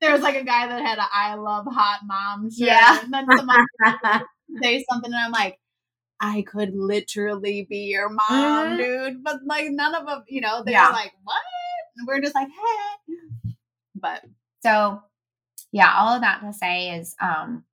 there 0.00 0.12
was 0.12 0.22
like 0.22 0.36
a 0.36 0.44
guy 0.44 0.66
that 0.66 0.84
had 0.84 0.98
a 0.98 1.06
I 1.12 1.34
love 1.34 1.66
hot 1.70 2.00
mom 2.04 2.50
shirt. 2.50 2.68
Yeah. 2.68 3.00
And 3.02 3.12
then 3.12 3.26
someone 3.36 3.66
say 4.62 4.84
something 4.90 5.12
and 5.12 5.22
I'm 5.22 5.32
like, 5.32 5.58
I 6.20 6.42
could 6.42 6.74
literally 6.74 7.66
be 7.70 7.78
your 7.86 8.08
mom, 8.08 8.28
Mhm. 8.30 8.78
dude. 8.78 9.24
But 9.24 9.44
like 9.46 9.70
none 9.70 9.94
of 9.94 10.06
them, 10.06 10.24
you 10.28 10.40
know, 10.40 10.62
they're 10.64 10.72
Yeah. 10.72 10.90
like, 10.90 11.12
what? 11.24 11.42
And 11.96 12.06
we're 12.08 12.20
just 12.20 12.34
like, 12.34 12.48
hey. 12.48 13.14
But 13.94 14.24
So, 14.62 15.02
yeah, 15.72 15.94
all 15.96 16.14
of 16.14 16.22
that 16.22 16.40
to 16.40 16.52
say 16.52 16.96
is 16.98 17.14
um 17.20 17.64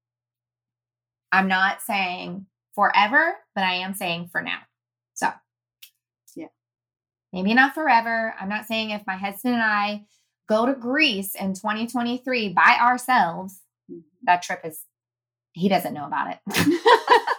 I'm 1.32 1.48
not 1.48 1.82
saying 1.82 2.48
forever, 2.76 3.36
but 3.56 3.64
I 3.64 3.76
am 3.76 3.94
saying 3.94 4.30
for 4.30 4.42
now. 4.42 4.60
So, 5.16 5.32
Yeah. 6.36 6.48
Maybe 7.34 7.54
not 7.54 7.74
forever. 7.74 8.36
I'm 8.40 8.50
not 8.50 8.66
saying 8.68 8.92
if 8.92 9.06
my 9.08 9.18
husband 9.18 9.56
and 9.56 9.64
I 9.64 10.06
go 10.48 10.66
to 10.66 10.74
Greece 10.76 11.36
in 11.36 11.54
2023 11.54 12.50
by 12.50 12.78
ourselves, 12.80 13.62
that 14.24 14.42
trip 14.44 14.62
is 14.66 14.86
he 15.54 15.70
doesn't 15.70 15.94
know 15.94 16.06
about 16.06 16.32
it. 16.32 16.40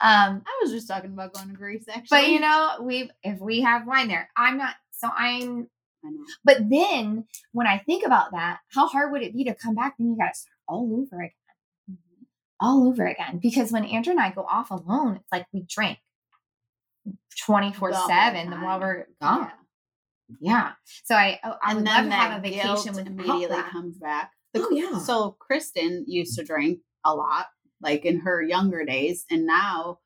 um 0.00 0.42
I 0.46 0.58
was 0.62 0.70
just 0.72 0.88
talking 0.88 1.12
about 1.12 1.32
going 1.34 1.48
to 1.50 1.54
Greece 1.54 1.84
actually. 1.88 2.06
but 2.10 2.28
you 2.28 2.40
know, 2.40 2.76
we 2.82 3.10
if 3.22 3.38
we 3.40 3.60
have 3.62 3.86
wine 3.86 4.08
there, 4.08 4.28
I'm 4.36 4.56
not 4.58 4.74
so 4.90 5.08
I'm 5.16 5.68
I 6.04 6.10
know. 6.10 6.24
but 6.44 6.68
then 6.68 7.24
when 7.52 7.66
I 7.66 7.78
think 7.78 8.04
about 8.04 8.32
that, 8.32 8.58
how 8.74 8.86
hard 8.86 9.12
would 9.12 9.22
it 9.22 9.34
be 9.34 9.44
to 9.44 9.54
come 9.54 9.74
back? 9.74 9.94
Then 9.98 10.08
you 10.10 10.16
got 10.16 10.32
to 10.34 10.38
start 10.38 10.56
all 10.68 10.84
over 10.92 11.16
again, 11.22 11.30
Mm-hmm. 11.90 12.24
all 12.60 12.88
over 12.88 13.06
again. 13.06 13.38
Because 13.42 13.70
when 13.72 13.84
Andrew 13.84 14.12
and 14.12 14.20
I 14.20 14.30
go 14.30 14.42
off 14.44 14.70
alone, 14.70 15.16
it's 15.16 15.32
like 15.32 15.46
we 15.52 15.62
drink 15.68 15.98
24 17.44 17.92
7 17.92 18.50
the 18.50 18.56
while 18.56 18.80
we're 18.80 19.06
gone. 19.20 19.50
Yeah. 20.40 20.72
So 21.04 21.14
I, 21.14 21.38
oh, 21.44 21.54
I 21.62 21.70
and 21.72 21.80
would 21.80 21.86
love 21.86 22.04
to 22.06 22.10
have 22.12 22.38
a 22.38 22.42
vacation 22.42 22.94
with 22.94 23.06
immediately 23.06 23.46
that. 23.56 23.70
comes 23.70 23.96
back. 23.98 24.30
Oh, 24.56 24.68
yeah. 24.70 24.98
So 25.00 25.36
Kristen 25.38 26.04
used 26.08 26.38
to 26.38 26.44
drink 26.44 26.78
a 27.04 27.14
lot, 27.14 27.46
like 27.84 28.04
in 28.04 28.20
her 28.20 28.42
younger 28.42 28.84
days, 28.84 29.24
and 29.30 29.46
now 29.46 29.98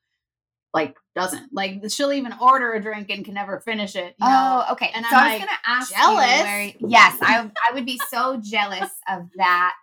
like 0.75 0.97
doesn't. 1.15 1.53
Like 1.53 1.83
she'll 1.89 2.13
even 2.13 2.35
order 2.41 2.73
a 2.73 2.83
drink 2.83 3.09
and 3.11 3.25
can 3.25 3.35
never 3.35 3.61
finish 3.61 3.97
it. 3.97 4.15
You 4.21 4.27
know? 4.29 4.65
Oh, 4.69 4.73
okay. 4.73 4.91
And 4.95 5.05
so 5.07 5.17
I'm 5.17 5.23
I 5.23 5.27
was 5.27 5.33
like, 5.33 5.49
gonna 5.49 5.59
ask 5.67 5.93
jealous. 5.93 6.39
you 6.39 6.45
where, 6.45 6.73
yes, 6.91 7.19
I 7.23 7.51
I 7.69 7.75
would 7.75 7.87
be 7.87 8.01
so 8.09 8.41
jealous 8.43 8.91
of 9.09 9.23
that 9.37 9.75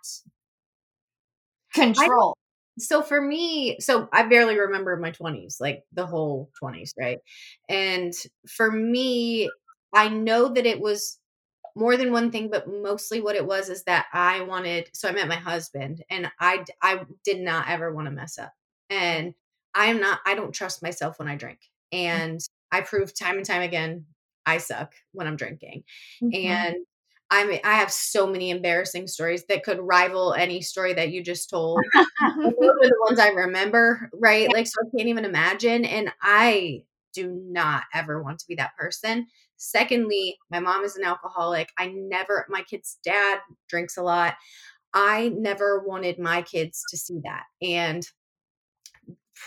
control. 1.74 2.36
so 2.78 3.02
for 3.02 3.20
me, 3.20 3.78
so 3.80 4.08
I 4.12 4.24
barely 4.24 4.58
remember 4.58 4.96
my 4.96 5.10
20s, 5.10 5.60
like 5.60 5.84
the 5.92 6.06
whole 6.06 6.50
20s, 6.62 6.92
right? 6.98 7.18
And 7.68 8.12
for 8.48 8.70
me, 8.70 9.50
I 9.92 10.08
know 10.08 10.48
that 10.48 10.66
it 10.66 10.80
was 10.80 11.18
more 11.76 11.96
than 11.98 12.12
one 12.12 12.32
thing, 12.32 12.50
but 12.50 12.68
mostly 12.68 13.20
what 13.22 13.36
it 13.36 13.46
was 13.46 13.68
is 13.70 13.84
that 13.84 14.06
I 14.14 14.42
wanted. 14.42 14.90
So 14.94 15.08
I 15.08 15.12
met 15.12 15.28
my 15.28 15.36
husband, 15.36 16.04
and 16.10 16.30
i 16.40 16.64
i 16.82 17.04
did 17.24 17.40
not 17.40 17.68
ever 17.68 17.94
want 17.94 18.06
to 18.08 18.12
mess 18.12 18.38
up, 18.38 18.52
and 18.90 19.34
I 19.74 19.86
am 19.86 20.00
not. 20.00 20.20
I 20.26 20.34
don't 20.34 20.52
trust 20.54 20.82
myself 20.82 21.18
when 21.20 21.28
I 21.28 21.36
drink, 21.36 21.60
and 21.92 22.40
I 22.72 22.82
proved 22.82 23.18
time 23.18 23.36
and 23.38 23.46
time 23.46 23.62
again 23.62 24.06
I 24.46 24.58
suck 24.58 24.94
when 25.12 25.26
I'm 25.28 25.36
drinking, 25.36 25.84
Mhm. 26.22 26.34
and. 26.46 26.76
I 27.30 27.44
mean, 27.44 27.60
I 27.64 27.74
have 27.74 27.90
so 27.92 28.28
many 28.28 28.50
embarrassing 28.50 29.08
stories 29.08 29.44
that 29.48 29.64
could 29.64 29.80
rival 29.80 30.32
any 30.34 30.62
story 30.62 30.94
that 30.94 31.10
you 31.10 31.24
just 31.24 31.50
told 31.50 31.90
those 32.44 32.54
are 32.58 32.88
the 32.88 32.96
ones 33.06 33.18
I 33.20 33.28
remember, 33.30 34.10
right? 34.14 34.48
Like, 34.52 34.66
so 34.66 34.74
I 34.82 34.96
can't 34.96 35.08
even 35.08 35.24
imagine. 35.24 35.84
And 35.84 36.12
I 36.22 36.82
do 37.14 37.28
not 37.48 37.84
ever 37.94 38.22
want 38.22 38.38
to 38.40 38.46
be 38.48 38.56
that 38.56 38.76
person. 38.76 39.26
Secondly, 39.56 40.36
my 40.50 40.60
mom 40.60 40.84
is 40.84 40.96
an 40.96 41.04
alcoholic. 41.04 41.70
I 41.78 41.88
never, 41.88 42.46
my 42.48 42.62
kid's 42.62 42.98
dad 43.04 43.38
drinks 43.68 43.96
a 43.96 44.02
lot. 44.02 44.34
I 44.92 45.28
never 45.28 45.82
wanted 45.86 46.18
my 46.18 46.42
kids 46.42 46.82
to 46.90 46.96
see 46.96 47.20
that. 47.24 47.44
And 47.62 48.06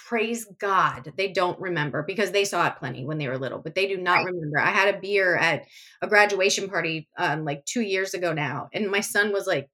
praise 0.07 0.45
God, 0.59 1.11
they 1.17 1.31
don't 1.31 1.59
remember 1.59 2.03
because 2.03 2.31
they 2.31 2.45
saw 2.45 2.67
it 2.67 2.77
plenty 2.77 3.05
when 3.05 3.17
they 3.17 3.27
were 3.27 3.37
little, 3.37 3.59
but 3.59 3.75
they 3.75 3.87
do 3.87 3.97
not 3.97 4.23
remember. 4.25 4.59
I 4.59 4.71
had 4.71 4.93
a 4.93 4.99
beer 4.99 5.35
at 5.35 5.65
a 6.01 6.07
graduation 6.07 6.69
party 6.69 7.07
um, 7.17 7.45
like 7.45 7.65
two 7.65 7.81
years 7.81 8.13
ago 8.13 8.33
now, 8.33 8.69
and 8.73 8.91
my 8.91 9.01
son 9.01 9.33
was 9.33 9.47
like, 9.47 9.69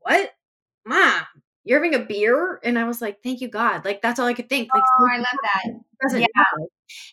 What? 0.00 0.30
Mom, 0.84 1.22
you're 1.64 1.82
having 1.82 1.94
a 1.94 2.04
beer 2.04 2.60
and 2.64 2.78
i 2.78 2.84
was 2.84 3.00
like 3.00 3.22
thank 3.22 3.40
you 3.40 3.48
god 3.48 3.84
like 3.84 4.02
that's 4.02 4.18
all 4.18 4.26
i 4.26 4.34
could 4.34 4.48
think 4.48 4.68
like 4.74 4.82
Oh, 4.98 5.08
I 5.12 5.18
love 5.18 5.26
that. 5.42 5.80
Doesn't 6.02 6.20
Yeah. 6.20 6.26
matter. 6.36 6.66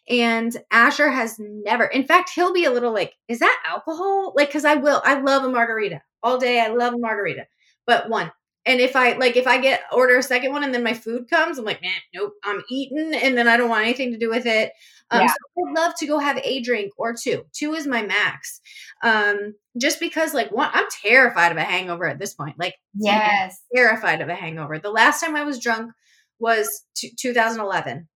And 0.10 0.58
Asher 0.72 1.10
has 1.10 1.38
never, 1.40 1.86
in 1.86 2.06
fact, 2.06 2.32
he'll 2.32 2.54
be 2.54 2.66
a 2.66 2.72
little 2.72 2.94
like, 2.94 3.16
is 3.28 3.40
that 3.40 3.64
alcohol? 3.68 4.34
Like, 4.36 4.52
cause 4.52 4.66
I 4.66 4.76
will, 4.76 5.02
I 5.06 5.20
love 5.22 5.44
a 5.44 5.50
margarita 5.50 6.02
all 6.24 6.38
day. 6.38 6.60
I 6.60 6.68
love 6.70 6.94
a 6.94 6.98
margarita, 6.98 7.48
but 7.88 8.10
one. 8.10 8.32
And 8.66 8.82
if 8.82 8.96
I 8.96 9.14
like, 9.14 9.38
if 9.38 9.48
I 9.48 9.58
get 9.60 9.82
order 9.92 10.18
a 10.18 10.24
second 10.24 10.52
one 10.52 10.64
and 10.64 10.74
then 10.74 10.84
my 10.84 10.94
food 10.94 11.30
comes, 11.30 11.58
I'm 11.58 11.66
like, 11.66 11.82
nah, 11.82 11.90
nope, 12.14 12.34
I'm 12.44 12.62
eating. 12.70 13.14
And 13.16 13.38
then 13.38 13.48
I 13.48 13.58
don't 13.58 13.70
want 13.70 13.84
anything 13.86 14.12
to 14.12 14.20
do 14.20 14.30
with 14.30 14.46
it. 14.46 14.74
Um, 15.12 15.22
Yeah. 15.22 15.28
so 15.28 15.36
I'd 15.70 15.76
love 15.80 15.94
to 16.00 16.06
go 16.06 16.20
have 16.20 16.38
a 16.44 16.62
drink 16.62 16.92
or 16.98 17.16
two. 17.16 17.46
Two 17.54 17.74
is 17.74 17.88
my 17.88 18.04
max. 18.04 18.60
Um, 19.02 19.56
just 19.82 20.00
because 20.00 20.34
like 20.34 20.52
one, 20.52 20.70
I'm 20.74 20.86
terrified 21.02 21.52
of 21.52 21.58
a 21.58 21.64
hangover 21.64 22.06
at 22.06 22.20
this 22.20 22.34
point. 22.34 22.60
Like 22.60 22.76
Yes. 22.96 23.60
terrified 23.74 24.22
of 24.22 24.28
a 24.30 24.36
hangover. 24.36 24.78
The 24.78 24.92
last 24.92 25.22
time 25.22 25.36
I 25.36 25.44
was 25.46 25.60
drunk 25.60 25.92
was 26.38 26.84
t- 26.96 27.14
2011. 27.18 28.08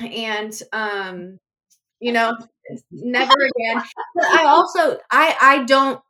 And 0.00 0.58
um 0.72 1.38
you 2.00 2.12
know, 2.12 2.36
never 2.90 3.32
again. 3.32 3.82
But 4.14 4.24
I 4.26 4.46
also 4.46 4.98
I 5.10 5.36
I 5.40 5.64
don't 5.64 6.00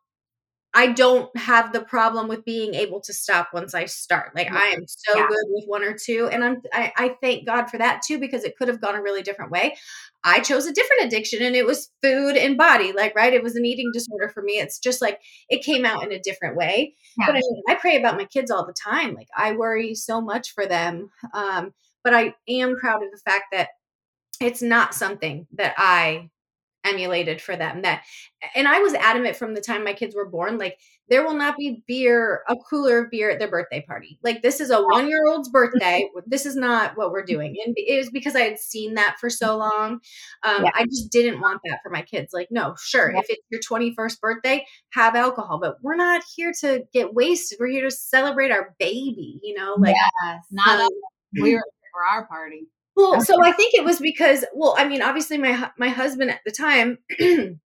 I 0.74 0.86
don't 0.92 1.34
have 1.36 1.74
the 1.74 1.82
problem 1.82 2.28
with 2.28 2.46
being 2.46 2.74
able 2.74 3.00
to 3.02 3.12
stop 3.12 3.48
once 3.52 3.74
I 3.74 3.84
start. 3.84 4.34
Like 4.34 4.50
I 4.50 4.68
am 4.68 4.84
so 4.86 5.16
Yeah. 5.16 5.28
good 5.28 5.44
with 5.48 5.64
one 5.66 5.84
or 5.84 5.94
two 5.94 6.28
and 6.32 6.42
I'm 6.42 6.62
I, 6.72 6.92
I 6.96 7.16
thank 7.20 7.46
God 7.46 7.66
for 7.66 7.76
that 7.78 8.00
too 8.06 8.18
because 8.18 8.42
it 8.44 8.56
could 8.56 8.68
have 8.68 8.80
gone 8.80 8.94
a 8.94 9.02
really 9.02 9.22
different 9.22 9.50
way. 9.50 9.76
I 10.24 10.40
chose 10.40 10.66
a 10.66 10.72
different 10.72 11.04
addiction 11.04 11.42
and 11.42 11.54
it 11.54 11.66
was 11.66 11.90
food 12.02 12.36
and 12.36 12.56
body, 12.56 12.92
like 12.92 13.14
right? 13.14 13.34
It 13.34 13.42
was 13.42 13.56
an 13.56 13.66
eating 13.66 13.90
disorder 13.92 14.30
for 14.30 14.42
me. 14.42 14.54
It's 14.54 14.78
just 14.78 15.02
like 15.02 15.20
it 15.50 15.62
came 15.64 15.84
out 15.84 16.04
in 16.04 16.12
a 16.12 16.20
different 16.20 16.56
way. 16.56 16.94
Yeah. 17.18 17.26
But 17.26 17.36
I 17.36 17.40
mean, 17.40 17.62
I 17.68 17.74
pray 17.74 17.96
about 17.96 18.16
my 18.16 18.24
kids 18.24 18.50
all 18.50 18.64
the 18.66 18.74
time. 18.74 19.14
Like 19.14 19.28
I 19.36 19.52
worry 19.52 19.94
so 19.94 20.22
much 20.22 20.54
for 20.54 20.64
them. 20.64 21.10
Um, 21.34 21.74
but 22.04 22.14
I 22.14 22.34
am 22.48 22.76
proud 22.76 23.02
of 23.02 23.10
the 23.10 23.18
fact 23.24 23.46
that 23.52 23.68
it's 24.40 24.62
not 24.62 24.94
something 24.94 25.46
that 25.54 25.74
I 25.78 26.30
emulated 26.84 27.40
for 27.40 27.54
them. 27.56 27.82
That 27.82 28.02
and 28.56 28.66
I 28.66 28.80
was 28.80 28.94
adamant 28.94 29.36
from 29.36 29.54
the 29.54 29.60
time 29.60 29.84
my 29.84 29.92
kids 29.92 30.14
were 30.16 30.28
born, 30.28 30.58
like 30.58 30.78
there 31.08 31.24
will 31.24 31.34
not 31.34 31.56
be 31.56 31.84
beer, 31.86 32.42
a 32.48 32.56
cooler 32.68 33.04
of 33.04 33.10
beer 33.10 33.30
at 33.30 33.38
their 33.38 33.50
birthday 33.50 33.84
party. 33.86 34.18
Like 34.24 34.42
this 34.42 34.60
is 34.60 34.70
a 34.70 34.82
one 34.82 35.08
year 35.08 35.26
old's 35.26 35.48
birthday. 35.48 36.08
This 36.26 36.46
is 36.46 36.56
not 36.56 36.96
what 36.96 37.12
we're 37.12 37.24
doing. 37.24 37.56
And 37.64 37.74
it 37.76 37.98
was 37.98 38.10
because 38.10 38.34
I 38.34 38.40
had 38.40 38.58
seen 38.58 38.94
that 38.94 39.16
for 39.20 39.28
so 39.30 39.56
long. 39.56 40.00
Um, 40.42 40.64
Yeah. 40.64 40.70
I 40.74 40.84
just 40.86 41.10
didn't 41.12 41.40
want 41.40 41.60
that 41.66 41.80
for 41.82 41.90
my 41.90 42.02
kids. 42.02 42.32
Like, 42.32 42.48
no, 42.50 42.74
sure, 42.80 43.12
Yeah. 43.12 43.20
if 43.20 43.26
it's 43.28 43.42
your 43.50 43.60
21st 43.60 44.20
birthday, 44.20 44.64
have 44.92 45.14
alcohol, 45.14 45.58
but 45.60 45.76
we're 45.82 45.96
not 45.96 46.22
here 46.36 46.52
to 46.60 46.82
get 46.92 47.14
wasted. 47.14 47.58
We're 47.60 47.68
here 47.68 47.82
to 47.82 47.90
celebrate 47.90 48.50
our 48.50 48.74
baby, 48.78 49.38
you 49.42 49.54
know, 49.54 49.74
like 49.78 49.94
yes. 50.24 50.44
Not 50.50 50.80
um. 50.80 50.88
We 51.40 51.54
were 51.54 51.62
for 51.92 52.04
our 52.04 52.26
party. 52.26 52.66
well, 52.96 53.20
so 53.20 53.42
I 53.42 53.52
think 53.52 53.74
it 53.74 53.84
was 53.84 53.98
because, 54.00 54.44
well, 54.54 54.74
I 54.76 54.86
mean, 54.88 55.02
obviously 55.02 55.38
my 55.38 55.70
my 55.78 55.88
husband 55.88 56.30
at 56.30 56.40
the 56.44 56.50
time 56.52 56.98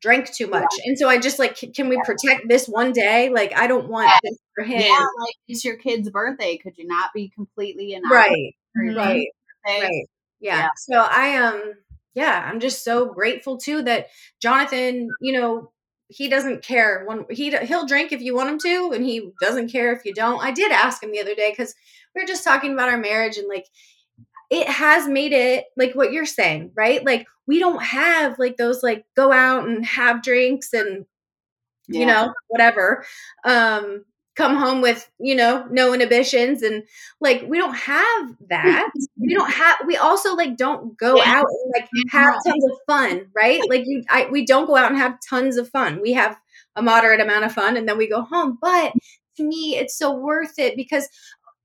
drank 0.00 0.32
too 0.32 0.46
much, 0.48 0.72
and 0.84 0.98
so 0.98 1.08
I 1.08 1.18
just 1.18 1.38
like, 1.38 1.56
"Can- 1.74 1.88
we 1.88 2.00
protect 2.04 2.48
this 2.48 2.66
one 2.66 2.92
day? 2.92 3.28
Like, 3.30 3.56
I 3.56 3.66
don't 3.66 3.88
want 3.88 4.10
this 4.22 4.36
for 4.54 4.64
him, 4.64 4.80
Yeah, 4.80 4.98
like 5.18 5.34
it's 5.48 5.64
your 5.64 5.76
kid's 5.76 6.10
birthday. 6.10 6.58
Could 6.58 6.76
you 6.76 6.86
not 6.86 7.10
be 7.14 7.30
completely 7.34 7.92
in 7.92 8.02
right? 8.02 8.54
Right, 8.74 9.26
right, 9.64 10.06
yeah. 10.40 10.58
Yeah. 10.58 10.68
So 10.76 10.94
I 10.98 11.36
um, 11.36 11.74
yeah, 12.14 12.48
I'm 12.50 12.60
just 12.60 12.84
so 12.84 13.12
grateful 13.12 13.58
too 13.58 13.82
that 13.82 14.08
Jonathan, 14.40 15.08
you 15.20 15.32
know. 15.40 15.70
He 16.14 16.28
doesn't 16.28 16.62
care 16.62 17.04
when 17.06 17.24
he 17.30 17.56
he'll 17.56 17.86
drink 17.86 18.12
if 18.12 18.20
you 18.20 18.34
want 18.34 18.50
him 18.50 18.58
to, 18.58 18.92
and 18.94 19.02
he 19.02 19.30
doesn't 19.40 19.72
care 19.72 19.94
if 19.94 20.04
you 20.04 20.12
don't. 20.12 20.44
I 20.44 20.50
did 20.50 20.70
ask 20.70 21.02
him 21.02 21.10
the 21.10 21.20
other 21.20 21.34
day 21.34 21.50
because 21.56 21.74
we 22.14 22.22
were 22.22 22.26
just 22.28 22.44
talking 22.44 22.72
about 22.72 22.88
our 22.88 22.98
marriage 22.98 23.36
and 23.38 23.48
like 23.48 23.66
it 24.50 24.68
has 24.68 25.08
made 25.08 25.32
it 25.32 25.66
like 25.76 25.94
what 25.94 26.12
you're 26.12 26.26
saying, 26.26 26.72
right? 26.74 27.04
Like 27.04 27.26
we 27.46 27.58
don't 27.58 27.82
have 27.82 28.38
like 28.38 28.56
those 28.56 28.82
like 28.82 29.04
go 29.16 29.32
out 29.32 29.66
and 29.68 29.84
have 29.86 30.22
drinks 30.22 30.72
and 30.72 31.06
you 31.88 32.06
know 32.06 32.32
whatever 32.48 33.04
um 33.44 34.04
come 34.36 34.56
home 34.56 34.80
with 34.80 35.10
you 35.18 35.34
know 35.34 35.66
no 35.70 35.92
inhibitions 35.92 36.62
and 36.62 36.84
like 37.20 37.44
we 37.48 37.58
don't 37.58 37.74
have 37.74 38.34
that. 38.48 38.90
We 39.26 39.34
don't 39.34 39.50
have 39.52 39.76
we 39.86 39.96
also 39.96 40.34
like 40.34 40.56
don't 40.56 40.96
go 40.96 41.16
Yeah. 41.18 41.24
out 41.24 41.46
and 41.48 41.72
like 41.74 41.88
have 42.08 42.34
tons 42.46 42.64
of 42.64 42.78
fun 42.86 43.26
right? 43.36 43.68
Like 43.68 43.84
you 43.86 44.04
I, 44.08 44.28
we 44.30 44.46
don't 44.46 44.66
go 44.66 44.76
out 44.76 44.90
and 44.90 44.98
have 45.00 45.18
tons 45.28 45.56
of 45.56 45.68
fun. 45.70 46.00
We 46.00 46.12
have 46.14 46.36
a 46.76 46.82
moderate 46.82 47.20
amount 47.20 47.44
of 47.44 47.52
fun 47.52 47.76
and 47.76 47.88
then 47.88 47.98
we 47.98 48.08
go 48.08 48.22
home 48.22 48.58
but 48.60 48.92
to 49.36 49.44
me 49.44 49.76
it's 49.76 49.96
so 49.98 50.14
worth 50.14 50.58
it 50.58 50.76
because 50.76 51.08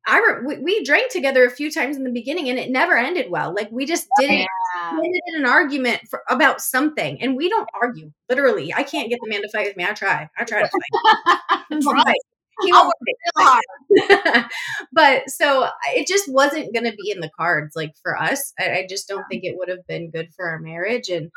I 0.08 0.20
re- 0.20 0.42
we, 0.46 0.64
we 0.64 0.84
drank 0.84 1.12
together 1.12 1.46
a 1.46 1.52
few 1.52 1.70
times 1.70 1.98
in 1.98 2.04
the 2.04 2.12
beginning 2.12 2.50
and 2.50 2.58
it 2.58 2.72
never 2.72 2.96
ended 2.98 3.30
well. 3.30 3.54
Like 3.54 3.70
we 3.72 3.86
just 3.86 4.08
oh, 4.18 4.22
didn't 4.22 4.38
Yeah. 4.40 4.92
ended 4.92 5.22
in 5.28 5.36
an 5.36 5.46
argument 5.46 6.02
for, 6.10 6.24
about 6.30 6.62
something, 6.62 7.22
and 7.22 7.36
we 7.36 7.50
don't 7.50 7.70
argue. 7.80 8.12
Literally, 8.30 8.74
I 8.74 8.84
can't 8.84 9.10
get 9.10 9.20
the 9.22 9.30
man 9.30 9.42
to 9.42 9.50
fight 9.50 9.68
with 9.68 9.78
me. 9.78 9.86
I 9.86 9.94
try. 9.94 10.30
I 10.38 10.44
try 10.46 10.62
to 10.64 10.70
fight. 10.70 11.62
He 12.62 12.72
Real 12.72 12.92
hard. 13.38 14.46
but 14.92 15.30
so 15.30 15.68
it 15.96 16.08
just 16.08 16.32
wasn't 16.32 16.74
going 16.74 16.86
to 16.86 16.96
be 17.02 17.12
in 17.12 17.20
the 17.20 17.32
cards. 17.38 17.76
Like 17.76 17.94
for 18.02 18.18
us, 18.18 18.54
I, 18.60 18.72
I 18.72 18.88
just 18.90 19.08
don't 19.08 19.26
think 19.30 19.44
it 19.44 19.56
would 19.58 19.70
have 19.70 19.86
been 19.88 20.12
good 20.12 20.30
for 20.36 20.50
our 20.50 20.60
marriage. 20.60 21.10
And 21.10 21.30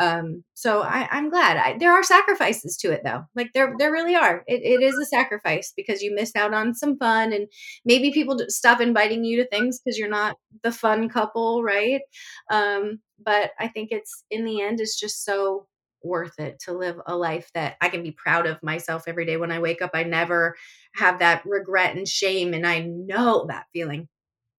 um, 0.00 0.44
so 0.54 0.82
I, 0.82 1.08
I'm 1.10 1.30
glad. 1.30 1.56
I, 1.56 1.76
there 1.78 1.92
are 1.92 2.04
sacrifices 2.04 2.76
to 2.78 2.92
it, 2.92 3.02
though. 3.04 3.24
Like 3.34 3.50
there, 3.52 3.74
there 3.78 3.90
really 3.90 4.14
are. 4.14 4.44
It, 4.46 4.62
it 4.62 4.82
is 4.82 4.96
a 4.96 5.06
sacrifice 5.06 5.72
because 5.76 6.02
you 6.02 6.14
missed 6.14 6.36
out 6.36 6.54
on 6.54 6.74
some 6.74 6.96
fun, 6.98 7.32
and 7.32 7.48
maybe 7.84 8.12
people 8.12 8.38
stop 8.48 8.80
inviting 8.80 9.24
you 9.24 9.42
to 9.42 9.48
things 9.48 9.80
because 9.80 9.98
you're 9.98 10.08
not 10.08 10.36
the 10.62 10.70
fun 10.70 11.08
couple, 11.08 11.62
right? 11.64 12.02
Um, 12.50 13.00
but 13.24 13.50
I 13.58 13.68
think 13.68 13.88
it's 13.90 14.24
in 14.30 14.44
the 14.44 14.62
end, 14.62 14.80
it's 14.80 14.98
just 14.98 15.24
so 15.24 15.66
worth 16.02 16.38
it 16.38 16.60
to 16.60 16.72
live 16.72 17.00
a 17.06 17.16
life 17.16 17.50
that 17.54 17.76
I 17.80 17.88
can 17.88 18.02
be 18.02 18.12
proud 18.12 18.46
of 18.46 18.62
myself 18.62 19.04
every 19.06 19.26
day 19.26 19.36
when 19.36 19.52
I 19.52 19.58
wake 19.58 19.82
up. 19.82 19.90
I 19.94 20.04
never 20.04 20.56
have 20.94 21.18
that 21.20 21.44
regret 21.44 21.96
and 21.96 22.06
shame, 22.06 22.54
and 22.54 22.66
I 22.66 22.80
know 22.80 23.46
that 23.48 23.66
feeling. 23.72 24.08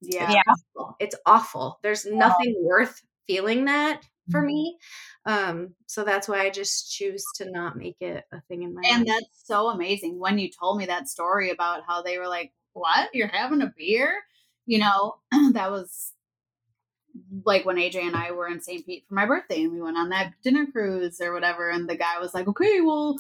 Yeah. 0.02 0.32
Yeah. 0.32 0.42
Awful. 0.48 0.96
It's 1.00 1.16
awful. 1.26 1.80
There's 1.84 2.06
nothing 2.06 2.56
worth 2.62 3.02
feeling 3.28 3.66
that 3.66 4.02
for 4.32 4.42
me. 4.42 4.78
Um, 5.26 5.76
so 5.88 6.04
that's 6.04 6.28
why 6.28 6.42
I 6.42 6.50
just 6.50 6.92
choose 6.92 7.24
to 7.36 7.50
not 7.52 7.76
make 7.76 7.98
it 8.00 8.24
a 8.32 8.42
thing 8.42 8.64
in 8.64 8.74
my 8.74 8.82
life. 8.82 8.92
And 8.92 9.08
life. 9.08 9.08
that's 9.08 9.48
so 9.48 9.70
amazing. 9.70 10.20
When 10.20 10.40
you 10.40 10.50
told 10.50 10.78
me 10.78 10.86
that 10.86 11.08
story 11.08 11.52
about 11.52 11.84
how 11.88 12.02
they 12.02 12.18
were 12.18 12.28
like, 12.28 12.54
What? 12.74 13.10
You're 13.14 13.28
having 13.28 13.62
a 13.62 13.74
beer? 13.76 14.14
You 14.66 14.80
know, 14.80 15.16
that 15.54 15.72
was 15.72 16.14
like 17.43 17.66
when 17.66 17.78
AJ 17.78 17.95
and 18.03 18.16
I 18.16 18.32
were 18.32 18.47
in 18.47 18.62
St. 18.62 18.86
Pete 18.86 19.05
for 19.07 19.16
my 19.16 19.26
birthday 19.26 19.64
and 19.64 19.74
we 19.74 19.82
went 19.82 19.97
on 19.97 20.10
that 20.10 20.34
dinner 20.43 20.66
cruise 20.72 21.20
or 21.22 21.34
whatever. 21.34 21.70
And 21.70 21.88
the 21.89 21.95
guy 21.97 22.20
was 22.20 22.34
like, 22.34 22.47
Okay, 22.47 22.82
well, 22.82 23.18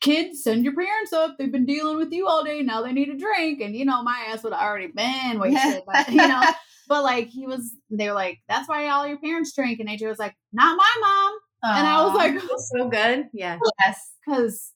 kids, 0.00 0.42
send 0.42 0.64
your 0.64 0.74
parents 0.74 1.12
up. 1.12 1.36
They've 1.38 1.50
been 1.52 1.66
dealing 1.66 1.96
with 1.96 2.12
you 2.12 2.26
all 2.26 2.44
day. 2.44 2.62
Now 2.62 2.82
they 2.82 2.92
need 2.92 3.08
a 3.08 3.16
drink. 3.16 3.60
And, 3.60 3.74
you 3.74 3.84
know, 3.84 4.02
my 4.02 4.26
ass 4.28 4.42
would 4.42 4.52
have 4.52 4.62
already 4.62 4.88
been 4.88 5.38
wasted. 5.40 5.82
but, 5.86 6.08
you 6.10 6.16
know, 6.16 6.42
but 6.88 7.02
like 7.02 7.28
he 7.28 7.46
was, 7.46 7.74
they 7.90 8.08
were 8.08 8.14
like, 8.14 8.38
That's 8.48 8.68
why 8.68 8.88
all 8.88 9.06
your 9.06 9.18
parents 9.18 9.54
drink. 9.54 9.80
And 9.80 9.88
AJ 9.88 10.08
was 10.08 10.18
like, 10.18 10.34
Not 10.52 10.76
my 10.76 10.94
mom. 11.00 11.38
And 11.76 11.86
I 11.86 12.04
was 12.04 12.14
like, 12.14 12.38
so 12.76 12.88
good. 12.88 13.26
Yeah. 13.32 13.58
yes. 13.84 14.12
because 14.24 14.72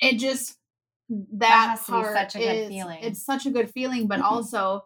it 0.00 0.18
just 0.18 0.56
that, 1.08 1.38
That 1.38 1.68
has 1.70 1.86
to 1.86 1.92
be 1.92 1.98
part 2.02 2.14
such 2.16 2.34
a 2.36 2.38
good 2.38 2.56
is- 2.64 2.68
feeling. 2.68 2.98
It's 3.02 3.24
such 3.24 3.46
a 3.46 3.50
good 3.50 3.70
feeling, 3.70 4.06
but 4.06 4.20
Mhm. 4.20 4.24
also 4.24 4.84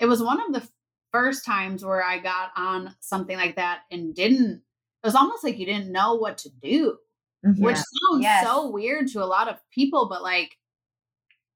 it 0.00 0.06
was 0.06 0.22
one 0.22 0.40
of 0.42 0.52
the 0.52 0.68
first 1.14 1.44
times 1.44 1.84
where 1.84 2.02
I 2.02 2.18
got 2.18 2.50
on 2.56 2.94
something 2.98 3.36
like 3.36 3.56
that 3.56 3.82
and 3.90 4.14
didn't. 4.14 4.62
It 5.02 5.06
was 5.06 5.14
almost 5.14 5.44
like 5.44 5.58
you 5.58 5.66
didn't 5.66 5.92
know 5.92 6.14
what 6.14 6.38
to 6.38 6.50
do, 6.50 6.98
which 7.42 7.76
sounds 7.76 8.22
Yes. 8.22 8.44
so 8.44 8.70
weird 8.70 9.06
to 9.08 9.22
a 9.22 9.26
lot 9.26 9.48
of 9.48 9.56
people, 9.70 10.08
but 10.08 10.22
like. 10.22 10.56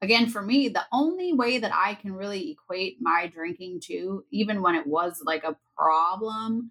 Again, 0.01 0.29
for 0.29 0.41
me, 0.41 0.69
the 0.69 0.85
only 0.93 1.33
way 1.33 1.59
that 1.59 1.73
I 1.75 1.95
can 1.95 2.13
really 2.13 2.53
equate 2.53 2.99
my 3.01 3.27
drinking 3.27 3.81
to, 3.87 4.25
even 4.31 4.63
when 4.63 4.77
it 4.77 4.87
was 4.87 5.21
like 5.25 5.43
a 5.43 5.57
problem, 5.77 6.71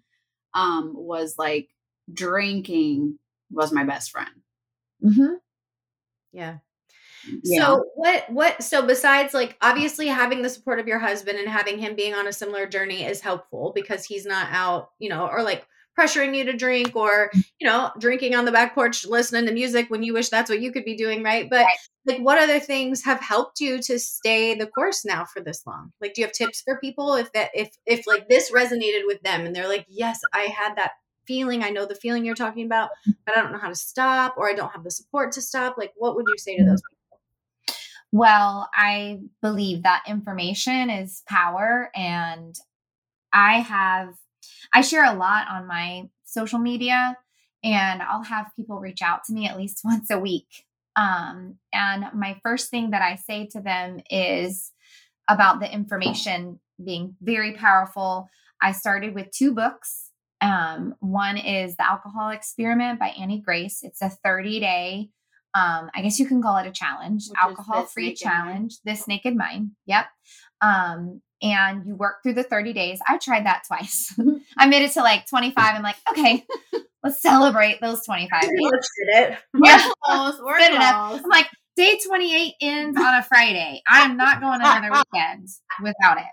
um, 0.54 0.94
was 0.94 1.34
like 1.36 1.68
drinking 2.10 3.18
was 3.50 3.70
my 3.70 3.84
best 3.84 4.10
friend. 4.12 4.30
Mm-hmm. 5.04 5.34
Yeah. 6.32 6.58
Yeah. 7.42 7.60
So 7.60 7.84
what 7.94 8.30
what 8.30 8.62
so 8.62 8.86
besides 8.86 9.34
like 9.34 9.56
obviously 9.60 10.06
having 10.06 10.42
the 10.42 10.48
support 10.48 10.78
of 10.78 10.86
your 10.86 10.98
husband 10.98 11.38
and 11.38 11.48
having 11.48 11.78
him 11.78 11.96
being 11.96 12.14
on 12.14 12.26
a 12.26 12.32
similar 12.32 12.66
journey 12.66 13.04
is 13.04 13.20
helpful 13.20 13.72
because 13.74 14.04
he's 14.04 14.26
not 14.26 14.48
out, 14.50 14.90
you 14.98 15.08
know, 15.08 15.26
or 15.26 15.42
like 15.42 15.66
pressuring 15.98 16.36
you 16.36 16.44
to 16.44 16.52
drink 16.52 16.94
or, 16.94 17.30
mm. 17.34 17.44
you 17.58 17.66
know, 17.66 17.90
drinking 17.98 18.34
on 18.34 18.44
the 18.44 18.52
back 18.52 18.74
porch 18.74 19.04
listening 19.04 19.46
to 19.46 19.52
music 19.52 19.90
when 19.90 20.02
you 20.02 20.14
wish 20.14 20.28
that's 20.28 20.48
what 20.48 20.60
you 20.60 20.70
could 20.70 20.84
be 20.84 20.96
doing, 20.96 21.22
right? 21.22 21.50
But 21.50 21.66
like 22.06 22.20
what 22.20 22.38
other 22.38 22.60
things 22.60 23.04
have 23.04 23.20
helped 23.20 23.60
you 23.60 23.80
to 23.82 23.98
stay 23.98 24.54
the 24.54 24.66
course 24.66 25.04
now 25.04 25.24
for 25.24 25.40
this 25.40 25.66
long? 25.66 25.92
Like 26.00 26.14
do 26.14 26.22
you 26.22 26.26
have 26.26 26.34
tips 26.34 26.62
for 26.62 26.78
people 26.78 27.14
if 27.14 27.32
that 27.32 27.50
if 27.54 27.70
if 27.86 28.06
like 28.06 28.28
this 28.28 28.50
resonated 28.52 29.06
with 29.06 29.22
them 29.22 29.44
and 29.44 29.54
they're 29.54 29.68
like, 29.68 29.86
"Yes, 29.88 30.20
I 30.32 30.42
had 30.42 30.76
that 30.76 30.92
feeling. 31.26 31.62
I 31.62 31.70
know 31.70 31.84
the 31.84 31.94
feeling 31.94 32.24
you're 32.24 32.34
talking 32.34 32.64
about, 32.64 32.90
but 33.26 33.36
I 33.36 33.42
don't 33.42 33.52
know 33.52 33.58
how 33.58 33.68
to 33.68 33.74
stop 33.74 34.36
or 34.38 34.48
I 34.48 34.54
don't 34.54 34.72
have 34.72 34.84
the 34.84 34.90
support 34.90 35.32
to 35.32 35.42
stop." 35.42 35.76
Like 35.76 35.92
what 35.96 36.14
would 36.16 36.26
you 36.28 36.38
say 36.38 36.56
to 36.56 36.62
mm. 36.62 36.66
those 36.66 36.82
people? 36.82 36.97
Well, 38.10 38.68
I 38.74 39.20
believe 39.42 39.82
that 39.82 40.04
information 40.08 40.90
is 40.90 41.22
power 41.28 41.90
and 41.94 42.54
I 43.32 43.60
have 43.60 44.14
I 44.72 44.80
share 44.80 45.04
a 45.04 45.14
lot 45.14 45.46
on 45.50 45.66
my 45.66 46.08
social 46.24 46.58
media 46.58 47.16
and 47.62 48.02
I'll 48.02 48.22
have 48.22 48.52
people 48.56 48.78
reach 48.78 49.02
out 49.02 49.24
to 49.24 49.32
me 49.32 49.46
at 49.46 49.56
least 49.56 49.80
once 49.84 50.10
a 50.10 50.18
week. 50.18 50.64
Um, 50.96 51.58
and 51.72 52.06
my 52.14 52.40
first 52.42 52.70
thing 52.70 52.90
that 52.90 53.02
I 53.02 53.16
say 53.16 53.46
to 53.52 53.60
them 53.60 54.00
is 54.10 54.72
about 55.28 55.60
the 55.60 55.72
information 55.72 56.58
being 56.82 57.14
very 57.20 57.52
powerful. 57.52 58.28
I 58.60 58.72
started 58.72 59.14
with 59.14 59.30
two 59.30 59.54
books. 59.54 60.10
Um, 60.40 60.94
one 61.00 61.36
is 61.36 61.76
The 61.76 61.88
Alcohol 61.88 62.30
Experiment 62.30 62.98
by 62.98 63.08
Annie 63.08 63.40
Grace. 63.40 63.80
It's 63.82 64.02
a 64.02 64.08
30 64.08 64.60
day, 64.60 65.10
um, 65.54 65.90
I 65.94 66.02
guess 66.02 66.18
you 66.18 66.26
can 66.26 66.42
call 66.42 66.56
it 66.58 66.66
a 66.66 66.70
challenge, 66.72 67.24
Which 67.28 67.38
alcohol 67.38 67.84
free 67.84 68.08
Naked 68.10 68.24
Mind. 68.26 68.34
challenge, 68.46 68.74
This 68.84 69.08
Naked 69.08 69.36
Mind. 69.36 69.70
Yep. 69.86 70.06
Um, 70.60 71.22
and 71.40 71.86
you 71.86 71.94
work 71.96 72.16
through 72.22 72.34
the 72.34 72.42
30 72.42 72.72
days. 72.72 73.00
I 73.06 73.18
tried 73.18 73.46
that 73.46 73.62
twice. 73.66 74.12
I 74.58 74.66
made 74.66 74.82
it 74.82 74.92
to 74.92 75.00
like 75.00 75.26
25. 75.28 75.74
I'm 75.74 75.82
like, 75.82 75.96
okay, 76.10 76.44
let's 77.04 77.22
celebrate 77.22 77.80
those 77.80 78.04
25 78.04 78.42
days. 78.42 78.50
Did 78.50 79.32
it. 79.32 79.38
Yeah. 79.64 79.88
We're 80.40 80.58
Good 80.58 80.74
enough. 80.74 81.20
I'm 81.24 81.30
like, 81.30 81.46
day 81.76 81.98
28 82.06 82.54
ends 82.60 82.98
on 83.00 83.14
a 83.14 83.22
Friday. 83.22 83.82
I'm 83.88 84.16
not 84.16 84.40
going 84.40 84.60
another 84.60 84.90
weekend 85.12 85.48
without 85.82 86.18
it. 86.18 86.24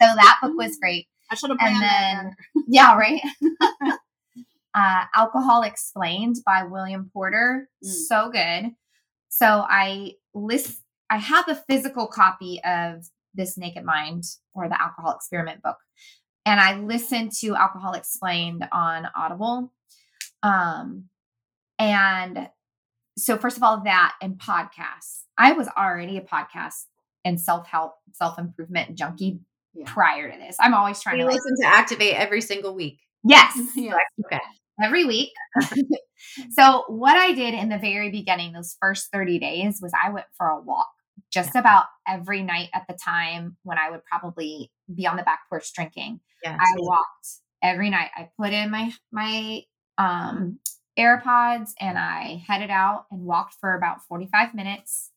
So 0.00 0.06
that 0.16 0.38
book 0.42 0.52
was 0.56 0.76
great. 0.80 1.06
I 1.30 1.34
should 1.36 1.50
have 1.50 1.58
And 1.60 1.76
planned 1.78 1.82
that 1.82 2.12
then- 2.14 2.24
better. 2.24 2.66
Yeah, 2.68 2.96
right. 2.96 3.20
Uh, 4.74 5.04
Alcohol 5.14 5.62
Explained 5.62 6.36
by 6.46 6.64
William 6.64 7.10
Porter. 7.12 7.68
Mm. 7.84 7.88
So 7.88 8.30
good. 8.30 8.72
So 9.28 9.46
I 9.68 10.12
list 10.34 10.80
I 11.10 11.18
have 11.18 11.48
a 11.48 11.54
physical 11.68 12.06
copy 12.06 12.60
of 12.64 13.04
this 13.34 13.56
Naked 13.58 13.84
Mind 13.84 14.24
or 14.54 14.68
the 14.68 14.80
Alcohol 14.80 15.14
Experiment 15.14 15.62
book. 15.62 15.76
And 16.46 16.58
I 16.60 16.78
listened 16.80 17.32
to 17.40 17.54
Alcohol 17.54 17.92
Explained 17.94 18.66
on 18.72 19.06
Audible. 19.16 19.72
Um 20.42 21.04
and 21.78 22.48
so 23.18 23.36
first 23.36 23.56
of 23.56 23.62
all 23.62 23.82
that 23.84 24.14
and 24.22 24.38
podcasts. 24.38 25.22
I 25.38 25.52
was 25.52 25.68
already 25.76 26.16
a 26.18 26.22
podcast 26.22 26.84
and 27.24 27.40
self-help, 27.40 27.94
self-improvement 28.12 28.96
junkie 28.96 29.40
Yeah. 29.74 29.84
prior 29.86 30.30
to 30.30 30.38
this. 30.38 30.56
I'm 30.60 30.74
always 30.74 31.00
trying 31.00 31.18
You 31.18 31.24
to 31.24 31.30
like, 31.30 31.36
listen 31.36 31.56
to 31.62 31.66
Activate 31.66 32.14
every 32.14 32.40
single 32.40 32.74
week. 32.74 33.00
yes, 33.24 33.56
Yeah. 33.76 33.96
Okay. 34.26 34.40
Every 34.82 35.04
week. 35.04 35.32
so 36.50 36.84
what 36.88 37.16
I 37.16 37.32
did 37.32 37.54
in 37.54 37.68
the 37.68 37.78
very 37.78 38.10
beginning, 38.10 38.52
those 38.52 38.76
first 38.80 39.08
30 39.12 39.38
days, 39.38 39.80
was 39.82 39.92
I 40.04 40.10
went 40.10 40.26
for 40.36 40.48
a 40.48 40.60
walk 40.60 40.88
just 41.32 41.54
about 41.56 41.86
every 42.06 42.42
night 42.42 42.68
at 42.74 42.84
the 42.88 42.96
time 43.02 43.56
when 43.62 43.78
I 43.78 43.90
would 43.90 44.04
probably 44.04 44.70
be 44.94 45.06
on 45.06 45.16
the 45.16 45.22
back 45.22 45.40
porch 45.48 45.72
drinking. 45.74 46.20
Yeah. 46.42 46.56
I 46.58 46.74
walked 46.78 47.28
every 47.62 47.90
night. 47.90 48.10
I 48.14 48.30
put 48.38 48.52
in 48.52 48.70
my 48.70 48.92
my 49.10 49.62
um 49.98 50.58
AirPods 50.98 51.70
and 51.80 51.98
I 51.98 52.42
headed 52.46 52.70
out 52.70 53.06
and 53.10 53.22
walked 53.22 53.54
for 53.60 53.74
about 53.74 54.02
45 54.08 54.54
minutes 54.54 55.10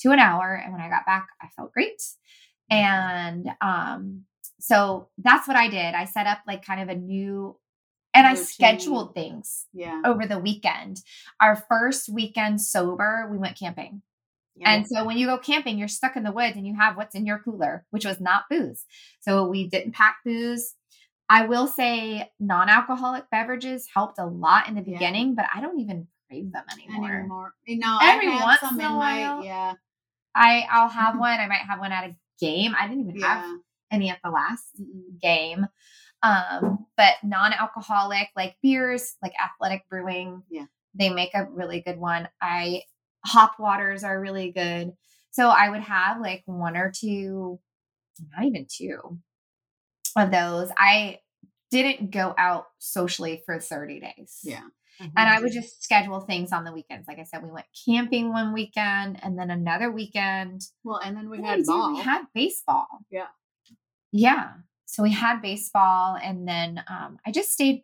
to 0.00 0.10
an 0.10 0.18
hour. 0.18 0.54
And 0.54 0.72
when 0.72 0.82
I 0.82 0.88
got 0.88 1.06
back, 1.06 1.28
I 1.40 1.48
felt 1.56 1.72
great. 1.72 2.02
And 2.70 3.50
um, 3.60 4.24
so 4.60 5.08
that's 5.18 5.48
what 5.48 5.56
I 5.56 5.68
did. 5.68 5.94
I 5.94 6.04
set 6.04 6.26
up 6.26 6.40
like 6.46 6.64
kind 6.64 6.80
of 6.80 6.88
a 6.88 6.98
new 6.98 7.56
and 8.14 8.26
I 8.26 8.34
scheduled 8.34 9.14
things 9.14 9.66
Yeah. 9.72 10.00
over 10.04 10.26
the 10.26 10.38
weekend. 10.38 11.02
Our 11.40 11.56
first 11.56 12.08
weekend 12.08 12.60
sober, 12.60 13.28
we 13.30 13.38
went 13.38 13.58
camping. 13.58 14.02
And 14.64 14.86
so 14.86 15.04
when 15.04 15.18
you 15.18 15.26
go 15.26 15.36
camping, 15.36 15.78
you're 15.78 15.88
stuck 15.88 16.14
in 16.14 16.22
the 16.22 16.30
woods 16.30 16.56
and 16.56 16.64
you 16.64 16.76
have 16.76 16.96
what's 16.96 17.16
in 17.16 17.26
your 17.26 17.40
cooler, 17.40 17.84
which 17.90 18.04
was 18.04 18.20
not 18.20 18.44
booze. 18.48 18.84
So 19.20 19.46
we 19.48 19.68
didn't 19.68 19.92
pack 19.92 20.18
booze. 20.24 20.74
I 21.28 21.46
will 21.46 21.66
say 21.66 22.30
non 22.38 22.68
alcoholic 22.68 23.28
beverages 23.30 23.88
helped 23.92 24.18
a 24.20 24.26
lot 24.26 24.68
in 24.68 24.76
the 24.76 24.82
Yeah. 24.82 24.98
beginning, 24.98 25.34
but 25.34 25.46
I 25.52 25.60
don't 25.60 25.80
even 25.80 26.06
crave 26.28 26.52
them 26.52 26.64
anymore. 26.72 27.10
Anymore. 27.18 27.54
You 27.66 27.78
know, 27.78 27.98
Every 28.00 28.28
once 28.28 28.62
in 28.62 28.68
a 28.68 28.70
in 28.70 28.76
my 28.76 28.96
while. 28.96 29.44
yeah. 29.44 29.72
I, 30.36 30.66
I'll 30.70 30.88
have 30.88 31.18
one. 31.18 31.40
I 31.40 31.48
might 31.48 31.62
have 31.68 31.80
one 31.80 31.90
at 31.90 32.04
a 32.10 32.16
game. 32.38 32.76
I 32.78 32.86
didn't 32.86 33.08
even 33.10 33.22
have 33.22 33.44
any 33.90 34.08
at 34.10 34.20
the 34.22 34.30
last 34.30 34.68
game. 35.20 35.66
Um, 36.24 36.86
but 36.96 37.14
non-alcoholic 37.22 38.28
like 38.34 38.56
beers, 38.62 39.14
like 39.22 39.32
athletic 39.42 39.88
brewing. 39.90 40.42
Yeah. 40.50 40.66
They 40.94 41.10
make 41.10 41.34
a 41.34 41.44
really 41.50 41.80
good 41.80 41.98
one. 41.98 42.28
I 42.40 42.82
hop 43.26 43.58
waters 43.58 44.04
are 44.04 44.20
really 44.20 44.52
good. 44.52 44.92
So 45.32 45.48
I 45.48 45.68
would 45.68 45.80
have 45.82 46.20
like 46.20 46.42
one 46.46 46.76
or 46.76 46.92
two, 46.94 47.58
not 48.36 48.46
even 48.46 48.66
two 48.70 49.18
of 50.16 50.30
those. 50.30 50.70
I 50.76 51.18
didn't 51.70 52.10
go 52.12 52.34
out 52.38 52.66
socially 52.78 53.42
for 53.44 53.58
30 53.58 54.00
days. 54.00 54.40
Yeah. 54.44 54.62
And 55.00 55.28
I 55.28 55.40
would 55.40 55.50
just 55.52 55.82
schedule 55.82 56.20
things 56.20 56.52
on 56.52 56.62
the 56.64 56.72
weekends. 56.72 57.08
Like 57.08 57.18
I 57.18 57.24
said, 57.24 57.42
we 57.42 57.50
went 57.50 57.66
camping 57.84 58.30
one 58.32 58.52
weekend 58.52 59.18
and 59.24 59.36
then 59.36 59.50
another 59.50 59.90
weekend. 59.90 60.62
Well, 60.84 61.00
and 61.04 61.16
then 61.16 61.28
we 61.30 61.40
What 61.40 61.48
had 61.48 61.56
did 61.56 61.66
we 61.66 61.74
do? 61.74 61.78
ball. 61.80 61.94
We 61.96 62.00
had 62.02 62.22
baseball. 62.32 62.86
Yeah. 63.10 63.26
Yeah. 64.12 64.50
So 64.94 65.02
we 65.02 65.12
had 65.12 65.42
baseball, 65.42 66.16
and 66.22 66.46
then 66.46 66.82
um, 66.88 67.18
I 67.26 67.32
just 67.32 67.50
stayed 67.52 67.82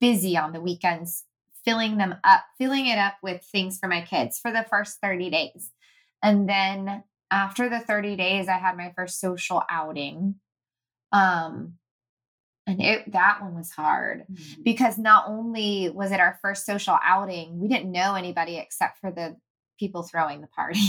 busy 0.00 0.36
on 0.36 0.52
the 0.52 0.60
weekends, 0.60 1.24
filling 1.64 1.98
them 1.98 2.16
up, 2.24 2.44
filling 2.58 2.86
it 2.86 2.98
up 2.98 3.14
with 3.22 3.42
things 3.44 3.78
for 3.78 3.88
my 3.88 4.02
kids 4.02 4.38
for 4.38 4.52
the 4.52 4.64
first 4.70 5.00
30 5.02 5.30
days. 5.30 5.70
And 6.22 6.48
then 6.48 7.04
after 7.30 7.68
the 7.68 7.80
30 7.80 8.16
days, 8.16 8.48
I 8.48 8.58
had 8.58 8.76
my 8.76 8.92
first 8.96 9.20
social 9.20 9.62
outing. 9.70 10.36
Um, 11.12 11.74
and 12.66 12.80
it 12.82 13.12
that 13.12 13.42
one 13.42 13.54
was 13.54 13.70
hard 13.70 14.24
Mhm. 14.30 14.64
because 14.64 14.98
not 14.98 15.28
only 15.28 15.90
was 15.90 16.12
it 16.12 16.20
our 16.20 16.38
first 16.42 16.66
social 16.66 16.98
outing, 17.02 17.60
we 17.60 17.68
didn't 17.68 17.92
know 17.92 18.14
anybody 18.14 18.56
except 18.56 18.98
for 18.98 19.10
the 19.10 19.36
people 19.78 20.02
throwing 20.02 20.40
the 20.40 20.48
party. 20.48 20.80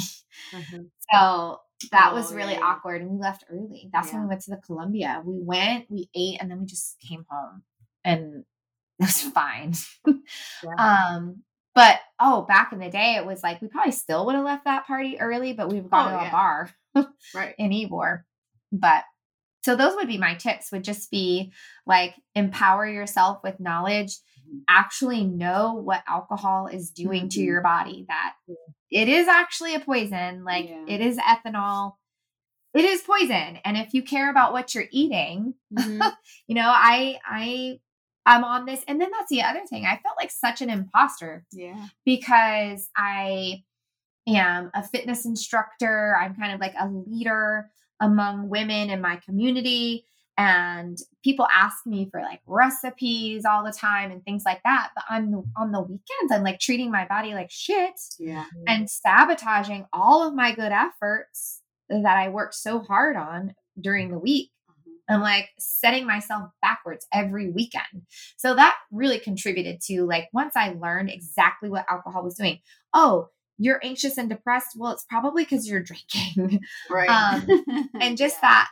Mhm. 0.53 0.89
So 1.13 1.59
that 1.91 2.09
Oh, 2.11 2.15
was 2.15 2.33
really 2.33 2.53
yeah, 2.53 2.59
yeah. 2.59 2.65
awkward. 2.65 3.01
And 3.01 3.11
we 3.11 3.17
left 3.19 3.43
early. 3.51 3.89
That's 3.91 4.11
when 4.13 4.21
we 4.23 4.27
went 4.27 4.41
to 4.41 4.51
the 4.51 4.57
Columbia. 4.57 5.21
We 5.25 5.39
went, 5.39 5.85
we 5.89 6.09
ate, 6.15 6.37
and 6.41 6.49
then 6.49 6.59
we 6.61 6.65
just 6.65 6.99
came 6.99 7.25
home. 7.29 7.63
And 8.03 8.43
it 8.99 9.03
was 9.05 9.21
fine. 9.21 9.73
um, 10.77 11.43
but 11.73 11.99
oh, 12.19 12.43
back 12.43 12.71
in 12.71 12.79
the 12.79 12.89
day, 12.89 13.15
it 13.15 13.25
was 13.25 13.43
like 13.43 13.61
we 13.61 13.67
probably 13.67 13.91
still 13.91 14.25
would 14.25 14.35
have 14.35 14.45
left 14.45 14.65
that 14.65 14.87
party 14.87 15.19
early, 15.19 15.53
but 15.53 15.69
we've 15.71 15.89
gone 15.89 16.13
Oh, 16.13 16.19
to 16.19 16.27
a 16.27 16.31
bar 16.31 16.69
Right. 17.35 17.55
in 17.57 17.71
Ybor. 17.71 18.21
But 18.71 19.03
so 19.63 19.75
those 19.75 19.95
would 19.95 20.07
be 20.07 20.17
my 20.17 20.35
tips 20.35 20.71
would 20.71 20.83
just 20.83 21.11
be 21.11 21.51
like 21.85 22.15
empower 22.35 22.87
yourself 22.87 23.39
with 23.43 23.59
knowledge. 23.59 24.15
Actually 24.67 25.23
know 25.25 25.73
what 25.73 26.03
alcohol 26.07 26.67
is 26.67 26.89
doing 26.91 27.29
to 27.29 27.39
Mhm. 27.39 27.45
your 27.45 27.61
body, 27.61 28.05
that 28.07 28.35
it 28.91 29.09
is 29.09 29.27
actually 29.27 29.75
a 29.75 29.79
poison, 29.79 30.43
like 30.43 30.67
Yeah. 30.69 30.85
it 30.87 31.01
is 31.01 31.17
ethanol. 31.17 31.95
It 32.73 32.85
is 32.85 33.01
poison. 33.01 33.57
And 33.63 33.77
if 33.77 33.93
you 33.93 34.03
care 34.03 34.29
about 34.29 34.51
what 34.53 34.75
you're 34.75 34.87
eating, 34.91 35.55
Mhm. 35.73 35.99
you 36.47 36.55
know, 36.55 36.69
I 36.73 37.19
I 37.25 37.79
I'm 38.27 38.43
on 38.43 38.65
this. 38.65 38.83
And 38.87 38.99
then 38.99 39.11
that's 39.11 39.29
the 39.29 39.43
other 39.43 39.65
thing. 39.67 39.85
I 39.85 39.97
felt 39.97 40.17
like 40.17 40.31
such 40.31 40.61
an 40.61 40.69
imposter 40.71 41.45
Yeah. 41.51 41.87
because 42.05 42.89
I 42.97 43.63
am 44.27 44.71
a 44.73 44.81
fitness 44.83 45.25
instructor. 45.25 46.17
I'm 46.19 46.35
kind 46.35 46.51
of 46.53 46.59
like 46.59 46.73
a 46.79 46.87
leader 46.89 47.69
among 47.99 48.49
women 48.49 48.89
in 48.89 48.99
my 49.01 49.17
community. 49.17 50.07
And 50.37 50.97
people 51.23 51.47
ask 51.53 51.85
me 51.85 52.09
for 52.11 52.19
like 52.21 52.41
recipes 52.45 53.45
all 53.45 53.63
the 53.63 53.71
time 53.71 54.11
and 54.11 54.23
things 54.23 54.43
like 54.45 54.61
that. 54.63 54.89
But 54.93 55.05
on 55.09 55.31
the 55.31 55.43
on 55.55 55.71
the 55.71 55.81
weekends, 55.81 56.31
I'm 56.31 56.43
like 56.43 56.59
treating 56.59 56.91
my 56.91 57.05
body 57.07 57.33
like 57.33 57.49
shit 57.51 57.93
Yeah. 58.19 58.45
and 58.67 58.89
sabotaging 58.89 59.85
all 59.93 60.27
of 60.27 60.35
my 60.35 60.53
good 60.53 60.73
efforts 60.73 61.61
that 61.89 62.17
I 62.17 62.29
worked 62.29 62.55
so 62.55 62.79
hard 62.79 63.15
on 63.15 63.53
during 63.79 64.11
the 64.11 64.19
week. 64.19 64.51
Mhm. 64.69 64.93
I'm 65.07 65.21
like 65.21 65.49
setting 65.57 66.05
myself 66.05 66.49
backwards 66.61 67.07
every 67.13 67.49
weekend. 67.49 68.05
So 68.35 68.55
that 68.55 68.75
really 68.91 69.19
contributed 69.19 69.79
to 69.87 70.05
like 70.05 70.27
once 70.33 70.57
I 70.57 70.73
learned 70.73 71.11
exactly 71.11 71.69
what 71.69 71.85
alcohol 71.89 72.23
was 72.23 72.35
doing. 72.35 72.59
Oh, 72.93 73.29
you're 73.57 73.79
anxious 73.85 74.17
and 74.17 74.27
depressed. 74.29 74.75
Well, 74.77 74.91
it's 74.91 75.05
probably 75.09 75.43
because 75.45 75.65
you're 75.65 75.81
drinking. 75.81 76.59
Right. 76.89 77.07
Um, 77.09 77.89
and 78.01 78.17
just 78.17 78.35
Yeah. 78.43 78.49
that 78.49 78.69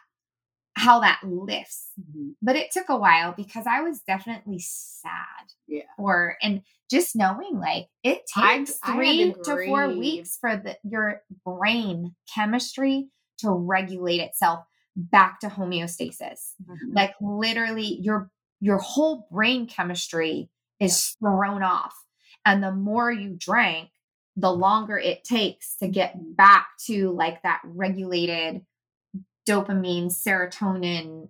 how 0.75 0.99
that 1.01 1.21
lifts. 1.23 1.89
Mhm. 1.99 2.35
But 2.41 2.55
it 2.55 2.71
took 2.71 2.89
a 2.89 2.97
while 2.97 3.33
because 3.33 3.65
I 3.67 3.81
was 3.81 4.01
definitely 4.01 4.59
sad. 4.59 5.53
Yeah. 5.67 5.83
Or 5.97 6.37
and 6.41 6.63
just 6.89 7.15
knowing 7.15 7.59
like 7.59 7.87
it 8.03 8.23
takes 8.27 8.79
I 8.83 8.93
three 8.95 9.33
to 9.33 9.65
four 9.67 9.89
weeks 9.89 10.37
for 10.39 10.57
the 10.57 10.77
your 10.83 11.21
brain 11.45 12.15
chemistry 12.33 13.09
to 13.39 13.51
regulate 13.51 14.19
itself 14.19 14.65
back 14.95 15.39
to 15.39 15.47
homeostasis 15.47 16.53
Mhm. 16.63 16.93
like 16.93 17.15
literally 17.19 17.99
your 18.01 18.29
your 18.59 18.77
whole 18.77 19.27
brain 19.31 19.65
chemistry 19.65 20.49
is 20.79 21.15
thrown 21.19 21.63
off 21.63 21.95
and 22.45 22.63
the 22.63 22.71
more 22.71 23.11
you 23.11 23.35
drank 23.35 23.89
the 24.35 24.51
longer 24.51 24.97
it 24.97 25.23
takes 25.23 25.77
to 25.77 25.87
get 25.87 26.13
back 26.35 26.67
to 26.85 27.11
like 27.11 27.41
that 27.43 27.61
regulated 27.63 28.65
dopamine, 29.47 30.07
serotonin 30.07 31.29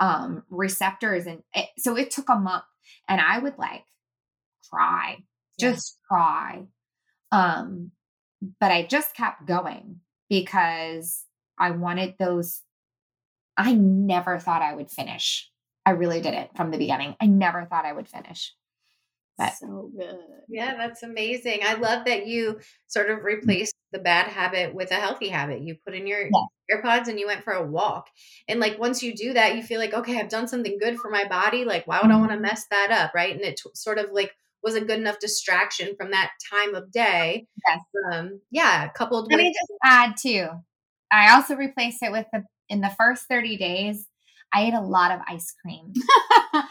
um 0.00 0.44
receptors 0.50 1.26
and 1.26 1.42
it, 1.54 1.68
so 1.78 1.96
it 1.96 2.10
took 2.12 2.28
a 2.28 2.36
month 2.36 2.64
and 3.08 3.20
I 3.20 3.38
would 3.40 3.58
like 3.58 3.84
cry, 4.70 5.18
Yeah. 5.58 5.70
just 5.72 5.98
cry. 6.08 6.66
Um 7.32 7.92
but 8.60 8.70
I 8.70 8.84
just 8.86 9.14
kept 9.16 9.46
going 9.46 10.00
because 10.30 11.24
I 11.58 11.72
wanted 11.72 12.14
those 12.18 12.62
I 13.56 13.74
never 13.74 14.38
thought 14.38 14.62
I 14.62 14.74
would 14.74 14.90
finish. 14.90 15.50
I 15.84 15.90
really 15.90 16.20
didn't 16.20 16.56
from 16.56 16.70
the 16.70 16.78
beginning. 16.78 17.16
I 17.20 17.26
never 17.26 17.64
thought 17.64 17.84
I 17.84 17.92
would 17.92 18.08
finish. 18.08 18.54
But- 19.36 19.54
so 19.54 19.90
good. 19.98 20.18
Yeah, 20.48 20.76
that's 20.76 21.02
amazing. 21.02 21.60
I 21.64 21.74
love 21.74 22.04
that 22.06 22.26
you 22.26 22.60
sort 22.86 23.10
of 23.10 23.24
replaced 23.24 23.74
the 23.92 23.98
bad 23.98 24.26
habit 24.26 24.74
with 24.74 24.90
a 24.90 24.96
healthy 24.96 25.28
habit. 25.28 25.62
You 25.62 25.76
put 25.84 25.94
in 25.94 26.06
your 26.06 26.28
AirPods 26.70 27.08
and 27.08 27.18
you 27.18 27.26
went 27.26 27.44
for 27.44 27.52
a 27.52 27.66
walk. 27.66 28.08
And 28.46 28.60
like 28.60 28.78
once 28.78 29.02
you 29.02 29.14
do 29.14 29.32
that, 29.34 29.56
you 29.56 29.62
feel 29.62 29.80
like, 29.80 29.94
okay, 29.94 30.18
I've 30.18 30.28
done 30.28 30.48
something 30.48 30.78
good 30.78 30.98
for 30.98 31.10
my 31.10 31.26
body. 31.26 31.64
Like, 31.64 31.86
why 31.86 32.00
would 32.02 32.10
I 32.10 32.18
want 32.18 32.32
to 32.32 32.38
mess 32.38 32.66
that 32.70 32.90
up? 32.90 33.12
Right. 33.14 33.34
And 33.34 33.42
it 33.42 33.60
t- 33.62 33.70
sort 33.74 33.98
of 33.98 34.10
like 34.12 34.32
was 34.62 34.74
a 34.74 34.80
good 34.80 34.98
enough 34.98 35.18
distraction 35.20 35.94
from 35.96 36.10
that 36.10 36.30
time 36.52 36.74
of 36.74 36.90
day. 36.90 37.46
Yes. 37.66 37.80
Um, 38.12 38.40
yeah, 38.50 38.88
coupled 38.88 39.28
Let 39.30 39.36
with 39.36 39.44
me 39.44 39.52
just 39.52 39.72
add 39.84 40.14
too. 40.20 40.48
I 41.10 41.34
also 41.34 41.54
replaced 41.54 42.02
it 42.02 42.12
with 42.12 42.26
the 42.32 42.42
in 42.68 42.80
the 42.82 42.94
first 42.98 43.24
30 43.30 43.56
days, 43.56 44.06
I 44.52 44.64
ate 44.64 44.74
a 44.74 44.80
lot 44.80 45.12
of 45.12 45.20
ice 45.26 45.54
cream. 45.62 45.92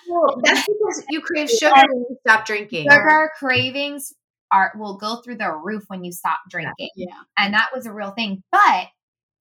well, 0.07 0.39
that's 0.43 0.65
because 0.67 1.03
you 1.09 1.21
crave 1.21 1.49
sugar 1.49 1.73
when 1.75 2.05
you 2.09 2.17
stop 2.27 2.45
drinking. 2.45 2.87
Sugar 2.89 3.31
cravings 3.37 4.13
are 4.51 4.71
will 4.77 4.97
go 4.97 5.17
through 5.17 5.37
the 5.37 5.51
roof 5.51 5.83
when 5.87 6.03
you 6.03 6.11
stop 6.11 6.39
drinking. 6.49 6.89
Yeah. 6.95 7.13
And 7.37 7.53
that 7.53 7.69
was 7.73 7.85
a 7.85 7.93
real 7.93 8.11
thing. 8.11 8.43
But 8.51 8.87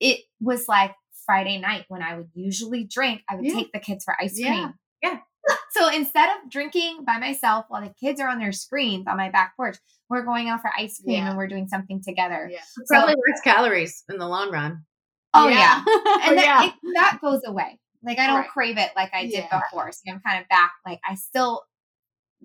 it 0.01 0.21
was 0.41 0.69
like 0.69 0.95
Friday 1.25 1.59
night 1.59 1.85
when 1.89 2.03
I 2.03 2.17
would 2.17 2.29
usually 2.35 2.85
drink, 2.85 3.23
I 3.29 3.37
would 3.37 3.45
Yeah. 3.45 3.55
take 3.55 3.73
the 3.73 3.81
kids 3.81 4.05
for 4.05 4.17
ice 4.21 4.35
cream. 4.35 4.75
Yeah. 5.03 5.19
So 5.71 5.89
instead 5.91 6.29
of 6.31 6.51
drinking 6.51 7.05
by 7.07 7.19
myself 7.19 7.67
while 7.69 7.81
the 7.83 7.95
kids 8.01 8.21
are 8.21 8.29
on 8.29 8.41
their 8.41 8.51
screens 8.51 9.07
on 9.07 9.17
my 9.17 9.31
back 9.31 9.55
porch, 9.57 9.77
we're 10.11 10.25
going 10.25 10.49
out 10.49 10.61
for 10.61 10.71
ice 10.77 11.01
cream 11.01 11.19
Yeah. 11.19 11.29
and 11.29 11.39
we're 11.39 11.47
doing 11.47 11.69
something 11.69 12.03
together. 12.03 12.49
Yeah. 12.51 12.59
Probably 12.89 13.15
less 13.15 13.41
calories 13.45 14.03
in 14.09 14.19
the 14.19 14.27
long 14.27 14.51
run. 14.51 14.85
Oh 15.35 15.47
yeah. 15.47 15.77
and 16.27 16.37
that, 16.37 16.45
yeah. 16.45 16.67
it, 16.67 16.75
that 16.95 17.19
goes 17.23 17.43
away. 17.47 17.79
Like 18.03 18.19
I 18.19 18.27
don't 18.27 18.41
Right. 18.41 18.49
crave 18.49 18.77
it 18.79 18.91
like 18.97 19.15
I 19.15 19.23
did 19.27 19.35
Yeah. 19.35 19.61
before. 19.71 19.93
So 19.93 20.01
I'm 20.11 20.21
kind 20.27 20.43
of 20.43 20.49
back. 20.49 20.73
Like 20.85 20.99
I 21.09 21.15
still 21.15 21.63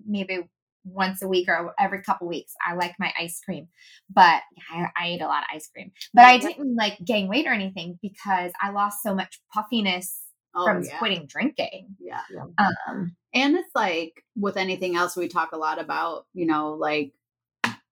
maybe 0.06 0.48
once 0.84 1.22
a 1.22 1.28
week 1.28 1.48
or 1.48 1.74
every 1.78 2.02
couple 2.02 2.26
weeks 2.28 2.54
I 2.66 2.74
like 2.74 2.94
my 2.98 3.12
ice 3.18 3.40
cream, 3.44 3.68
but 4.12 4.42
I, 4.70 4.86
I 4.96 5.06
ate 5.08 5.20
a 5.22 5.26
lot 5.26 5.42
of 5.42 5.48
ice 5.54 5.68
cream. 5.72 5.92
But 6.12 6.24
I 6.24 6.38
didn't 6.38 6.74
like 6.76 6.98
gain 7.04 7.28
weight 7.28 7.46
or 7.46 7.52
anything 7.52 7.98
because 8.02 8.52
I 8.60 8.70
lost 8.70 9.02
so 9.02 9.14
much 9.14 9.40
puffiness 9.52 10.18
Oh, 10.54 10.66
from 10.66 10.82
yeah. 10.82 10.98
quitting 10.98 11.26
drinking. 11.26 11.96
Yeah. 11.98 12.20
Um, 12.58 13.16
And 13.32 13.56
it's 13.56 13.70
like 13.74 14.22
with 14.36 14.58
anything 14.58 14.96
else, 14.96 15.16
we 15.16 15.26
talk 15.26 15.52
a 15.52 15.56
lot 15.56 15.80
about, 15.80 16.26
you 16.34 16.44
know, 16.44 16.74
like 16.74 17.12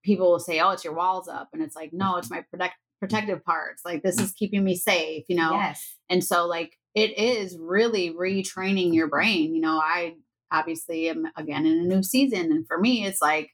people 0.05 0.31
will 0.31 0.41
say, 0.41 0.61
oh, 0.61 0.69
it's 0.71 0.85
your 0.85 0.93
walls 0.93 1.27
up. 1.27 1.49
And 1.55 1.63
it's 1.63 1.75
like, 1.75 1.95
no, 1.95 2.17
it's 2.19 2.29
my 2.31 2.43
protect- 2.51 2.77
protective 3.01 3.43
parts. 3.47 3.83
Like 3.83 4.03
this 4.03 4.21
is 4.21 4.33
keeping 4.33 4.63
me 4.63 4.77
safe, 4.77 5.25
you 5.29 5.37
know? 5.37 5.53
yes. 5.53 5.97
And 6.11 6.23
so, 6.23 6.47
like, 6.47 6.77
it 6.95 7.17
is 7.19 7.57
really 7.59 8.13
retraining 8.13 8.95
your 8.95 9.07
brain. 9.09 9.55
You 9.55 9.63
know, 9.63 9.79
I 9.79 10.17
obviously 10.53 11.09
am 11.09 11.27
again 11.37 11.67
in 11.67 11.79
a 11.81 11.83
new 11.85 12.03
season. 12.03 12.53
And 12.53 12.67
for 12.67 12.79
me, 12.79 13.05
it's 13.07 13.21
like, 13.23 13.51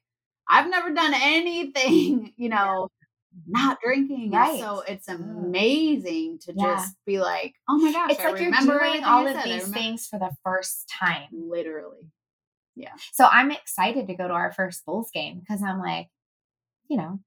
I've 0.49 0.71
never 0.71 0.91
done 0.93 1.13
anything, 1.15 2.33
you 2.37 2.49
know, 2.49 2.89
not 3.47 3.79
drinking. 3.85 4.31
Right. 4.31 4.61
So 4.61 4.81
it's 4.87 5.09
Mm. 5.09 5.47
amazing 5.49 6.39
to 6.43 6.55
Yeah. 6.57 6.77
just 6.77 6.95
be 7.05 7.19
like, 7.21 7.55
oh 7.69 7.79
my 7.79 7.93
gosh, 7.93 8.13
It's 8.13 8.21
I 8.21 8.31
like 8.31 8.41
you're 8.41 8.53
doing 8.53 9.05
all 9.05 9.27
of 9.27 9.43
these 9.45 9.69
things 9.69 10.07
for 10.07 10.19
the 10.19 10.31
first 10.45 10.89
time. 10.89 11.29
Literally. 11.33 12.11
Yeah. 12.75 12.93
So 13.13 13.27
I'm 13.31 13.51
excited 13.51 14.07
to 14.09 14.15
go 14.15 14.29
to 14.29 14.35
our 14.35 14.53
first 14.53 14.85
Bulls 14.85 15.11
game 15.13 15.41
because 15.41 15.63
I'm 15.63 15.79
like, 15.79 16.09
you 16.89 16.97
know, 16.97 17.21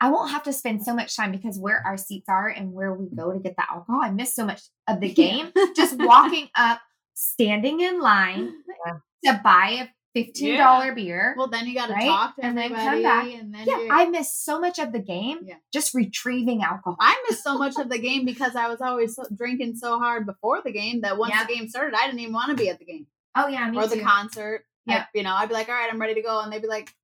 I 0.00 0.10
won't 0.10 0.30
have 0.30 0.42
to 0.44 0.52
spend 0.52 0.82
so 0.84 0.94
much 0.94 1.16
time 1.16 1.32
because 1.32 1.58
where 1.58 1.82
our 1.84 1.96
seats 1.96 2.28
are 2.28 2.48
and 2.48 2.72
where 2.72 2.94
we 2.94 3.08
go 3.14 3.32
to 3.32 3.38
get 3.38 3.56
the 3.56 3.70
alcohol, 3.70 4.00
I 4.02 4.10
miss 4.10 4.34
so 4.34 4.46
much 4.46 4.62
of 4.88 5.00
the 5.00 5.12
game. 5.12 5.52
Just 5.76 5.98
walking 5.98 6.48
up, 6.56 6.80
standing 7.16 7.80
in 7.80 8.00
line 8.00 8.52
to 9.24 9.40
buy 9.42 9.88
a 10.14 10.18
$15 10.18 10.34
Yeah. 10.36 10.90
beer. 10.94 11.34
Well, 11.36 11.48
then 11.48 11.66
you 11.66 11.74
got 11.74 11.88
to 11.88 11.94
Right? 11.94 12.06
talk 12.06 12.36
to 12.36 12.44
And 12.46 12.56
then 12.56 12.68
come 12.74 13.02
back. 13.02 13.26
and 13.26 13.52
then 13.54 13.66
yeah, 13.66 13.76
you're- 13.78 13.90
I 13.90 14.06
miss 14.06 14.34
so 14.34 14.60
much 14.60 14.78
of 14.78 14.92
the 14.92 14.98
game 15.00 15.38
Yeah. 15.42 15.56
just 15.72 15.92
retrieving 15.94 16.62
alcohol. 16.62 16.96
I 17.00 17.22
miss 17.28 17.42
so 17.42 17.58
much 17.58 17.76
of 17.78 17.88
the 17.88 17.98
game 17.98 18.24
because 18.24 18.54
I 18.56 18.68
was 18.68 18.80
always 18.80 19.14
so, 19.16 19.24
drinking 19.36 19.76
so 19.76 19.98
hard 19.98 20.24
before 20.26 20.62
the 20.62 20.72
game 20.72 21.00
that 21.02 21.18
once 21.18 21.34
Yeah. 21.34 21.44
the 21.44 21.54
game 21.54 21.68
started, 21.68 21.94
I 21.98 22.06
didn't 22.06 22.20
even 22.20 22.34
want 22.34 22.50
to 22.50 22.54
be 22.56 22.68
at 22.70 22.78
the 22.78 22.84
game 22.84 23.06
oh, 23.34 23.48
yeah, 23.48 23.68
me 23.70 23.76
or 23.78 23.86
the 23.86 23.96
too. 23.96 24.02
concert. 24.02 24.64
Yeah. 24.86 25.04
You 25.14 25.22
know, 25.22 25.34
I'd 25.34 25.48
be 25.48 25.54
like, 25.54 25.68
all 25.68 25.74
right, 25.74 25.90
I'm 25.92 26.00
ready 26.00 26.14
to 26.14 26.22
go, 26.22 26.40
and 26.40 26.50
they'd 26.52 26.62
be 26.62 26.68
like, 26.68 26.94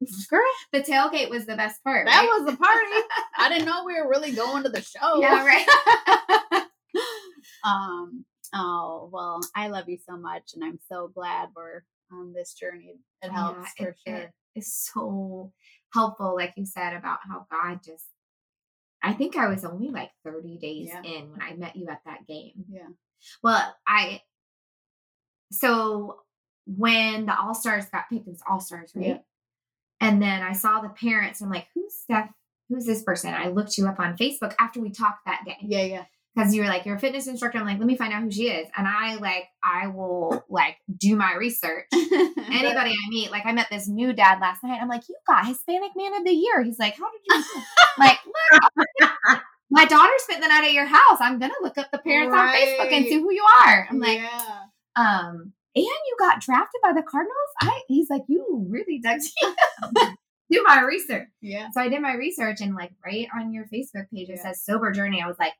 Girl, 0.30 0.40
the 0.72 0.80
tailgate 0.82 1.30
was 1.30 1.46
the 1.46 1.56
best 1.56 1.82
part. 1.82 2.06
that 2.06 2.20
right? 2.20 2.28
was 2.28 2.44
the 2.50 2.56
party. 2.56 3.08
I 3.38 3.48
didn't 3.48 3.66
know 3.70 3.84
we 3.84 3.94
were 4.00 4.08
really 4.08 4.32
going 4.32 4.62
to 4.64 4.68
the 4.68 4.82
show. 4.82 5.20
Yeah, 5.20 5.44
right. 5.44 6.62
um. 7.64 8.24
Oh 8.54 9.08
well, 9.12 9.40
I 9.56 9.68
love 9.68 9.88
you 9.88 9.98
so 9.98 10.16
much, 10.16 10.52
and 10.54 10.62
I'm 10.64 10.78
so 10.88 11.08
glad 11.08 11.48
we're 11.56 11.82
on 12.12 12.32
this 12.34 12.52
journey. 12.54 13.00
It 13.22 13.26
Yeah, 13.28 13.32
helps 13.32 13.72
for 13.78 13.88
it- 13.88 13.96
sure. 14.06 14.16
it 14.16 14.30
is 14.54 14.74
so 14.74 15.52
helpful, 15.94 16.34
like 16.36 16.52
you 16.56 16.66
said, 16.66 16.94
about 16.94 17.20
how 17.28 17.46
God 17.50 17.80
just. 17.84 18.06
I 19.02 19.14
think 19.14 19.36
I 19.36 19.48
was 19.48 19.64
only 19.64 19.88
like 19.88 20.10
30 20.24 20.58
days 20.58 20.88
Yeah. 20.88 21.02
in 21.02 21.30
when 21.32 21.42
I 21.42 21.54
met 21.54 21.74
you 21.76 21.88
at 21.88 22.04
that 22.04 22.26
game. 22.26 22.64
yeah. 22.68 22.88
Well, 23.42 23.74
I. 23.86 24.22
So 25.50 26.20
when 26.66 27.26
the 27.26 27.38
All 27.38 27.54
Stars 27.54 27.86
got 27.86 28.08
picked, 28.08 28.26
it 28.26 28.30
was 28.30 28.42
All 28.48 28.60
Stars, 28.60 28.92
right? 28.94 29.06
Yeah. 29.06 29.18
And 30.00 30.20
then 30.22 30.42
I 30.42 30.52
saw 30.52 30.80
the 30.80 30.88
parents. 30.88 31.40
And 31.40 31.48
I'm 31.48 31.52
like, 31.54 31.68
who's 31.74 31.94
Steph? 31.94 32.30
Who's 32.68 32.86
this 32.86 33.02
person? 33.02 33.34
I 33.34 33.48
looked 33.48 33.76
you 33.76 33.86
up 33.86 33.98
on 34.00 34.16
Facebook 34.16 34.54
after 34.58 34.80
we 34.80 34.90
talked 34.90 35.26
that 35.26 35.42
day 35.44 35.56
Yeah. 35.62 35.82
Yeah. 35.84 36.04
Because 36.34 36.54
you 36.54 36.62
were 36.62 36.68
like, 36.68 36.86
you're 36.86 36.96
a 36.96 37.00
fitness 37.00 37.26
instructor. 37.26 37.58
I'm 37.58 37.66
like, 37.66 37.78
let 37.78 37.86
me 37.86 37.96
find 37.96 38.12
out 38.12 38.22
who 38.22 38.30
she 38.30 38.48
is. 38.48 38.66
And 38.76 38.86
I 38.86 39.16
like, 39.16 39.44
I 39.62 39.88
will 39.88 40.44
like 40.48 40.76
do 40.96 41.14
my 41.16 41.34
research 41.34 41.86
anybody 41.92 42.90
I 42.90 43.08
meet, 43.10 43.30
like 43.30 43.44
I 43.46 43.52
met 43.52 43.68
this 43.70 43.88
new 43.88 44.12
dad 44.12 44.40
last 44.40 44.62
night. 44.64 44.80
I'm 44.80 44.88
like, 44.88 45.02
you 45.08 45.16
got 45.26 45.46
Hispanic 45.46 45.92
Man 45.96 46.14
of 46.14 46.24
the 46.24 46.32
Year. 46.32 46.62
He's 46.62 46.78
like, 46.78 46.96
how 46.96 47.10
did 47.10 47.20
you? 47.26 47.44
like, 47.98 48.18
look, 48.26 49.40
my 49.70 49.84
daughter 49.84 50.12
spent 50.18 50.42
the 50.42 50.48
night 50.48 50.64
at 50.64 50.72
your 50.72 50.86
house. 50.86 51.18
I'm 51.20 51.38
gonna 51.38 51.54
look 51.62 51.78
up 51.78 51.90
the 51.90 51.98
parents 51.98 52.34
on 52.34 52.48
Facebook 52.48 52.92
and 52.92 53.04
see 53.06 53.14
who 53.20 53.32
you 53.32 53.44
are. 53.66 53.86
I'm 53.90 53.98
like, 53.98 54.18
yeah. 54.18 54.58
um, 54.96 55.52
and 55.74 55.84
you 55.84 56.16
got 56.18 56.40
drafted 56.40 56.80
by 56.82 56.92
the 56.92 57.02
Cardinals. 57.02 57.36
I. 57.62 57.80
He's 57.88 58.08
like, 58.10 58.22
you 58.28 58.66
really 58.68 59.00
dug 59.02 59.20
deep. 59.20 60.08
do 60.50 60.62
my 60.66 60.82
research. 60.82 61.28
Yeah. 61.40 61.68
So 61.72 61.80
I 61.80 61.88
did 61.88 62.02
my 62.02 62.14
research 62.14 62.60
and 62.60 62.74
like 62.74 62.90
right 63.04 63.26
on 63.34 63.52
your 63.52 63.64
Facebook 63.64 64.06
page 64.14 64.28
it 64.28 64.36
Yeah. 64.36 64.42
says 64.42 64.62
sober 64.62 64.92
journey. 64.92 65.22
I 65.22 65.26
was 65.26 65.38
like, 65.38 65.54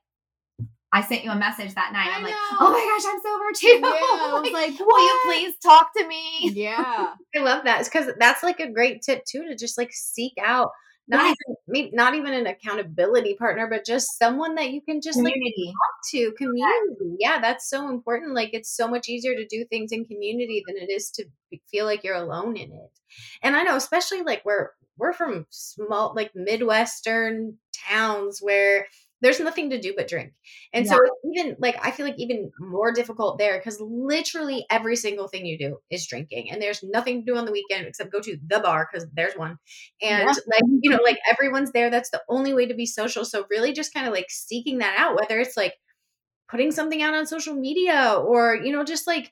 I 0.93 1.01
sent 1.01 1.23
you 1.23 1.31
a 1.31 1.35
message 1.35 1.73
that 1.73 1.91
night. 1.91 2.09
I 2.11 2.17
I'm 2.17 2.23
like, 2.23 2.33
oh 2.59 2.71
my 2.71 2.79
gosh, 2.79 3.11
I'm 3.11 3.21
sober 3.21 3.51
too. 3.55 3.67
Yeah, 3.67 4.27
I 4.27 4.39
was 4.41 4.51
like, 4.53 4.79
will 4.79 5.05
you 5.05 5.19
please 5.25 5.55
talk 5.61 5.89
to 5.97 6.07
me? 6.07 6.51
Yeah. 6.53 7.13
I 7.35 7.39
love 7.39 7.63
that 7.65 7.83
because 7.85 8.13
that's 8.19 8.43
like 8.43 8.59
a 8.59 8.71
great 8.71 9.01
tip 9.01 9.25
too 9.25 9.43
to 9.45 9.55
just 9.55 9.77
like 9.77 9.91
seek 9.91 10.33
out 10.41 10.69
not 11.07 11.25
Yes. 11.25 11.35
even 11.75 11.89
not 11.93 12.15
even 12.15 12.33
an 12.33 12.47
accountability 12.47 13.35
partner, 13.35 13.67
but 13.67 13.85
just 13.85 14.17
someone 14.17 14.55
that 14.55 14.71
you 14.71 14.81
can 14.81 15.01
just 15.01 15.19
like 15.19 15.33
talk 15.33 16.11
to 16.11 16.31
community. 16.37 17.17
Yeah, 17.19 17.41
that's 17.41 17.69
so 17.69 17.89
important. 17.89 18.33
Like 18.33 18.51
it's 18.53 18.73
so 18.75 18.87
much 18.87 19.09
easier 19.09 19.35
to 19.35 19.45
do 19.45 19.65
things 19.65 19.91
in 19.91 20.05
community 20.05 20.63
than 20.65 20.77
it 20.77 20.89
is 20.89 21.09
to 21.11 21.25
feel 21.69 21.85
like 21.85 22.03
you're 22.05 22.15
alone 22.15 22.55
in 22.55 22.71
it. 22.71 22.91
And 23.41 23.55
I 23.55 23.63
know, 23.63 23.75
especially 23.75 24.21
like 24.21 24.43
we're 24.45 24.69
we're 24.97 25.11
from 25.13 25.45
small 25.49 26.13
like 26.15 26.31
midwestern 26.35 27.57
towns 27.89 28.39
where 28.41 28.87
there's 29.23 29.39
nothing 29.39 29.71
to 29.71 29.79
do 29.81 29.93
but 29.97 30.07
drink. 30.07 30.33
And 30.73 30.87
so 30.87 30.97
it's 31.01 31.39
even 31.39 31.55
like 31.59 31.77
I 31.83 31.91
feel 31.91 32.05
like 32.05 32.19
even 32.19 32.51
more 32.59 32.91
difficult 32.91 33.39
there 33.39 33.57
because 33.57 33.79
literally 33.81 34.65
every 34.69 34.95
single 34.97 35.27
thing 35.27 35.45
you 35.47 35.57
do 35.57 35.77
is 35.89 36.05
drinking, 36.07 36.51
and 36.51 36.61
there's 36.61 36.83
nothing 36.83 37.21
to 37.25 37.31
do 37.31 37.37
on 37.37 37.45
the 37.45 37.51
weekend 37.51 37.87
except 37.87 38.11
go 38.11 38.21
to 38.21 38.37
the 38.47 38.59
bar 38.59 38.87
because 38.91 39.07
there's 39.13 39.35
one, 39.35 39.57
and 40.01 40.29
Yeah. 40.29 40.33
like 40.47 40.63
you 40.81 40.91
know, 40.91 40.99
like 41.03 41.19
everyone's 41.31 41.71
there. 41.71 41.89
That's 41.89 42.11
the 42.11 42.21
only 42.29 42.53
way 42.53 42.67
to 42.67 42.75
be 42.75 42.85
social. 42.85 43.25
So 43.25 43.45
really, 43.49 43.73
just 43.73 43.93
kind 43.93 44.07
of 44.07 44.13
like 44.13 44.27
seeking 44.29 44.79
that 44.79 44.97
out, 44.99 45.15
whether 45.19 45.39
it's 45.39 45.57
like 45.57 45.73
putting 46.49 46.71
something 46.71 47.01
out 47.01 47.13
on 47.15 47.25
social 47.25 47.55
media 47.55 48.13
or 48.15 48.55
you 48.55 48.71
know, 48.71 48.83
just 48.83 49.07
like 49.07 49.31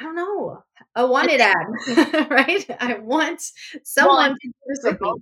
I 0.00 0.04
don't 0.04 0.16
know, 0.16 0.62
a 0.94 1.06
wanted 1.06 1.40
ad, 1.40 1.56
right? 2.30 2.66
I 2.80 2.98
want 3.00 3.42
someone 3.84 4.30
to 4.30 4.36
do 4.42 4.52
this 4.68 4.80
with 4.84 5.00
me. 5.00 5.12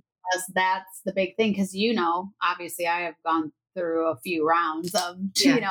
that's 0.53 1.01
the 1.05 1.13
big 1.13 1.35
thing 1.37 1.51
because 1.51 1.73
you 1.75 1.93
know, 1.93 2.31
obviously, 2.43 2.87
I 2.87 3.01
have 3.01 3.15
gone 3.25 3.51
through 3.77 4.07
a 4.07 4.17
few 4.17 4.47
rounds 4.47 4.95
of 4.95 5.17
Yeah. 5.35 5.55
you 5.55 5.61
know, 5.61 5.69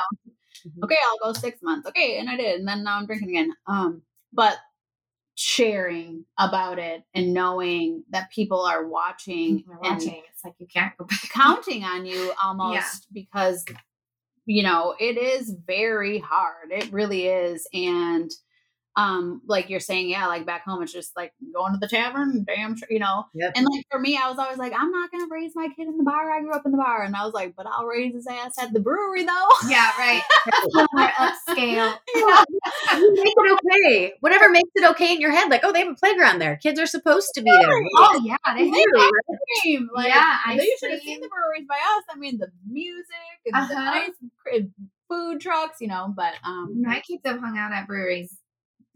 Mhm. 0.65 0.83
okay, 0.85 0.97
I'll 1.03 1.33
go 1.33 1.39
six 1.39 1.61
months, 1.61 1.87
okay, 1.87 2.17
and 2.17 2.29
I 2.29 2.37
did, 2.37 2.59
and 2.59 2.67
then 2.67 2.83
now 2.83 2.97
I'm 2.97 3.05
drinking 3.05 3.29
again. 3.29 3.51
Um, 3.67 4.01
but 4.33 4.57
sharing 5.35 6.25
about 6.39 6.79
it 6.79 7.03
and 7.13 7.31
knowing 7.33 8.03
that 8.09 8.31
people 8.31 8.61
are 8.65 8.87
watching, 8.87 9.63
and 9.67 9.79
watching. 9.81 10.23
It's 10.33 10.43
like 10.43 10.55
you 10.57 10.65
can't 10.67 10.97
go 10.97 11.05
back. 11.05 11.29
counting 11.29 11.83
on 11.83 12.05
you 12.07 12.33
almost 12.43 13.07
because 13.13 13.63
you 14.45 14.63
know 14.63 14.95
it 14.99 15.17
is 15.17 15.53
very 15.67 16.17
hard 16.17 16.71
it 16.71 16.91
really 16.91 17.27
is 17.27 17.67
and 17.73 18.31
um 18.97 19.41
like 19.47 19.69
you're 19.69 19.79
saying 19.79 20.09
yeah 20.09 20.27
like 20.27 20.45
back 20.45 20.63
home 20.65 20.81
it's 20.83 20.91
just 20.91 21.15
like 21.15 21.31
going 21.53 21.71
to 21.71 21.79
the 21.79 21.87
tavern 21.87 22.43
damn 22.45 22.75
sure 22.75 22.87
you 22.91 22.99
know 22.99 23.25
Yep. 23.35 23.53
and 23.55 23.65
like 23.71 23.85
for 23.91 23.99
me 23.99 24.17
i 24.21 24.27
was 24.29 24.37
always 24.39 24.57
like 24.57 24.73
i'm 24.77 24.91
not 24.91 25.11
gonna 25.11 25.27
raise 25.29 25.51
my 25.55 25.69
kid 25.75 25.87
in 25.87 25.97
the 25.97 26.03
bar 26.03 26.31
i 26.31 26.41
grew 26.41 26.51
up 26.53 26.65
in 26.65 26.71
the 26.71 26.77
bar 26.77 27.03
and 27.03 27.15
i 27.15 27.23
was 27.23 27.33
like 27.33 27.53
but 27.55 27.65
i'll 27.67 27.85
raise 27.85 28.13
his 28.13 28.27
ass 28.27 28.53
at 28.59 28.73
the 28.73 28.79
brewery 28.79 29.23
though 29.23 29.47
Yeah, 29.69 29.91
right. 29.97 30.23
More 30.93 31.09
upscale. 31.19 31.97
You 32.95 33.13
make 33.15 33.33
it 33.37 33.59
okay. 33.65 34.13
Whatever 34.21 34.49
makes 34.49 34.69
it 34.75 34.89
okay 34.91 35.13
in 35.13 35.19
your 35.21 35.31
head, 35.31 35.49
like, 35.49 35.61
oh, 35.63 35.71
they 35.73 35.79
have 35.79 35.89
a 35.91 35.95
playground 35.95 36.39
there. 36.39 36.55
Kids 36.57 36.79
are 36.79 36.85
supposed 36.85 37.31
to 37.35 37.41
be 37.41 37.51
there. 37.51 37.81
Oh 37.97 38.21
yeah, 38.23 38.37
they 38.55 38.63
They 38.63 38.71
do. 38.71 38.83
ice 38.97 39.37
cream. 39.61 39.89
Like, 39.93 40.07
Yeah, 40.07 40.37
ice 40.45 40.57
they 40.59 40.69
should 40.79 40.91
have 40.91 40.99
cream. 41.01 41.15
seen 41.15 41.21
the 41.21 41.27
breweries 41.27 41.67
by 41.67 41.75
us. 41.75 42.03
I 42.09 42.17
mean, 42.17 42.37
the 42.37 42.47
music 42.67 43.05
and 43.45 43.69
the 43.69 43.75
Uh-huh. 43.75 43.91
ice 43.93 44.11
cream, 44.41 44.73
food 45.09 45.41
trucks, 45.41 45.77
you 45.81 45.87
know. 45.87 46.13
But 46.15 46.33
um, 46.43 46.81
My 46.81 47.01
kids 47.01 47.21
have 47.25 47.39
hung 47.39 47.57
out 47.57 47.71
at 47.73 47.87
breweries 47.87 48.35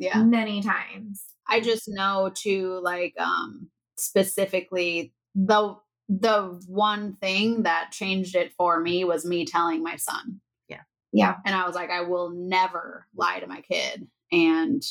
yeah, 0.01 0.23
many 0.23 0.61
times. 0.61 1.23
I 1.47 1.59
just 1.59 1.87
know 1.87 2.31
to 2.43 2.79
like 2.83 3.13
um 3.19 3.69
specifically 3.97 5.13
the 5.35 5.75
the 6.09 6.59
one 6.67 7.15
thing 7.21 7.63
that 7.63 7.91
changed 7.91 8.35
it 8.35 8.51
for 8.57 8.79
me 8.79 9.03
was 9.03 9.25
me 9.25 9.45
telling 9.45 9.83
my 9.83 9.95
son. 9.95 10.41
Yeah. 10.67 10.81
Yeah 11.13 11.35
and 11.45 11.55
I 11.55 11.65
was 11.65 11.75
like, 11.75 11.89
I 11.89 12.01
will 12.01 12.31
never 12.31 13.07
lie 13.15 13.39
to 13.39 13.47
my 13.47 13.61
kid. 13.61 14.07
And 14.31 14.81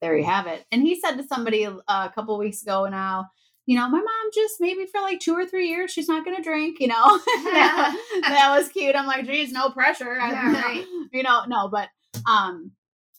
there 0.00 0.16
you 0.16 0.24
have 0.24 0.46
it. 0.46 0.64
And 0.70 0.82
he 0.82 0.98
said 0.98 1.16
to 1.16 1.24
somebody 1.24 1.66
uh, 1.66 1.74
a 1.88 2.12
couple 2.14 2.38
weeks 2.38 2.62
ago 2.62 2.86
now, 2.86 3.26
you 3.66 3.76
know, 3.76 3.88
my 3.88 3.98
mom 3.98 4.30
just 4.34 4.54
maybe 4.60 4.86
for 4.86 5.00
like 5.00 5.20
two 5.20 5.34
or 5.34 5.46
three 5.46 5.68
years, 5.68 5.90
she's 5.90 6.08
not 6.08 6.24
going 6.24 6.36
to 6.36 6.42
drink, 6.42 6.78
you 6.80 6.86
know. 6.86 7.18
that 7.26 8.54
was 8.56 8.68
cute. 8.68 8.96
I'm 8.96 9.06
like, 9.06 9.26
geez, 9.26 9.52
no 9.52 9.70
pressure. 9.70 10.16
Yeah, 10.16 10.52
right. 10.62 10.86
You 11.12 11.22
know, 11.22 11.44
no, 11.46 11.68
but, 11.68 11.88
um, 12.26 12.72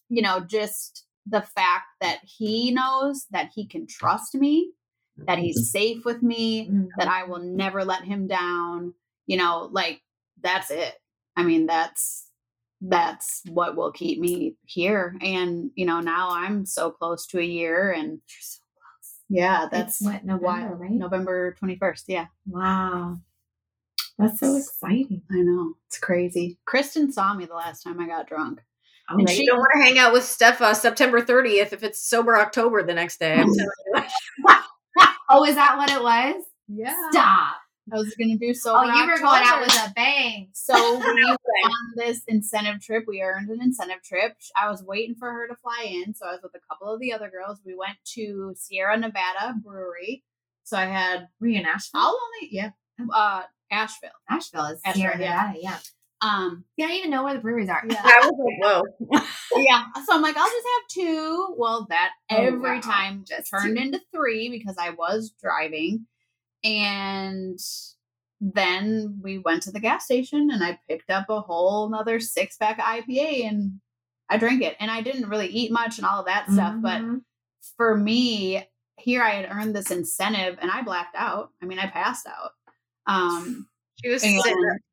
you 0.09 0.21
know, 0.21 0.39
just 0.39 1.05
the 1.27 1.41
fact 1.41 1.85
that 2.01 2.19
he 2.23 2.71
knows 2.71 3.27
that 3.31 3.51
he 3.53 3.67
can 3.67 3.87
trust 3.87 4.35
me, 4.35 4.71
that 5.17 5.37
he's 5.37 5.59
mm-hmm. 5.59 5.77
safe 5.77 6.05
with 6.05 6.23
me, 6.23 6.69
that 6.97 7.07
mm-hmm. 7.07 7.09
I 7.09 7.23
will 7.23 7.39
never 7.39 7.85
let 7.85 8.03
him 8.03 8.27
down, 8.27 8.93
you 9.27 9.37
know, 9.37 9.69
like 9.71 10.01
that's 10.41 10.71
it. 10.71 10.95
I 11.35 11.43
mean, 11.43 11.65
that's 11.65 12.27
that's 12.81 13.43
what 13.47 13.75
will 13.75 13.91
keep 13.91 14.19
me 14.19 14.55
here. 14.65 15.15
And, 15.21 15.69
you 15.75 15.85
know, 15.85 15.99
now 15.99 16.29
I'm 16.31 16.65
so 16.65 16.89
close 16.89 17.27
to 17.27 17.39
a 17.39 17.43
year 17.43 17.91
and 17.91 18.09
You're 18.09 18.41
so 18.41 18.59
close. 18.73 19.19
yeah, 19.29 19.67
That's 19.71 20.01
what 20.01 20.25
November, 20.25 20.75
right? 20.75 20.91
November 20.91 21.55
21st. 21.61 22.03
Yeah. 22.07 22.25
Wow, 22.47 23.19
that's 24.17 24.39
so 24.39 24.55
exciting. 24.55 25.21
I 25.31 25.41
know. 25.41 25.73
It's 25.87 25.99
crazy. 25.99 26.57
Kristen 26.65 27.11
saw 27.11 27.33
me 27.33 27.45
the 27.45 27.53
last 27.53 27.83
time 27.83 27.99
I 27.99 28.07
got 28.07 28.27
drunk. 28.27 28.61
Oh, 29.09 29.17
And 29.17 29.29
You 29.29 29.35
she- 29.35 29.45
don't 29.45 29.57
want 29.59 29.71
to 29.75 29.81
hang 29.81 29.97
out 29.97 30.13
with 30.13 30.23
Steph 30.23 30.61
uh, 30.61 30.73
September 30.73 31.21
30th 31.21 31.73
if 31.73 31.83
it's 31.83 32.03
sober 32.07 32.37
October 32.37 32.83
the 32.83 32.93
next 32.93 33.19
day. 33.19 33.37
You. 33.37 33.67
oh, 35.29 35.45
is 35.45 35.55
that 35.55 35.77
what 35.77 35.89
it 35.91 36.01
was? 36.01 36.43
Yeah. 36.67 36.95
Stop. 37.11 37.55
I 37.91 37.97
was 37.97 38.13
going 38.15 38.37
to 38.37 38.37
do 38.37 38.53
so. 38.53 38.73
Oh, 38.75 38.83
you 38.83 39.05
were 39.05 39.17
going 39.17 39.41
out 39.43 39.59
with 39.61 39.73
a 39.75 39.91
bang. 39.95 40.49
So 40.53 40.75
we 40.97 40.99
went 41.25 41.39
on 41.65 41.71
this 41.97 42.21
incentive 42.27 42.81
trip. 42.81 43.05
We 43.07 43.21
earned 43.21 43.49
an 43.49 43.61
incentive 43.61 44.01
trip. 44.03 44.37
I 44.55 44.69
was 44.69 44.83
waiting 44.83 45.15
for 45.15 45.31
her 45.31 45.47
to 45.47 45.55
fly 45.55 45.85
in, 45.89 46.13
so 46.13 46.25
I 46.27 46.31
was 46.33 46.41
with 46.43 46.53
a 46.55 46.59
couple 46.69 46.93
of 46.93 46.99
the 47.01 47.11
other 47.11 47.29
girls. 47.29 47.59
We 47.65 47.75
went 47.75 47.97
to 48.13 48.53
Sierra 48.55 48.97
Nevada 48.97 49.55
Brewery. 49.63 50.23
So 50.63 50.77
I 50.77 50.85
had 50.85 51.27
Were 51.41 51.47
you 51.47 51.59
in 51.59 51.65
Asheville? 51.65 52.01
I'll 52.01 52.09
only 52.37 52.49
yeah, 52.51 52.69
uh, 53.13 53.43
Asheville. 53.71 54.09
Asheville 54.29 54.65
is 54.67 54.81
Asheville, 54.85 55.11
Sierra 55.11 55.19
yeah. 55.19 55.53
Yeah. 55.59 55.77
Um, 56.21 56.63
Yeah, 56.77 56.85
I 56.85 56.89
don't 56.89 56.97
even 56.97 57.09
know 57.11 57.23
where 57.23 57.33
the 57.33 57.39
breweries 57.39 57.69
are. 57.69 57.83
Yeah. 57.89 58.01
I 58.03 58.19
was 58.29 58.35
like, 58.37 59.11
whoa. 59.11 59.21
yeah. 59.63 59.85
So 60.05 60.13
I'm 60.13 60.21
like, 60.21 60.37
I'll 60.37 60.47
just 60.49 60.67
have 60.75 60.87
two. 61.05 61.55
Well, 61.57 61.87
that 61.89 62.11
Oh, 62.29 62.35
every 62.37 62.59
wow. 62.77 62.81
time 62.81 63.25
Just 63.27 63.49
turned 63.49 63.77
two. 63.77 63.83
into 63.83 63.99
three 64.13 64.49
because 64.49 64.75
I 64.79 64.91
was 64.91 65.33
driving. 65.41 66.05
And 66.63 67.59
then 68.39 69.19
we 69.21 69.37
went 69.39 69.63
to 69.63 69.71
the 69.71 69.79
gas 69.79 70.05
station 70.05 70.49
and 70.51 70.63
I 70.63 70.79
picked 70.87 71.09
up 71.09 71.29
a 71.29 71.41
whole 71.41 71.89
nother 71.89 72.19
six 72.19 72.57
pack 72.57 72.79
IPA 72.79 73.47
and 73.47 73.79
I 74.29 74.37
drank 74.37 74.61
it. 74.61 74.75
And 74.79 74.89
I 74.91 75.01
didn't 75.01 75.29
really 75.29 75.47
eat 75.47 75.71
much 75.71 75.97
and 75.97 76.05
all 76.05 76.19
of 76.19 76.25
that 76.27 76.49
stuff. 76.51 76.75
But 76.81 77.01
Mhm. 77.01 77.21
for 77.77 77.97
me, 77.97 78.67
here 78.97 79.23
I 79.23 79.31
had 79.31 79.49
earned 79.51 79.75
this 79.75 79.89
incentive 79.91 80.57
and 80.61 80.69
I 80.69 80.83
blacked 80.83 81.15
out. 81.15 81.49
I 81.61 81.65
mean, 81.65 81.79
I 81.79 81.87
passed 81.87 82.27
out. 82.27 82.51
Um, 83.07 83.67
She 84.03 84.09
was 84.09 84.23
And- 84.23 84.41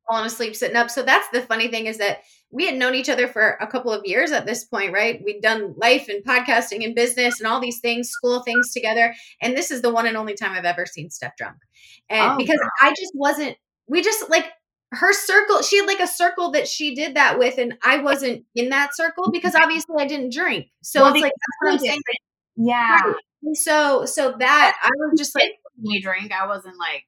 falling 0.09 0.25
asleep, 0.25 0.55
sitting 0.55 0.75
up. 0.75 0.89
So 0.89 1.03
that's 1.03 1.29
the 1.29 1.41
funny 1.41 1.67
thing 1.67 1.85
is 1.85 1.97
that 1.97 2.19
we 2.51 2.65
had 2.65 2.75
known 2.75 2.95
each 2.95 3.09
other 3.09 3.27
for 3.27 3.57
a 3.61 3.67
couple 3.67 3.93
of 3.93 4.05
years 4.05 4.31
at 4.31 4.45
this 4.45 4.63
point, 4.63 4.91
right? 4.91 5.21
We'd 5.23 5.41
done 5.41 5.75
life 5.77 6.09
and 6.09 6.23
podcasting 6.23 6.83
and 6.83 6.95
business 6.95 7.39
and 7.39 7.47
all 7.47 7.59
these 7.59 7.79
things, 7.79 8.09
school 8.09 8.41
things 8.41 8.73
together. 8.73 9.13
And 9.41 9.55
this 9.55 9.69
is 9.69 9.81
the 9.81 9.91
one 9.91 10.07
and 10.07 10.17
only 10.17 10.33
time 10.33 10.53
I've 10.53 10.65
ever 10.65 10.85
seen 10.85 11.09
Steph 11.11 11.37
drunk. 11.37 11.57
And 12.09 12.33
Oh, 12.33 12.37
because 12.37 12.59
I 12.81 12.89
just 12.89 13.11
wasn't, 13.13 13.55
we 13.87 14.01
just 14.01 14.29
like 14.29 14.45
her 14.91 15.13
circle, 15.13 15.61
she 15.61 15.77
had 15.77 15.85
like 15.85 15.99
a 15.99 16.07
circle 16.07 16.51
that 16.51 16.67
she 16.67 16.95
did 16.95 17.15
that 17.15 17.37
with. 17.37 17.59
And 17.59 17.75
I 17.83 17.97
wasn't 17.99 18.45
in 18.55 18.69
that 18.69 18.95
circle 18.95 19.31
because 19.31 19.53
obviously 19.61 19.95
I 19.99 20.07
didn't 20.07 20.33
drink. 20.33 20.67
So 20.81 21.03
Well, 21.03 21.13
it's 21.13 21.21
like, 21.21 21.33
that's 21.33 21.57
what 21.61 21.73
I'm 21.73 21.79
saying. 21.79 22.01
Yeah. 22.55 23.01
Right. 23.01 23.15
And 23.43 23.55
so, 23.55 24.05
so 24.05 24.35
that 24.39 24.75
I 24.81 24.89
was 24.97 25.19
just 25.19 25.35
like, 25.35 25.51
me 25.77 26.01
drink. 26.01 26.31
I 26.31 26.47
wasn't 26.47 26.75
like, 26.77 27.03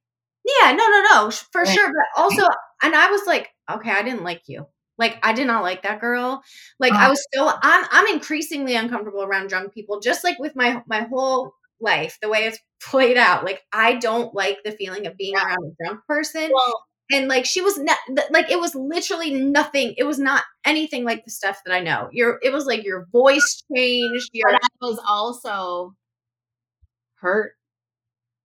yeah, 0.45 0.71
no, 0.71 0.87
no, 0.87 1.03
no, 1.11 1.31
for 1.51 1.65
sure. 1.65 1.87
But 1.87 2.21
also, 2.21 2.43
and 2.83 2.95
I 2.95 3.09
was 3.11 3.21
like, 3.27 3.49
okay, 3.69 3.91
I 3.91 4.01
didn't 4.03 4.23
like 4.23 4.43
you. 4.47 4.65
Like, 4.97 5.17
I 5.23 5.33
did 5.33 5.47
not 5.47 5.63
like 5.63 5.83
that 5.83 6.01
girl. 6.01 6.43
Like, 6.79 6.93
I 6.93 7.09
was 7.09 7.23
so 7.33 7.47
I'm 7.61 7.85
I'm 7.91 8.07
increasingly 8.13 8.75
uncomfortable 8.75 9.23
around 9.23 9.47
drunk 9.49 9.73
people. 9.73 9.99
Just 9.99 10.23
like 10.23 10.39
with 10.39 10.55
my 10.55 10.83
my 10.87 11.01
whole 11.01 11.53
life, 11.79 12.17
the 12.21 12.29
way 12.29 12.45
it's 12.45 12.59
played 12.83 13.17
out. 13.17 13.43
Like, 13.45 13.61
I 13.73 13.95
don't 13.95 14.33
like 14.33 14.59
the 14.63 14.71
feeling 14.71 15.07
of 15.07 15.17
being 15.17 15.35
Yeah. 15.35 15.45
around 15.45 15.63
a 15.79 15.83
drunk 15.83 16.01
person. 16.07 16.49
well, 16.53 16.85
And 17.11 17.27
like, 17.27 17.45
she 17.45 17.61
was 17.61 17.77
not 17.77 17.97
like 18.31 18.49
it 18.51 18.59
was 18.59 18.73
literally 18.75 19.33
nothing. 19.33 19.95
It 19.97 20.03
was 20.03 20.19
not 20.19 20.43
anything 20.65 21.03
like 21.03 21.25
the 21.25 21.31
stuff 21.31 21.59
that 21.65 21.73
I 21.73 21.81
know. 21.81 22.09
Your 22.11 22.39
it 22.43 22.51
was 22.53 22.65
like 22.65 22.83
your 22.83 23.07
voice 23.11 23.63
changed. 23.75 24.29
Your 24.33 24.51
but 24.51 24.61
I 24.63 24.67
was 24.81 24.99
also 25.07 25.93
hurt 27.15 27.53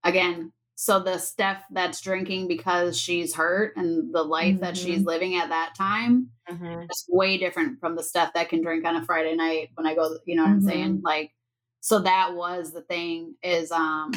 again. 0.05 0.53
So 0.79 1.01
the 1.01 1.17
Steph 1.19 1.65
that's 1.71 2.03
drinking 2.03 2.49
because 2.49 3.01
she's 3.01 3.35
hurt 3.35 3.77
and 3.77 4.15
the 4.15 4.23
life 4.23 4.61
that 4.61 4.77
she's 4.77 5.05
living 5.05 5.35
at 5.37 5.49
that 5.49 5.75
time 5.75 6.31
Mhm. 6.51 6.85
is 6.91 7.07
way 7.09 7.39
different 7.39 7.81
from 7.81 7.97
the 7.97 8.03
stuff 8.03 8.35
that 8.35 8.51
can 8.51 8.61
drink 8.63 8.85
on 8.85 8.95
a 8.95 9.05
Friday 9.05 9.35
night 9.35 9.71
when 9.75 9.87
I 9.87 9.95
go, 9.95 10.19
you 10.27 10.37
know 10.37 10.43
what 10.43 10.51
I'm 10.51 10.61
saying? 10.61 11.01
Like, 11.03 11.35
so 11.81 12.01
that 12.01 12.35
was 12.35 12.73
the 12.73 12.83
thing 12.83 13.37
is, 13.43 13.73
um, 13.73 14.13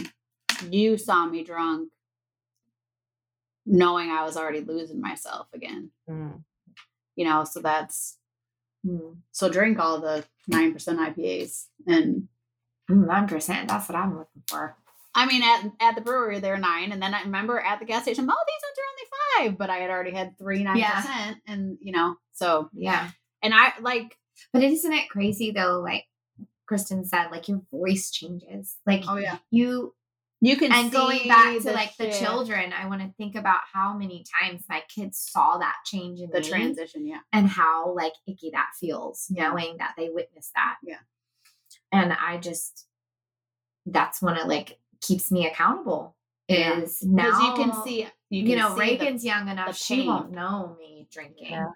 you 0.70 0.98
saw 0.98 1.26
me 1.26 1.46
drunk 1.46 1.92
knowing 3.66 4.10
I 4.10 4.24
was 4.24 4.36
already 4.36 4.60
losing 4.62 5.00
myself 5.00 5.48
again, 5.54 5.92
Mm. 6.10 6.44
you 7.16 7.24
know, 7.24 7.46
so 7.46 7.62
that's, 7.62 8.18
Mm. 8.86 9.22
so 9.32 9.48
drink 9.50 9.80
all 9.80 10.02
the 10.02 10.26
9% 10.48 11.00
IPAs 11.00 11.70
and 11.88 12.28
Mm, 12.90 13.06
Nine 13.06 13.28
percent. 13.28 13.70
That's 13.70 13.88
what 13.88 13.96
I'm 13.96 14.18
looking 14.18 14.42
for. 14.48 14.76
I 15.20 15.26
mean, 15.26 15.44
at 15.44 15.66
at 15.82 15.96
the 15.96 16.02
brewery 16.02 16.40
they're 16.40 16.58
nine, 16.58 16.92
and 16.92 17.02
then 17.02 17.14
I 17.14 17.22
remember 17.24 17.60
at 17.60 17.80
the 17.80 17.86
gas 17.86 18.04
station, 18.04 18.28
oh, 18.30 18.44
these 18.48 18.64
ones 18.66 18.78
are 18.80 19.44
only 19.44 19.50
five, 19.52 19.58
but 19.58 19.70
I 19.70 19.78
had 19.78 19.90
already 19.90 20.12
had 20.12 20.38
three 20.38 20.64
nine 20.64 20.82
percent, 20.82 21.38
and 21.48 21.78
you 21.82 21.92
know, 21.92 22.16
so 22.34 22.70
Yeah. 22.74 23.10
and 23.42 23.54
I 23.54 23.74
like, 23.82 24.18
But 24.54 24.64
isn't 24.64 24.94
it 24.94 25.10
crazy 25.10 25.52
though? 25.52 25.80
Like 25.82 26.06
Kristen 26.68 27.04
said, 27.06 27.28
like 27.32 27.48
your 27.48 27.62
voice 27.72 28.12
changes. 28.12 28.78
Like 28.86 29.04
oh 29.08 29.18
yeah, 29.18 29.38
you 29.52 29.94
you 30.42 30.56
can 30.56 30.72
and 30.72 30.90
going 30.90 31.28
back 31.28 31.60
to 31.64 31.72
like 31.74 31.98
the 31.98 32.12
children, 32.12 32.72
I 32.72 32.88
want 32.88 33.02
to 33.02 33.12
think 33.18 33.36
about 33.36 33.60
how 33.74 33.94
many 33.94 34.24
times 34.42 34.64
my 34.70 34.82
kids 34.88 35.18
saw 35.18 35.58
that 35.58 35.76
change 35.86 36.22
in 36.22 36.30
the 36.30 36.40
transition, 36.42 37.06
yeah, 37.06 37.20
and 37.34 37.48
how 37.50 37.94
like 37.94 38.14
icky 38.26 38.52
that 38.54 38.70
feels, 38.80 39.28
Yeah. 39.30 39.50
knowing 39.50 39.78
that 39.80 39.96
they 39.98 40.08
witnessed 40.10 40.54
that. 40.56 40.78
Yeah. 40.82 41.00
And 41.92 42.14
I 42.14 42.38
just 42.38 42.86
that's 43.86 44.22
when 44.22 44.38
it 44.38 44.48
like 44.48 44.79
keeps 45.02 45.32
me 45.32 45.48
accountable. 45.48 46.16
Yeah. 46.48 46.80
Is 46.80 47.04
now 47.04 47.26
because 47.26 47.44
you 47.44 47.54
can 47.54 47.84
see, 47.84 48.08
you, 48.30 48.44
you, 48.44 48.56
know, 48.56 48.70
see 48.70 48.74
the- 48.74 48.80
Reagan's 48.80 49.24
young 49.24 49.48
enough; 49.50 49.78
she 49.78 50.08
won't 50.08 50.32
know 50.32 50.76
me 50.80 51.08
drinking. 51.12 51.52
Yeah. 51.52 51.68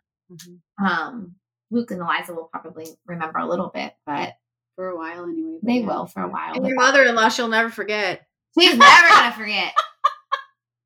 Um, 0.83 1.35
Luke 1.69 1.91
and 1.91 2.01
Eliza 2.01 2.33
will 2.33 2.49
probably 2.51 2.87
remember 3.05 3.39
a 3.39 3.47
little 3.47 3.69
bit, 3.73 3.93
but 4.05 4.33
for 4.75 4.89
a 4.89 4.97
while 4.97 5.25
anyway. 5.25 5.59
they 5.61 5.79
yeah. 5.79 5.85
will 5.85 6.07
for 6.07 6.23
a 6.23 6.27
while. 6.27 6.53
And 6.55 6.65
your 6.65 6.75
mother-in-law, 6.75 7.29
she'll 7.29 7.47
never 7.47 7.69
forget. 7.69 8.25
She's 8.57 8.75
never 8.75 9.09
gonna 9.09 9.33
forget. 9.33 9.73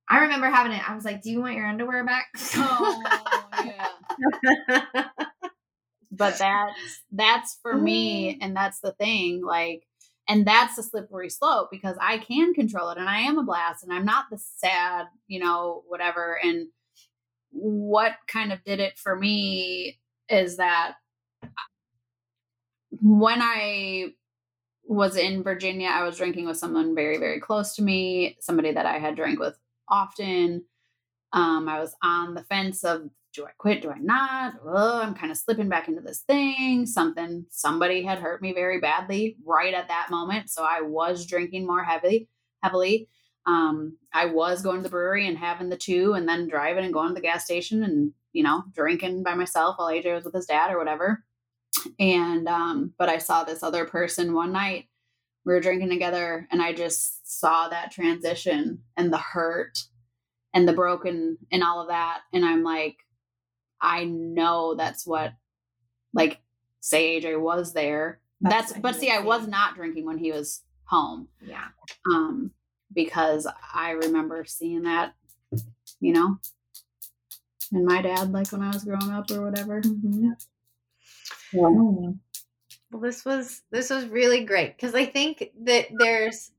I 0.09 0.19
remember 0.19 0.47
having 0.47 0.71
it. 0.71 0.89
I 0.89 0.95
was 0.95 1.03
like, 1.05 1.21
"Do 1.21 1.31
you 1.31 1.41
want 1.41 1.55
your 1.55 1.67
underwear 1.67 2.05
back?" 2.05 2.27
Oh 2.55 3.65
yeah. 3.65 5.05
but 6.11 6.37
that's 6.37 7.01
that's 7.11 7.59
for 7.61 7.75
me 7.75 8.37
and 8.41 8.55
that's 8.55 8.79
the 8.79 8.91
thing 8.93 9.43
like 9.43 9.85
and 10.27 10.45
that's 10.45 10.75
the 10.75 10.83
slippery 10.83 11.29
slope 11.29 11.69
because 11.71 11.95
I 12.01 12.17
can 12.17 12.53
control 12.53 12.89
it 12.89 12.97
and 12.97 13.09
I 13.09 13.19
am 13.21 13.37
a 13.37 13.43
blast 13.43 13.83
and 13.83 13.93
I'm 13.93 14.05
not 14.05 14.25
the 14.29 14.37
sad, 14.37 15.05
you 15.27 15.39
know, 15.39 15.83
whatever. 15.87 16.37
And 16.43 16.67
what 17.51 18.13
kind 18.27 18.51
of 18.51 18.63
did 18.63 18.79
it 18.79 18.97
for 18.97 19.15
me 19.15 19.99
is 20.29 20.57
that 20.57 20.95
when 23.01 23.41
I 23.41 24.09
was 24.83 25.15
in 25.15 25.43
Virginia, 25.43 25.89
I 25.89 26.03
was 26.03 26.17
drinking 26.17 26.45
with 26.45 26.57
someone 26.57 26.95
very, 26.95 27.17
very 27.17 27.39
close 27.39 27.75
to 27.75 27.81
me, 27.81 28.37
somebody 28.39 28.71
that 28.71 28.85
I 28.85 28.99
had 28.99 29.15
drank 29.15 29.39
with 29.39 29.57
often. 29.89 30.63
Um, 31.33 31.67
I 31.67 31.79
was 31.79 31.95
on 32.03 32.33
the 32.33 32.43
fence 32.43 32.83
of 32.83 33.09
do 33.37 33.45
I 33.45 33.51
quit? 33.57 33.83
Do 33.83 33.91
I 33.91 33.99
not? 33.99 34.55
Oh, 34.65 34.99
I'm 34.99 35.13
kind 35.13 35.31
of 35.31 35.37
slipping 35.37 35.69
back 35.69 35.87
into 35.87 36.01
this 36.01 36.21
thing. 36.21 36.87
Something, 36.87 37.45
somebody 37.51 38.03
had 38.03 38.17
hurt 38.17 38.41
me 38.41 38.51
very 38.51 38.79
badly 38.79 39.37
right 39.45 39.73
at 39.73 39.87
that 39.87 40.07
moment. 40.09 40.49
So 40.49 40.63
I 40.63 40.81
was 40.81 41.27
drinking 41.27 41.65
more 41.65 41.83
heavily, 41.83 42.27
heavily. 42.63 43.07
Um, 43.45 43.97
I 44.11 44.25
was 44.25 44.63
going 44.63 44.77
to 44.77 44.83
the 44.83 44.89
brewery 44.89 45.27
and 45.27 45.37
having 45.37 45.69
the 45.69 45.77
two 45.77 46.13
and 46.13 46.27
then 46.27 46.49
driving 46.49 46.83
and 46.83 46.91
going 46.91 47.09
to 47.09 47.13
the 47.13 47.21
gas 47.21 47.45
station 47.45 47.83
and, 47.83 48.11
you 48.33 48.43
know, 48.43 48.63
drinking 48.73 49.21
by 49.23 49.35
myself 49.35 49.75
while 49.77 49.89
AJ 49.89 50.15
was 50.15 50.25
with 50.25 50.33
his 50.33 50.47
dad 50.47 50.71
or 50.71 50.79
whatever. 50.79 51.23
And, 51.99 52.47
um, 52.47 52.93
but 52.97 53.07
I 53.07 53.19
saw 53.19 53.43
this 53.43 53.61
other 53.61 53.85
person 53.85 54.33
one 54.33 54.51
night. 54.51 54.85
We 55.45 55.53
were 55.53 55.61
drinking 55.61 55.89
together 55.89 56.47
and 56.51 56.61
I 56.61 56.73
just 56.73 57.39
saw 57.39 57.69
that 57.69 57.91
transition 57.91 58.81
and 58.97 59.13
the 59.13 59.17
hurt 59.17 59.83
and 60.53 60.67
the 60.67 60.73
broken 60.73 61.37
and 61.51 61.63
all 61.63 61.79
of 61.79 61.89
that. 61.89 62.21
And 62.33 62.43
I'm 62.43 62.63
like, 62.63 62.97
I 63.81 64.05
know 64.05 64.75
that's 64.75 65.05
what, 65.05 65.33
like, 66.13 66.39
say 66.79 67.21
AJ 67.21 67.39
was 67.39 67.73
there. 67.73 68.19
That's, 68.41 68.71
That's 68.71 68.81
but 68.81 68.95
see, 68.95 69.09
I 69.09 69.19
was 69.19 69.47
not 69.47 69.75
drinking 69.75 70.05
when 70.05 70.17
he 70.17 70.31
was 70.31 70.61
home. 70.85 71.27
Yeah. 71.41 71.65
Um, 72.13 72.51
because 72.93 73.47
I 73.73 73.91
remember 73.91 74.45
seeing 74.45 74.83
that, 74.83 75.13
you 75.99 76.13
know, 76.13 76.39
and 77.71 77.85
my 77.85 78.01
dad, 78.01 78.31
like 78.31 78.51
when 78.51 78.61
I 78.61 78.69
was 78.69 78.83
growing 78.83 79.11
up 79.11 79.29
or 79.31 79.41
whatever. 79.41 79.81
Mm-hmm. 79.81 80.31
Well, 81.53 83.01
this 83.01 83.25
was 83.25 83.61
this 83.71 83.89
was 83.89 84.05
really 84.07 84.43
great 84.45 84.75
because 84.75 84.95
I 84.95 85.05
think 85.05 85.51
that 85.63 85.87
there's 85.97 86.51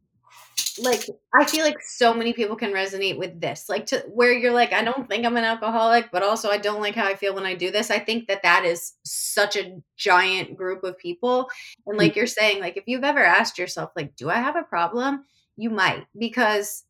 like 0.80 1.04
I 1.34 1.44
feel 1.44 1.64
like 1.64 1.80
so 1.82 2.14
many 2.14 2.32
people 2.32 2.56
can 2.56 2.72
resonate 2.72 3.18
with 3.18 3.40
this. 3.40 3.68
Like 3.68 3.86
to 3.86 3.98
where 4.08 4.32
you're 4.32 4.52
like 4.52 4.72
I 4.72 4.82
don't 4.82 5.08
think 5.08 5.24
I'm 5.24 5.36
an 5.36 5.44
alcoholic, 5.44 6.10
but 6.10 6.22
also 6.22 6.50
I 6.50 6.58
don't 6.58 6.80
like 6.80 6.94
how 6.94 7.06
I 7.06 7.14
feel 7.14 7.34
when 7.34 7.46
I 7.46 7.54
do 7.54 7.70
this. 7.70 7.90
I 7.90 7.98
think 7.98 8.28
that 8.28 8.42
that 8.42 8.64
is 8.64 8.94
such 9.04 9.56
a 9.56 9.80
giant 9.96 10.56
group 10.56 10.84
of 10.84 10.98
people. 10.98 11.48
And 11.86 11.96
mm. 11.96 11.98
like 11.98 12.16
you're 12.16 12.26
saying 12.26 12.60
like 12.60 12.76
if 12.76 12.84
you've 12.86 13.04
ever 13.04 13.24
asked 13.24 13.58
yourself 13.58 13.90
like 13.96 14.16
do 14.16 14.30
I 14.30 14.36
have 14.36 14.56
a 14.56 14.62
problem? 14.62 15.24
You 15.56 15.70
might 15.70 16.06
because 16.18 16.84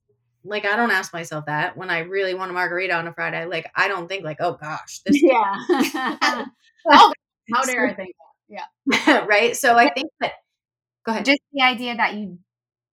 like 0.44 0.64
I 0.64 0.76
don't 0.76 0.90
ask 0.90 1.12
myself 1.12 1.46
that 1.46 1.76
when 1.76 1.90
I 1.90 2.00
really 2.00 2.34
want 2.34 2.50
a 2.50 2.54
margarita 2.54 2.94
on 2.94 3.06
a 3.06 3.12
Friday. 3.12 3.44
Like 3.46 3.70
I 3.74 3.88
don't 3.88 4.08
think 4.08 4.24
like 4.24 4.38
oh 4.40 4.54
gosh, 4.60 5.00
this 5.06 5.20
Yeah. 5.22 5.54
oh, 6.90 7.12
how 7.52 7.64
dare 7.64 7.88
I 7.88 7.94
think 7.94 8.14
that? 8.16 8.28
Yeah, 8.48 9.24
right? 9.26 9.56
So 9.56 9.76
I 9.76 9.90
think 9.92 10.10
that 10.20 10.32
go 11.04 11.12
ahead. 11.12 11.24
Just 11.24 11.40
the 11.52 11.62
idea 11.62 11.96
that 11.96 12.14
you 12.14 12.38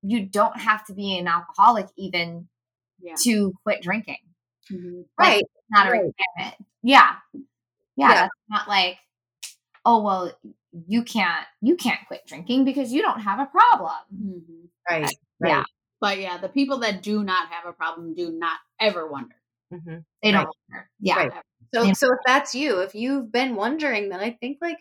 you 0.06 0.26
don't 0.26 0.58
have 0.58 0.86
to 0.88 0.94
be 0.94 1.18
an 1.18 1.28
alcoholic 1.28 1.88
even 1.98 2.48
Yeah. 3.00 3.16
to 3.24 3.54
quit 3.64 3.82
drinking. 3.82 4.18
Mhm. 4.72 5.06
right. 5.20 5.44
Not 5.70 5.88
a 5.88 5.92
requirement. 5.92 6.16
Yeah. 6.84 7.16
Yeah. 7.34 7.42
Yeah. 7.98 8.14
That's 8.14 8.36
not 8.50 8.68
like, 8.68 8.98
oh 9.86 10.02
well, 10.04 10.32
you 10.88 11.04
can't 11.04 11.46
you 11.62 11.76
can't 11.76 12.00
quit 12.08 12.26
drinking 12.28 12.66
because 12.66 12.92
you 12.94 13.02
don't 13.02 13.22
have 13.22 13.40
a 13.40 13.46
problem. 13.46 13.94
Mhm. 14.14 14.70
Right. 14.90 15.16
Yeah. 15.44 15.58
Right. 15.58 15.66
But 16.02 16.20
yeah, 16.20 16.38
the 16.38 16.50
people 16.50 16.80
that 16.80 17.02
do 17.04 17.24
not 17.24 17.50
have 17.50 17.66
a 17.66 17.74
problem 17.74 18.14
do 18.14 18.32
not 18.32 18.58
ever 18.80 19.08
wonder. 19.08 19.36
Mhm. 19.74 20.04
They 20.22 20.32
don't 20.32 20.50
care. 20.72 20.90
Yeah. 21.00 21.16
Right. 21.18 21.44
So, 21.74 21.84
Yeah. 21.84 21.94
so 21.94 22.14
if 22.14 22.20
that's 22.26 22.54
you, 22.56 22.80
if 22.82 22.96
you've 22.96 23.32
been 23.32 23.56
wondering, 23.56 24.10
then 24.10 24.20
I 24.20 24.32
think 24.32 24.60
like 24.62 24.78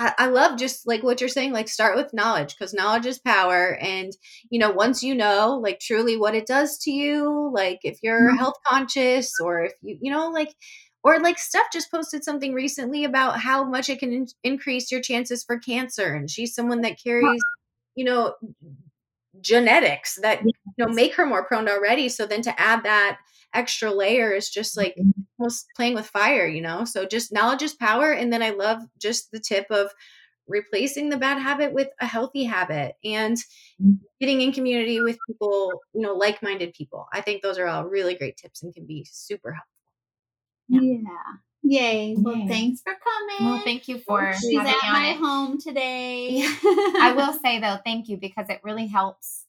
I, 0.00 0.14
I 0.18 0.26
love 0.28 0.58
just 0.58 0.86
like 0.86 1.02
what 1.02 1.20
you're 1.20 1.28
saying. 1.28 1.52
Like 1.52 1.68
start 1.68 1.94
with 1.96 2.14
knowledge 2.14 2.56
because 2.56 2.72
knowledge 2.74 3.06
is 3.06 3.18
power, 3.20 3.76
and 3.80 4.12
you 4.50 4.58
know 4.58 4.70
once 4.70 5.02
you 5.02 5.14
know 5.14 5.60
like 5.62 5.78
truly 5.80 6.16
what 6.16 6.34
it 6.34 6.46
does 6.46 6.78
to 6.80 6.90
you, 6.90 7.50
like 7.54 7.80
if 7.84 7.98
you're 8.02 8.32
Mhm. 8.32 8.38
health 8.38 8.56
conscious 8.66 9.38
or 9.40 9.64
if 9.64 9.74
you 9.82 9.98
you 10.00 10.10
know 10.12 10.30
like 10.30 10.54
or 11.04 11.20
like 11.20 11.38
Steph 11.38 11.70
just 11.72 11.90
posted 11.90 12.24
something 12.24 12.54
recently 12.54 13.04
about 13.04 13.40
how 13.40 13.64
much 13.64 13.88
it 13.90 13.98
can 14.00 14.12
in- 14.12 14.26
increase 14.42 14.90
your 14.90 15.02
chances 15.02 15.44
for 15.44 15.58
cancer, 15.58 16.14
and 16.14 16.30
she's 16.30 16.54
someone 16.54 16.80
that 16.82 17.02
carries 17.02 17.42
you 17.94 18.04
know 18.06 18.34
genetics 19.40 20.16
that 20.22 20.42
you 20.42 20.52
know 20.78 20.88
make 20.92 21.14
her 21.14 21.26
more 21.26 21.44
prone 21.44 21.68
already. 21.68 22.08
So 22.08 22.26
then 22.26 22.42
to 22.42 22.60
add 22.60 22.84
that 22.84 23.18
extra 23.54 23.90
layer 23.92 24.32
is 24.32 24.50
just 24.50 24.76
like 24.76 24.96
almost 25.38 25.66
playing 25.76 25.94
with 25.94 26.06
fire, 26.06 26.46
you 26.46 26.60
know? 26.60 26.84
So 26.84 27.06
just 27.06 27.32
knowledge 27.32 27.62
is 27.62 27.74
power. 27.74 28.12
And 28.12 28.32
then 28.32 28.42
I 28.42 28.50
love 28.50 28.82
just 28.98 29.30
the 29.32 29.40
tip 29.40 29.66
of 29.70 29.90
replacing 30.48 31.08
the 31.10 31.16
bad 31.16 31.38
habit 31.40 31.72
with 31.72 31.88
a 32.00 32.06
healthy 32.06 32.44
habit 32.44 32.96
and 33.04 33.36
getting 34.20 34.40
in 34.42 34.52
community 34.52 35.00
with 35.00 35.18
people, 35.26 35.80
you 35.94 36.02
know, 36.02 36.14
like 36.14 36.42
minded 36.42 36.74
people. 36.74 37.06
I 37.12 37.20
think 37.20 37.42
those 37.42 37.58
are 37.58 37.66
all 37.66 37.84
really 37.84 38.14
great 38.14 38.36
tips 38.36 38.62
and 38.62 38.74
can 38.74 38.86
be 38.86 39.06
super 39.10 39.52
helpful. 39.52 39.70
Yeah. 40.68 40.80
Yeah. 40.82 41.36
Yay. 41.62 42.14
Well, 42.18 42.36
Yay. 42.36 42.48
thanks 42.48 42.80
for 42.82 42.92
coming. 42.94 43.52
Well, 43.52 43.62
thank 43.64 43.86
you 43.88 43.98
for 43.98 44.32
She's 44.32 44.56
having 44.56 44.72
at 44.72 44.82
me 44.82 44.88
on 44.88 44.92
my 45.02 45.08
it. 45.10 45.16
home 45.18 45.58
today. 45.58 46.42
I 47.00 47.12
will 47.16 47.32
say 47.42 47.60
though, 47.60 47.78
thank 47.84 48.08
you 48.08 48.16
because 48.16 48.48
it 48.48 48.60
really 48.64 48.86
helps 48.86 49.44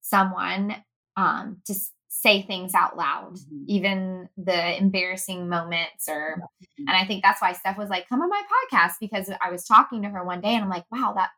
someone 0.00 0.76
um, 1.16 1.60
to 1.66 1.72
s- 1.72 1.90
say 2.20 2.42
things 2.42 2.74
out 2.74 2.96
loud, 2.96 3.34
Mhm. 3.36 3.64
even 3.66 4.28
the 4.36 4.76
embarrassing 4.76 5.48
moments. 5.48 6.08
Or, 6.08 6.40
Mhm. 6.60 6.84
and 6.88 6.90
I 6.90 7.04
think 7.06 7.22
that's 7.22 7.40
why 7.40 7.52
Steph 7.52 7.78
was 7.78 7.90
like, 7.90 8.08
"Come 8.08 8.20
on 8.22 8.28
my 8.28 8.42
podcast," 8.72 8.94
because 9.00 9.30
I 9.40 9.50
was 9.50 9.64
talking 9.64 10.02
to 10.02 10.08
her 10.08 10.24
one 10.24 10.40
day, 10.40 10.54
and 10.54 10.64
I'm 10.64 10.70
like, 10.70 10.86
"Wow, 10.90 11.12
that 11.16 11.30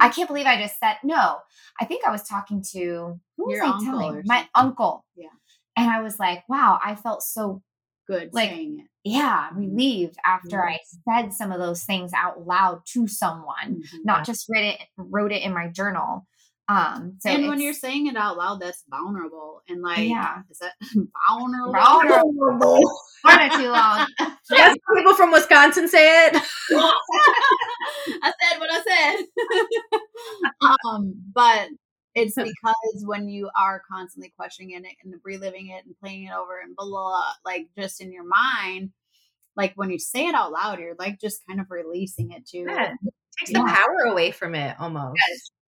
I 0.00 0.08
can't 0.08 0.28
believe 0.28 0.46
I 0.46 0.60
just 0.60 0.78
said 0.78 0.96
no." 1.02 1.38
I 1.80 1.84
think 1.84 2.04
I 2.06 2.10
was 2.12 2.22
talking 2.22 2.62
to 2.72 3.18
who 3.36 3.46
was 3.46 3.56
Your 3.56 3.64
I 3.64 3.68
uncle 3.70 3.84
telling? 3.84 4.22
My 4.26 4.48
uncle. 4.54 5.04
Yeah. 5.16 5.28
and 5.76 5.88
I 5.90 6.00
was 6.02 6.18
like, 6.18 6.48
"Wow, 6.48 6.80
I 6.84 6.96
felt 6.96 7.22
so 7.22 7.62
Good 8.08 8.32
like- 8.34 8.50
saying 8.50 8.80
it. 8.80 8.86
yeah 9.04 9.48
relieved 9.52 10.16
after. 10.24 10.64
I 10.68 10.78
said 11.08 11.32
some 11.32 11.52
of 11.52 11.60
those 11.60 11.84
things 11.84 12.12
out 12.12 12.46
loud 12.46 12.82
to 12.94 13.06
someone." 13.08 13.82
Mhm. 13.82 14.04
not 14.04 14.24
just 14.26 14.48
read 14.48 14.64
it 14.74 14.80
wrote 14.96 15.30
it 15.32 15.42
in 15.42 15.52
my 15.54 15.68
journal 15.68 16.26
um 16.68 17.16
so 17.20 17.30
and 17.30 17.48
when 17.48 17.60
you're 17.60 17.72
saying 17.72 18.06
it 18.08 18.16
out 18.16 18.36
loud, 18.36 18.60
that's 18.60 18.84
vulnerable 18.90 19.62
and 19.68 19.80
like, 19.82 20.08
Yeah. 20.08 20.42
is 20.50 20.58
that 20.58 20.72
vulnerable? 21.30 21.72
Vulnerable. 21.72 22.80
Far 23.22 23.48
too 23.58 23.68
long 23.70 24.06
Yes, 24.50 24.76
people 24.96 25.14
from 25.14 25.32
Wisconsin 25.32 25.88
say 25.88 26.26
it. 26.28 26.36
I 26.36 28.32
said 28.40 28.58
what 28.60 28.70
I 28.70 28.82
said. 28.86 30.68
um, 30.86 31.14
but 31.32 31.68
it's 32.14 32.34
because 32.34 33.04
when 33.04 33.28
you 33.28 33.50
are 33.56 33.82
constantly 33.90 34.32
questioning 34.36 34.72
it 34.72 34.84
and 35.04 35.14
reliving 35.24 35.68
it 35.68 35.84
and 35.84 35.94
playing 36.02 36.24
it 36.24 36.32
over 36.32 36.60
and 36.60 36.74
blah, 36.76 36.86
blah, 36.86 37.08
blah, 37.08 37.32
like 37.44 37.68
just 37.78 38.00
in 38.00 38.12
your 38.12 38.24
mind, 38.26 38.90
like 39.56 39.72
when 39.76 39.90
you 39.90 39.98
say 39.98 40.26
it 40.26 40.34
out 40.34 40.52
loud, 40.52 40.78
you're 40.80 40.94
like 40.98 41.20
just 41.20 41.40
kind 41.46 41.60
of 41.60 41.66
releasing 41.70 42.30
it 42.32 42.46
to. 42.48 42.58
Yeah. 42.58 42.92
Takes 43.38 43.50
Yeah. 43.52 43.62
the 43.64 43.68
power 43.72 44.10
away 44.12 44.30
from 44.32 44.54
it 44.54 44.76
almost. 44.80 45.18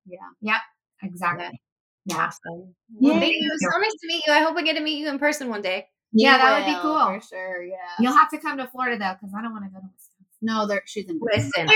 Yeah. 0.07 0.19
Yeah. 0.41 0.59
Exactly 1.03 1.61
yeah 2.07 2.27
Awesome. 2.27 2.75
Well, 2.95 3.15
Yay. 3.15 3.21
thank 3.21 3.35
you. 3.35 3.47
It 3.47 3.53
was 3.53 3.73
so 3.73 3.79
nice 3.79 3.93
to 3.93 4.07
meet 4.09 4.27
you. 4.27 4.33
I 4.33 4.41
hope 4.41 4.57
I 4.57 4.63
get 4.63 4.75
to 4.77 4.81
meet 4.83 4.99
you 4.99 5.09
in 5.11 5.19
person 5.19 5.49
one 5.51 5.61
day. 5.61 5.87
Yeah, 6.13 6.33
You 6.33 6.39
that 6.39 6.59
would 6.67 6.75
be 6.75 6.81
cool. 6.81 6.97
For 6.99 7.21
sure. 7.29 7.63
Yeah. 7.63 7.77
you'll 8.01 8.15
have 8.15 8.31
to 8.31 8.39
come 8.39 8.57
to 8.59 8.67
florida 8.69 8.99
though 8.99 9.13
because 9.21 9.35
i 9.37 9.43
don't 9.43 9.53
want 9.53 9.65
to 9.65 9.71
go 9.71 9.79
to 9.81 9.87
wisconsin 9.87 10.41
no, 10.43 10.67
there 10.67 10.83
she's 10.87 11.05
in. 11.09 11.21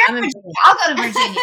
I'm 0.08 0.16
in- 0.16 0.30
i'll 0.64 0.74
go 0.74 0.96
to 0.96 1.02
virginia 1.02 1.40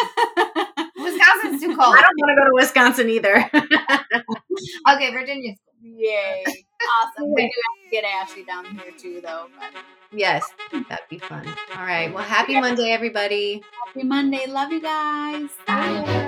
wisconsin's 0.97 1.61
too 1.61 1.75
cold 1.77 1.95
I 1.95 2.01
don't 2.01 2.17
want 2.17 2.31
to 2.31 2.35
go 2.35 2.45
to 2.45 2.53
Wisconsin 2.55 3.09
either. 3.09 3.49
okay 4.91 5.11
virginia's 5.11 5.57
cool 5.63 5.71
Yay. 5.83 6.43
Awesome. 6.45 7.33
We 7.33 7.41
do 7.43 7.47
have 7.47 7.83
to 7.83 7.89
get 7.91 8.03
Ashley 8.03 8.43
down 8.43 8.65
here 8.65 8.91
too, 8.97 9.19
though. 9.23 9.47
But 9.59 9.83
yes, 10.11 10.45
that'd 10.71 11.07
be 11.09 11.17
fun. 11.17 11.47
All 11.75 11.83
right. 11.83 12.13
Well, 12.13 12.23
happy 12.23 12.59
Monday, 12.59 12.91
everybody. 12.91 13.63
happy 13.87 14.03
Monday. 14.03 14.45
Love 14.47 14.71
you 14.71 14.79
guys. 14.81 15.49
Bye. 15.65 16.27